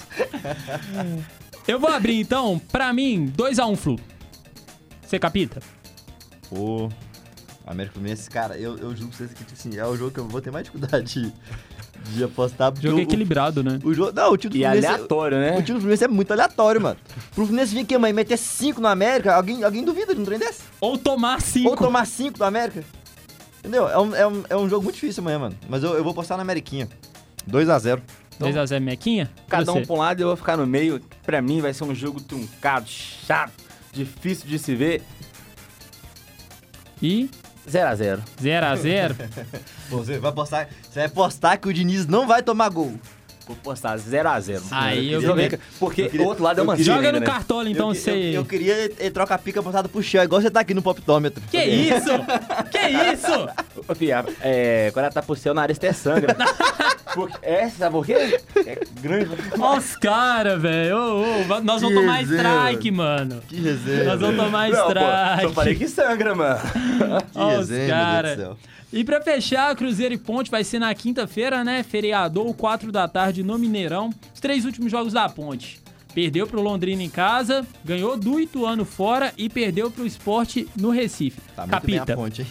[1.67, 3.99] Eu vou abrir então, pra mim, 2x1 Flu.
[5.05, 5.61] Você capita?
[6.49, 6.89] Pô,
[7.67, 10.21] América Fluminense, cara, eu, eu juro pra vocês que, tipo assim, é o jogo que
[10.21, 11.33] eu vou ter mais dificuldade de,
[12.15, 12.73] de apostar.
[12.73, 13.79] Porque Jogo o- equilibrado, né?
[13.85, 14.87] O, jogo, não, o time do E Fluminense...
[14.87, 15.51] aleatório, né?
[15.59, 16.97] O time do Fluminense é muito aleatório, mano.
[17.35, 20.39] Pro Fluminense vir aqui, mãe, meter 5 no América, alguém, alguém duvida de um trem
[20.39, 20.63] desse?
[20.81, 21.69] Ou tomar 5.
[21.69, 22.85] Ou tomar 5 do América.
[23.61, 23.89] Entendeu?
[23.89, 25.57] É um, é, um, é um jogo muito difícil amanhã, mano.
[25.69, 26.89] Mas eu, eu vou postar na Ameriquinha.
[27.51, 28.01] 2x0.
[28.41, 29.31] 2x0 Mequinha?
[29.49, 31.01] Cada um pra um lado e eu vou ficar no meio.
[31.25, 33.53] Pra mim vai ser um jogo truncado, chato,
[33.93, 35.03] difícil de se ver.
[37.03, 37.29] E
[37.71, 38.21] 0x0.
[38.43, 39.15] 0x0.
[39.91, 40.69] Você vai postar.
[40.91, 42.95] Você vai postar que o Diniz não vai tomar gol.
[43.47, 44.61] Vou postar 0x0.
[44.73, 45.59] Aí eu queria- vi.
[45.79, 47.27] Porque eu queria- o outro lado é uma eu queria- Joga no né?
[47.27, 48.11] cartola então eu, você.
[48.11, 50.83] eu, eu queria ele trocar a pica postada pro Shell, igual você tá aqui no
[50.83, 51.41] poptômetro.
[51.49, 52.11] Que isso?
[52.73, 53.49] Que isso?
[53.87, 56.37] Ô, Fia, é, quando ela tá pro céu, o nariz até sangra.
[57.17, 58.41] Porque, é, sabe por quê?
[58.55, 59.31] É grande.
[59.59, 60.97] Ó os caras, velho.
[60.97, 63.43] Ô, ô, nós vamos tomar resenha, strike, mano.
[63.49, 64.05] Que resenha.
[64.05, 65.43] Nós vamos tomar Não, pô, strike.
[65.43, 66.61] só falei que sangra, mano.
[67.33, 68.29] Que Ó, os cara.
[68.29, 68.59] meu Deus do céu.
[68.93, 71.83] E pra fechar, Cruzeiro e Ponte vai ser na quinta-feira, né?
[71.83, 74.11] Feriador, 4 da tarde no Mineirão.
[74.33, 75.81] Os três últimos jogos da Ponte.
[76.15, 81.41] Perdeu pro Londrina em casa, ganhou do Ituano fora e perdeu pro Esporte no Recife.
[81.55, 82.13] Tá muito bem Capita.
[82.13, 82.49] a ponte, hein?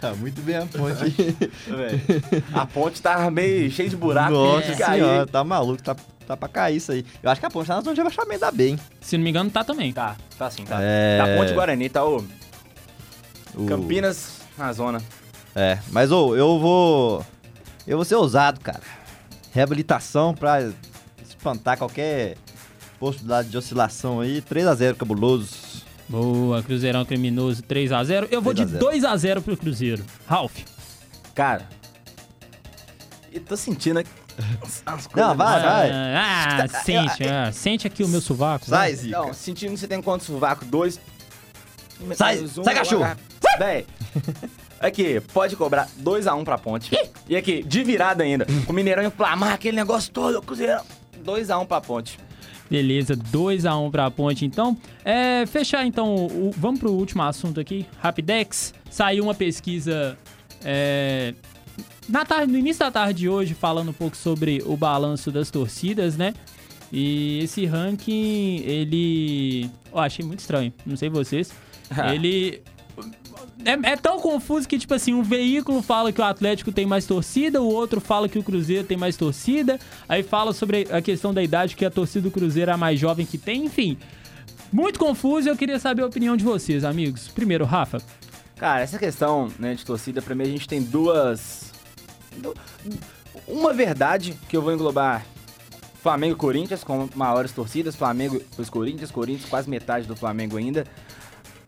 [0.00, 1.36] Tá muito bem a ponte.
[2.54, 4.30] A ponte tá meio cheia de buraco.
[4.32, 5.00] Nossa de cair.
[5.02, 5.96] senhora, tá maluco, tá,
[6.26, 7.04] tá pra cair isso aí.
[7.20, 8.78] Eu acho que a ponte tá na zona de abaixamento da bem.
[9.00, 9.92] Se não me engano, tá também.
[9.92, 10.78] Tá, tá assim, tá.
[10.80, 11.18] É.
[11.18, 12.24] Tá Ponte Guarani, tá o
[13.56, 15.02] O- Campinas na zona.
[15.56, 17.26] É, mas ô, eu vou.
[17.86, 18.80] Eu vou ser ousado, cara.
[19.52, 20.58] Reabilitação pra
[21.26, 22.36] espantar qualquer
[23.00, 24.40] possibilidade de oscilação aí.
[24.42, 25.48] 3x0 cabuloso.
[26.08, 28.28] Boa, Cruzeirão criminoso 3x0.
[28.30, 29.40] Eu vou de 3 a 0.
[29.40, 30.04] 2x0 pro Cruzeiro.
[30.26, 30.56] Ralf.
[31.34, 31.68] Cara,
[33.32, 34.10] eu tô sentindo aqui
[34.86, 35.28] as coisas.
[35.28, 35.90] Não, vai, vai.
[35.90, 38.66] Ah, ah, sente, ah, sente aqui o meu sovaco.
[38.66, 38.94] Sai, vai.
[38.94, 39.18] Zica.
[39.18, 40.64] Não, sentindo que você tem quantos sovaco?
[40.64, 41.00] Dois.
[42.14, 43.16] Sai, um, sai, cachorro.
[43.58, 43.86] Véi.
[44.80, 46.90] Aqui, pode cobrar 2x1 pra ponte.
[47.28, 48.46] E aqui, de virada ainda.
[48.68, 50.80] O Mineirão inflamar aquele negócio todo, Cruzeiro.
[51.24, 52.18] 2x1 pra ponte.
[52.70, 54.76] Beleza, 2x1 pra ponte então.
[55.04, 58.74] É, fechar então, o- vamos pro último assunto aqui, Rapidex.
[58.90, 60.18] Saiu uma pesquisa
[60.64, 61.34] é,
[62.08, 65.50] na tarde, no início da tarde de hoje, falando um pouco sobre o balanço das
[65.50, 66.34] torcidas, né?
[66.92, 69.70] E esse ranking, ele.
[69.92, 71.50] Eu achei muito estranho, não sei vocês.
[72.12, 72.62] ele.
[73.64, 77.04] É, é tão confuso que, tipo assim, um veículo fala que o Atlético tem mais
[77.06, 79.78] torcida, o outro fala que o Cruzeiro tem mais torcida,
[80.08, 82.98] aí fala sobre a questão da idade, que a torcida do Cruzeiro é a mais
[82.98, 83.98] jovem que tem, enfim.
[84.72, 87.28] Muito confuso eu queria saber a opinião de vocês, amigos.
[87.28, 88.00] Primeiro, Rafa.
[88.56, 91.72] Cara, essa questão né, de torcida, pra mim a gente tem duas.
[92.36, 92.54] du-
[93.46, 95.24] Uma verdade que eu vou englobar
[96.02, 100.84] Flamengo e Corinthians com maiores torcidas, Flamengo os Corinthians, Corinthians quase metade do Flamengo ainda.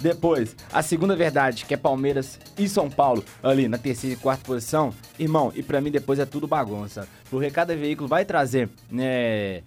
[0.01, 4.43] Depois, a segunda verdade, que é Palmeiras e São Paulo, ali na terceira e quarta
[4.45, 4.95] posição.
[5.19, 7.07] Irmão, e pra mim depois é tudo bagunça.
[7.29, 9.63] Porque cada veículo vai trazer, né,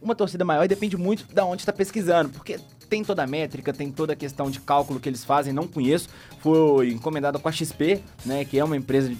[0.00, 2.28] uma torcida maior e depende muito da onde está pesquisando.
[2.28, 5.66] Porque tem toda a métrica, tem toda a questão de cálculo que eles fazem, não
[5.66, 6.08] conheço.
[6.40, 9.18] Foi encomendado com a XP, né, que é uma empresa de,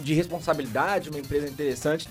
[0.00, 2.06] de responsabilidade, uma empresa interessante,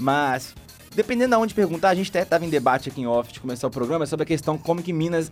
[0.00, 0.52] mas
[0.94, 3.66] dependendo de onde perguntar, a gente até estava em debate aqui em off de começar
[3.66, 5.30] o programa sobre a questão como que Minas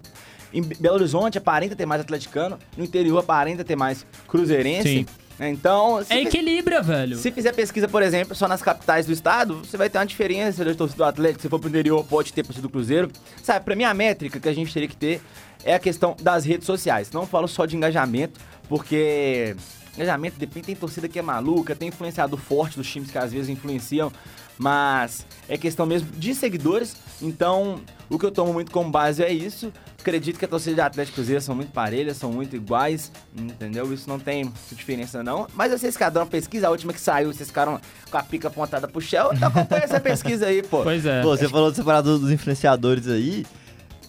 [0.53, 4.89] em Belo Horizonte aparenta ter mais atleticano, no interior aparenta ter mais cruzeirense.
[4.89, 5.07] Sim.
[5.39, 5.51] né?
[5.51, 7.17] Então, É equilíbrio, velho.
[7.17, 10.65] se fizer pesquisa, por exemplo, só nas capitais do estado, você vai ter uma diferença
[10.65, 11.43] de torcida do Atlético.
[11.43, 13.11] Se for pro interior, pode ter torcida do Cruzeiro.
[13.43, 15.21] Sabe, pra mim a métrica que a gente teria que ter
[15.65, 17.11] é a questão das redes sociais.
[17.13, 18.39] Não falo só de engajamento,
[18.69, 19.55] porque
[19.95, 23.49] engajamento depende, tem torcida que é maluca, tem influenciador forte dos times que às vezes
[23.49, 24.11] influenciam,
[24.59, 26.97] mas é questão mesmo de seguidores.
[27.20, 29.72] Então, o que eu tomo muito como base é isso.
[30.01, 33.93] Acredito que a torcida de Atlético Cruzeiro são muito parelhas, são muito iguais, entendeu?
[33.93, 35.47] Isso não tem diferença não.
[35.55, 37.80] Mas vocês ficaram uma pesquisa, a última que saiu, vocês ficaram
[38.11, 40.82] com a pica apontada pro Shell, então acompanha essa pesquisa aí, pô.
[40.82, 41.22] Pois é.
[41.22, 41.70] Pô, você falou
[42.03, 43.47] do- dos influenciadores aí.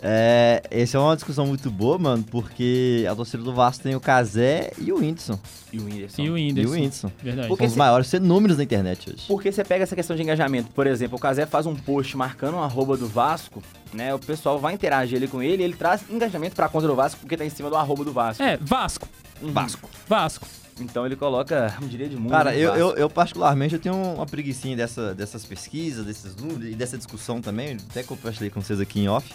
[0.05, 4.01] É, essa é uma discussão muito boa, mano, porque a torcida do Vasco tem o
[4.01, 5.39] Casé e o Whindersson.
[5.71, 6.21] E o Whindersson.
[6.21, 6.73] E o E o Whindersson.
[6.73, 7.11] Whindersson.
[7.23, 7.47] Verdade.
[7.47, 9.23] Porque São os maiores fenômenos da internet hoje.
[9.29, 12.55] Porque você pega essa questão de engajamento, por exemplo, o Casé faz um post marcando
[12.55, 14.13] um arroba do Vasco, né?
[14.13, 17.37] O pessoal vai interagir ali com ele, ele traz engajamento pra conta do Vasco porque
[17.37, 18.43] tá em cima do arroba do Vasco.
[18.43, 19.07] É, Vasco.
[19.41, 19.89] Vasco.
[20.05, 20.45] Vasco.
[20.81, 22.31] Então ele coloca um direito de mundo.
[22.31, 26.75] Cara, eu, eu, eu particularmente eu tenho uma preguicinha dessa, dessas pesquisas, desses números e
[26.75, 29.33] dessa discussão também, até compartilhei com vocês aqui em off.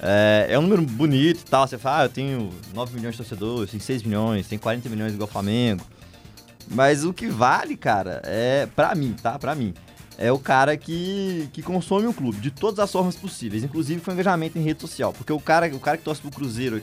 [0.00, 3.18] É, é um número bonito e tal, você fala, ah, eu tenho 9 milhões de
[3.18, 5.84] torcedores, tenho 6 milhões, tenho 40 milhões igual Flamengo.
[6.68, 9.38] Mas o que vale, cara, é pra mim, tá?
[9.38, 9.72] Pra mim.
[10.18, 14.10] É o cara que, que consome o clube de todas as formas possíveis, inclusive com
[14.10, 15.12] engajamento em rede social.
[15.12, 16.80] Porque o cara, o cara que torce pro Cruzeiro,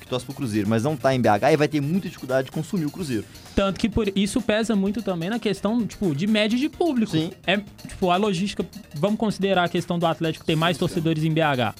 [0.00, 2.52] que torce pro Cruzeiro, mas não tá em BH, ele vai ter muita dificuldade de
[2.52, 3.24] consumir o Cruzeiro.
[3.56, 7.10] Tanto que por isso pesa muito também na questão, tipo, de média de público.
[7.10, 7.32] Sim.
[7.44, 7.56] É,
[7.88, 8.64] tipo, a logística,
[8.94, 11.74] vamos considerar a questão do Atlético ter mais torcedores em BH.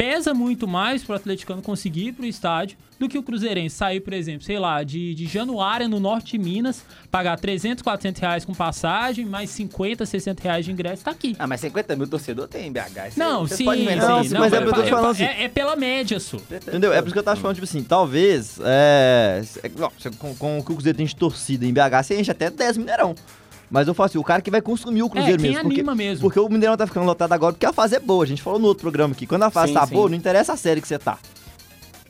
[0.00, 4.14] Pesa muito mais pro atleticano conseguir ir pro estádio do que o cruzeirense sair, por
[4.14, 8.54] exemplo, sei lá, de, de Januária, no norte de Minas, pagar 300, 400 reais com
[8.54, 11.36] passagem, mais 50, 60 reais de ingresso, tá aqui.
[11.38, 13.08] Ah, mas 50 mil torcedor tem em BH.
[13.08, 13.96] isso Não, sim, podem sim.
[13.96, 16.38] Não, não, mas é porque eu tô é- falando assim- é, é pela média, só.
[16.50, 16.94] Entendeu?
[16.94, 20.58] É por isso que eu tava falando, tipo assim, talvez, é, é, não, com, com
[20.60, 23.14] o que o Cruzeiro tem de torcida em BH, você enche até 10 Mineirão.
[23.70, 25.62] Mas eu falo assim, o cara que vai consumir o Cruzeiro É, quem mesmo.
[25.64, 26.22] Porque, anima mesmo.
[26.22, 28.24] porque o Mineirão tá ficando lotado agora porque a fase é boa.
[28.24, 29.26] A gente falou no outro programa aqui.
[29.26, 29.94] Quando a fase Sim, tá sim.
[29.94, 31.18] boa, não interessa a série que você tá.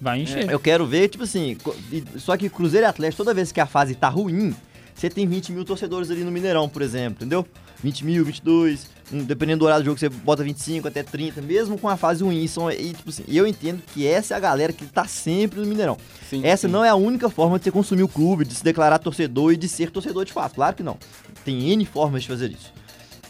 [0.00, 0.50] Vai encher.
[0.50, 1.58] Eu quero ver, tipo assim,
[2.16, 4.54] só que Cruzeiro e Atlético, toda vez que a fase tá ruim,
[4.94, 7.46] você tem 20 mil torcedores ali no Mineirão, por exemplo, entendeu?
[7.82, 11.78] 20 mil, 22, hum, dependendo do horário do jogo, você bota 25 até 30, mesmo
[11.78, 12.46] com a fase ruim.
[12.46, 15.66] São, e, tipo assim, eu entendo que essa é a galera que tá sempre no
[15.66, 15.96] Mineirão.
[16.28, 16.72] Sim, essa sim.
[16.72, 19.56] não é a única forma de você consumir o clube, de se declarar torcedor e
[19.56, 20.54] de ser torcedor de fato.
[20.54, 20.98] Claro que não.
[21.44, 22.72] Tem N formas de fazer isso.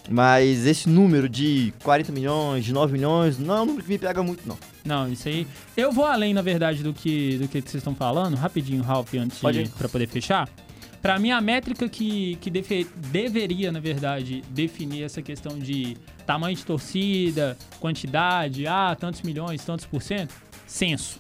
[0.08, 3.98] Mas esse número de 40 milhões, de 9 milhões, não é um número que me
[3.98, 4.58] pega muito, não.
[4.84, 5.46] Não, isso aí.
[5.76, 8.34] Eu vou além, na verdade, do que, do que vocês estão falando.
[8.34, 9.64] Rapidinho, Ralph, antes Pode ir.
[9.64, 10.48] de, pra poder fechar.
[11.02, 15.96] Pra mim, a métrica que, que defe- deveria, na verdade, definir essa questão de
[16.26, 20.34] tamanho de torcida, quantidade, ah, tantos milhões, tantos por cento,
[20.66, 21.18] censo.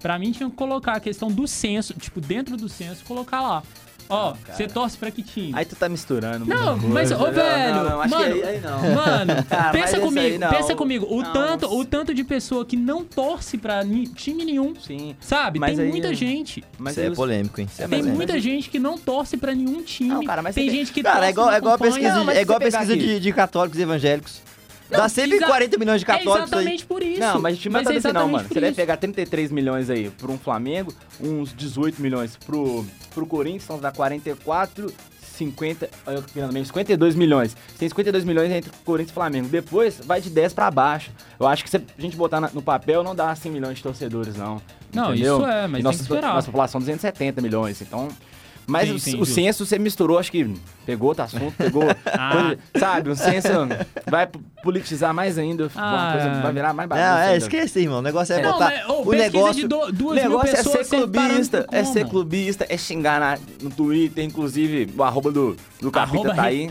[0.00, 3.62] Pra mim, tinha que colocar a questão do censo, tipo, dentro do censo, colocar lá.
[4.08, 5.52] Ó, você torce pra que time?
[5.54, 6.44] Aí tu tá misturando.
[6.46, 8.94] Não, mas, ô, velho, Não, não, acho mano, que aí, aí não.
[8.94, 10.48] Mano, Ah, mas pensa comigo, não.
[10.50, 11.06] pensa comigo.
[11.10, 11.32] O Não.
[11.32, 15.16] tanto, o tanto de pessoa que não torce pra ni- time nenhum, Sim.
[15.20, 15.58] sabe?
[15.58, 16.62] Mas tem aí muita é- gente.
[16.78, 17.68] Mas Isso é polêmico, hein?
[17.74, 18.16] É Tem polêmico.
[18.16, 20.10] muita gente que não torce pra nenhum time.
[20.10, 22.14] Não, cara, mas tem gente que Cara, torce é igual, não é igual a pesquisa,
[22.14, 24.40] Não, de, é igual pesquisa de, de católicos e evangélicos.
[24.90, 26.58] Não, Dá sempre exa- 40 milhões de É católicos aí.
[26.58, 27.20] exatamente por isso.
[27.20, 28.48] Não, mas time mas tá é assim, não, mano.
[28.48, 28.76] Você deve isso.
[28.76, 33.90] pegar 33 milhões aí pro um Flamengo, uns 18 milhões pro, pro Corinthians, então dá
[33.90, 34.92] 44,
[35.36, 37.56] 50, olha eu virando mesmo, 52 milhões.
[37.78, 39.48] Tem 52 milhões entre Corinthians e Flamengo.
[39.48, 41.10] Depois vai de 10 pra baixo.
[41.38, 44.36] Eu acho que se a gente botar no papel, não dá 100 milhões de torcedores,
[44.36, 44.62] não.
[44.94, 45.38] Não, entendeu?
[45.38, 46.34] isso é, mas E tem nossa, que esperar.
[46.34, 48.08] Nossa população 270 milhões, então...
[48.66, 49.34] Mas Sim, o, sim, o justo.
[49.34, 50.52] censo você misturou, acho que
[50.84, 51.84] pegou outro assunto, pegou.
[52.06, 52.30] Ah.
[52.32, 53.48] coisa- sabe, o censo
[54.10, 54.28] vai
[54.62, 56.12] politizar mais ainda, uma Ah.
[56.12, 57.18] coisa vai virar mais Não, bagunça.
[57.20, 57.36] é, ainda.
[57.36, 57.98] esquece, irmão.
[58.00, 58.64] O negócio é Não, botar.
[58.72, 59.68] mas, ô, o negócio.
[59.68, 63.70] do, O duas mil negócio é ser clubista, é ser clubista, é xingar na- no
[63.70, 66.66] Twitter, inclusive o arroba do, do Capita Arroba tá aí.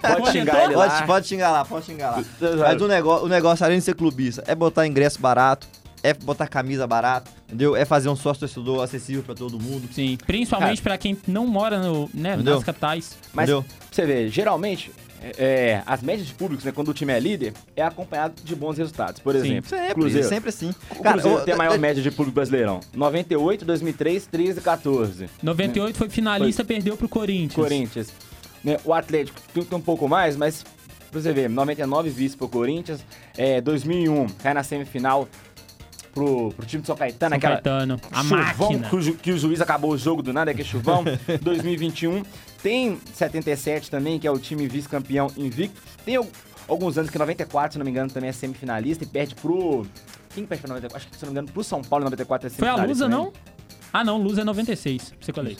[0.00, 0.88] Pode xingar ele lá.
[0.90, 2.24] Pode, pode xingar lá, pode xingar lá.
[2.58, 5.66] Mas o negócio, o negócio, além de ser clubista, é botar ingresso barato,
[6.02, 7.74] é botar camisa barato, entendeu?
[7.76, 9.88] É fazer um sócio torcedor acessível pra todo mundo.
[9.92, 12.54] Sim, principalmente pra quem não mora no, né, Entendeu?
[12.56, 13.16] nas capitais.
[13.32, 13.62] Mas entendeu?
[13.62, 14.90] pra você ver, geralmente,
[15.22, 18.54] é, é, as médias de públicos, né, quando o time é líder, é acompanhado de
[18.54, 19.20] bons resultados.
[19.20, 19.40] Por Sim.
[19.40, 20.28] exemplo, Sempre, Cruzeiro.
[20.28, 20.74] sempre assim.
[20.90, 22.80] O Cruzeiro ô, tem a maior é- média de público brasileirão.
[22.94, 25.28] 98, 2003, 13, 14.
[25.42, 27.54] 98 foi finalista, perdeu pro Corinthians.
[27.54, 28.12] Corinthians.
[28.62, 30.64] Né, o Atlético tem, tem um pouco mais, mas
[31.10, 33.00] Pra você ver, 99 vice pro Corinthians,
[33.36, 35.26] é, 2001 cai na semifinal
[36.18, 38.38] pro, pro time de São Caetano, São aquela Caetano, a chuvão
[38.72, 38.88] máquina.
[38.88, 41.04] que o, ju- que o juiz acabou o jogo do nada, que é chuvão.
[41.42, 42.22] 2021
[42.62, 45.80] tem 77 também, que é o time vice-campeão invicto.
[46.04, 46.26] Tem al-
[46.66, 49.86] alguns anos que 94, se não me engano, também é semifinalista e perde pro...
[50.34, 50.96] Quem perde pro 94?
[50.96, 53.04] Acho que, se não me engano, pro São Paulo em 94 é Foi a semifinalista
[53.06, 53.32] Lusa, também.
[53.32, 53.58] não?
[53.92, 55.14] Ah, não, Lusa é 96.
[55.20, 55.56] Você colei.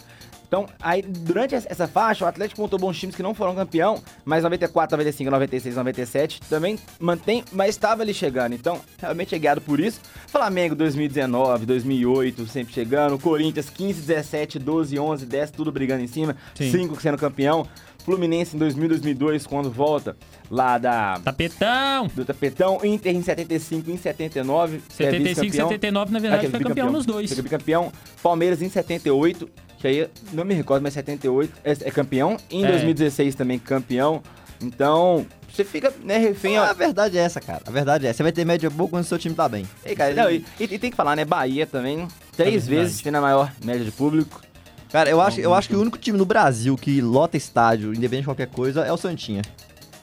[0.48, 4.42] Então, aí, durante essa faixa, o Atlético montou bons times que não foram campeão, mas
[4.42, 8.54] 94, 95, 96, 97 também mantém, mas estava ali chegando.
[8.54, 10.00] Então, realmente é guiado por isso.
[10.26, 13.18] Flamengo 2019, 2008, sempre chegando.
[13.18, 16.34] Corinthians 15, 17, 12, 11, 10, tudo brigando em cima.
[16.54, 16.70] Sim.
[16.70, 17.66] 5 sendo campeão.
[18.12, 20.16] Fluminense em 2000, 2002, quando volta
[20.50, 21.20] lá da...
[21.22, 22.06] Tapetão!
[22.14, 25.68] Do tapetão, Inter em 75, em 79, que é 75 e vice-campeão.
[25.68, 27.30] 79, na verdade, Ah, que é foi campeão nos dois.
[27.32, 27.92] Foi bicampeão.
[28.22, 29.46] Palmeiras em 78,
[29.78, 32.38] que aí não me recordo, mas 78 é, é campeão.
[32.50, 32.68] Em É.
[32.70, 34.22] 2016 também campeão.
[34.62, 36.56] Então, você fica, né, refém.
[36.56, 36.74] A Ó.
[36.74, 37.60] verdade é essa, cara.
[37.66, 38.12] A verdade é.
[38.12, 39.66] Você vai ter média boa quando o seu time tá bem.
[39.84, 41.24] Ei, cara, não, e, e- e tem que falar, né?
[41.26, 42.70] Bahia também, três É verdade.
[42.70, 44.40] vezes tendo a maior média de público.
[44.90, 48.20] Cara, eu acho, eu acho que o único time no Brasil que lota estádio, independente
[48.22, 49.42] de qualquer coisa, é o Santinha.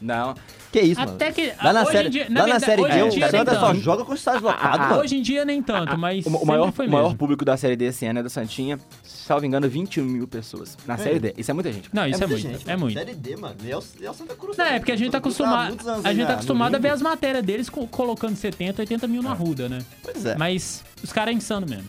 [0.02, 0.36] Não.
[0.72, 1.14] Que isso, mano?
[1.14, 1.53] Até que.
[1.64, 3.80] Lá na série, dia, lá na série D, o Santa só tanto.
[3.80, 5.02] joga com o estádio lotado, mano.
[5.02, 6.26] Hoje em dia nem tanto, mas.
[6.26, 7.18] O, maior, foi o maior mesmo.
[7.18, 10.78] público da Série D esse ano é do Santinha, salvo engano, 21 mil pessoas.
[10.86, 11.34] Na Série D.
[11.38, 11.90] Isso é muita gente.
[11.94, 12.60] Não, isso é, muita muito.
[12.60, 12.94] gente, é muito.
[12.99, 13.56] Série D, mano.
[13.64, 14.57] E é o, é o Santa Cruz.
[14.57, 15.78] Não, é porque a gente tá acostumado.
[16.03, 19.24] A gente na- tá acostumado a ver as matérias deles co- colocando 70, 80 mil
[19.24, 19.80] na ruda, né?
[20.03, 20.36] Pois é.
[20.36, 21.86] Mas os caras é insano mesmo.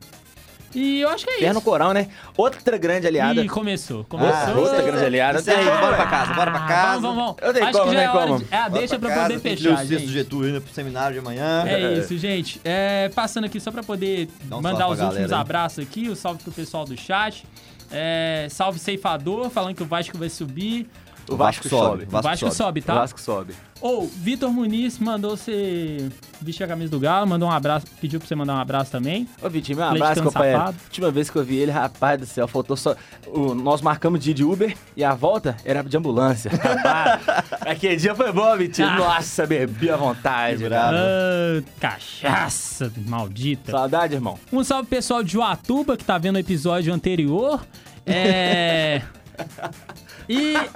[0.77, 1.61] E eu acho que é no isso.
[1.63, 2.09] Corão, né?
[2.37, 3.41] Outra grande aliada.
[3.41, 4.03] Ih, começou.
[4.03, 4.59] Ah, Começou.
[4.63, 5.39] outra grande aliada.
[5.39, 7.01] Isso aí, bora pra casa, bora pra Ah, casa.
[7.01, 7.69] Vamos, vamos, Eu tenho vamos.
[7.69, 8.39] Acho como, que já é como.
[8.39, 8.47] de...
[8.55, 10.07] É, deixa pra casa, poder fechar, gente.
[10.09, 11.65] Getúlio ainda pro seminário de amanhã.
[11.67, 12.61] É isso, gente.
[12.63, 16.09] É, passando aqui só pra poder um mandar os pra últimos galera abraços aqui.
[16.11, 17.45] O salve pro pessoal do chat.
[17.91, 20.89] É, salve Ceifador, falando que o Vasco vai subir.
[21.29, 22.05] O Vasco sobe.
[22.05, 22.95] O Vasco sobe, O tá?
[22.95, 23.55] Vasco sobe.
[23.81, 26.09] Ou, Vitor Muniz mandou você
[26.41, 29.29] vestir a camisa do Galo, mandou um abraço, pediu pra você mandar um abraço também.
[29.43, 30.59] Ô, Vitinho, meu Atleticano abraço, companheiro.
[30.61, 30.77] safado.
[30.85, 32.97] Última vez que eu vi ele, rapaz do céu, faltou só.
[33.27, 36.51] o- nós marcamos dia de Uber e a volta era de ambulância.
[36.57, 37.23] Rapaz,
[37.61, 38.89] aquele dia foi bom, Vitinho.
[38.89, 38.97] Ah.
[38.97, 40.59] Nossa, bebi à vontade.
[40.63, 40.93] Que bravo.
[40.93, 40.97] cara.
[40.99, 43.73] Ah, cachaça maldita.
[43.73, 44.39] Saudade, irmão.
[44.53, 47.61] Um salve pessoal de Joatuba que tá vendo o episódio anterior.
[48.07, 49.03] É.
[50.29, 50.55] E.
[50.57, 50.61] é-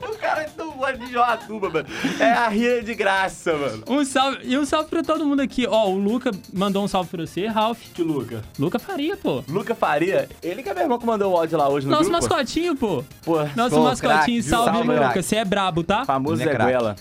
[0.00, 1.88] O cara é tão bom de Joatuba, mano.
[2.20, 3.82] É a ria de graça, mano.
[3.88, 5.66] Um salve, e um salve pra todo mundo aqui.
[5.66, 7.78] Ó, o Luca mandou um salve pra você, Ralph.
[7.94, 8.42] Que Luca.
[8.58, 9.42] Luca Faria, pô.
[9.48, 12.10] Luca Faria, ele que é meu irmão que mandou o áudio lá hoje no Nosso
[12.10, 12.22] grupo.
[12.28, 13.04] mascotinho, pô.
[13.24, 14.50] Pô, Nosso Pô, mascotinho, viu?
[14.50, 15.22] salve, Salve, Luca.
[15.22, 16.04] Você é brabo, tá?
[16.04, 16.58] famoso Ele é Zé.
[16.66, 16.96] Guela.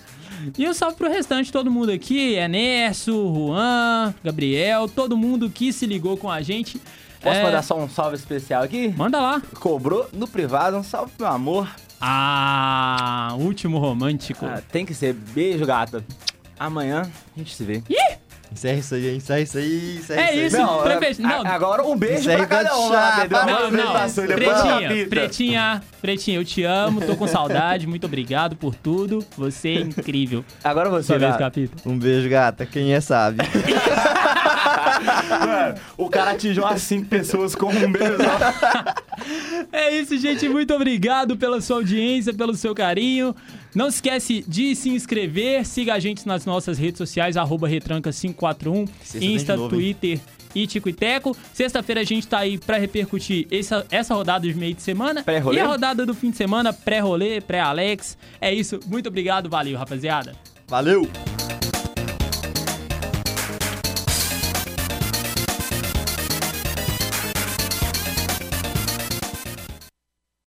[0.57, 2.35] E um salve pro restante todo mundo aqui.
[2.35, 6.81] Enécio, Juan, Gabriel, todo mundo que se ligou com a gente.
[7.27, 8.93] Posso É, mandar só um salve especial aqui?
[8.95, 9.41] Manda lá.
[9.59, 11.69] Cobrou no privado, um salve pro meu amor.
[11.99, 14.45] Ah, último romântico.
[14.45, 15.13] Ah, tem que ser.
[15.13, 16.03] Beijo, gata.
[16.59, 17.03] Amanhã
[17.35, 17.83] a gente se vê.
[18.49, 20.63] Encerra isso aí, encerra isso aí, encerra É isso aí.
[20.63, 20.99] isso.
[20.99, 21.51] fechar- a- não.
[21.51, 23.27] agora um beijo Isso aí pra cada um lá.
[23.29, 25.07] Não, Não, Pretinha.
[25.09, 29.23] Pretinha, Pretinha, eu te amo, tô com saudade, muito obrigado por tudo.
[29.37, 30.45] Você é incrível.
[30.63, 31.43] Agora você, Sua vez, gata.
[31.43, 31.81] capítulo.
[31.93, 32.65] Um beijo, gata.
[32.65, 33.39] Quem é sabe.
[35.01, 38.17] Mano, o cara atingiu as cinco pessoas com um beijo.
[39.71, 40.47] É isso, gente.
[40.47, 43.35] Muito obrigado pela sua audiência, pelo seu carinho.
[43.75, 45.65] Não se esquece de se inscrever.
[45.65, 49.93] Siga a gente nas nossas redes sociais, arroba retranca541, Sexta tem Insta, novo, hein?
[49.93, 50.19] Twitter
[50.55, 51.35] e Tico e Teco.
[51.53, 55.23] Sexta-feira a gente tá aí pra repercutir essa, essa rodada de meio de semana.
[55.23, 55.57] Pré-rolê?
[55.57, 58.17] E a rodada do fim de semana, pré-rolê, pré-Alex.
[58.41, 58.79] É isso.
[58.87, 59.49] Muito obrigado.
[59.49, 60.33] Valeu, rapaziada.
[60.67, 61.07] Valeu!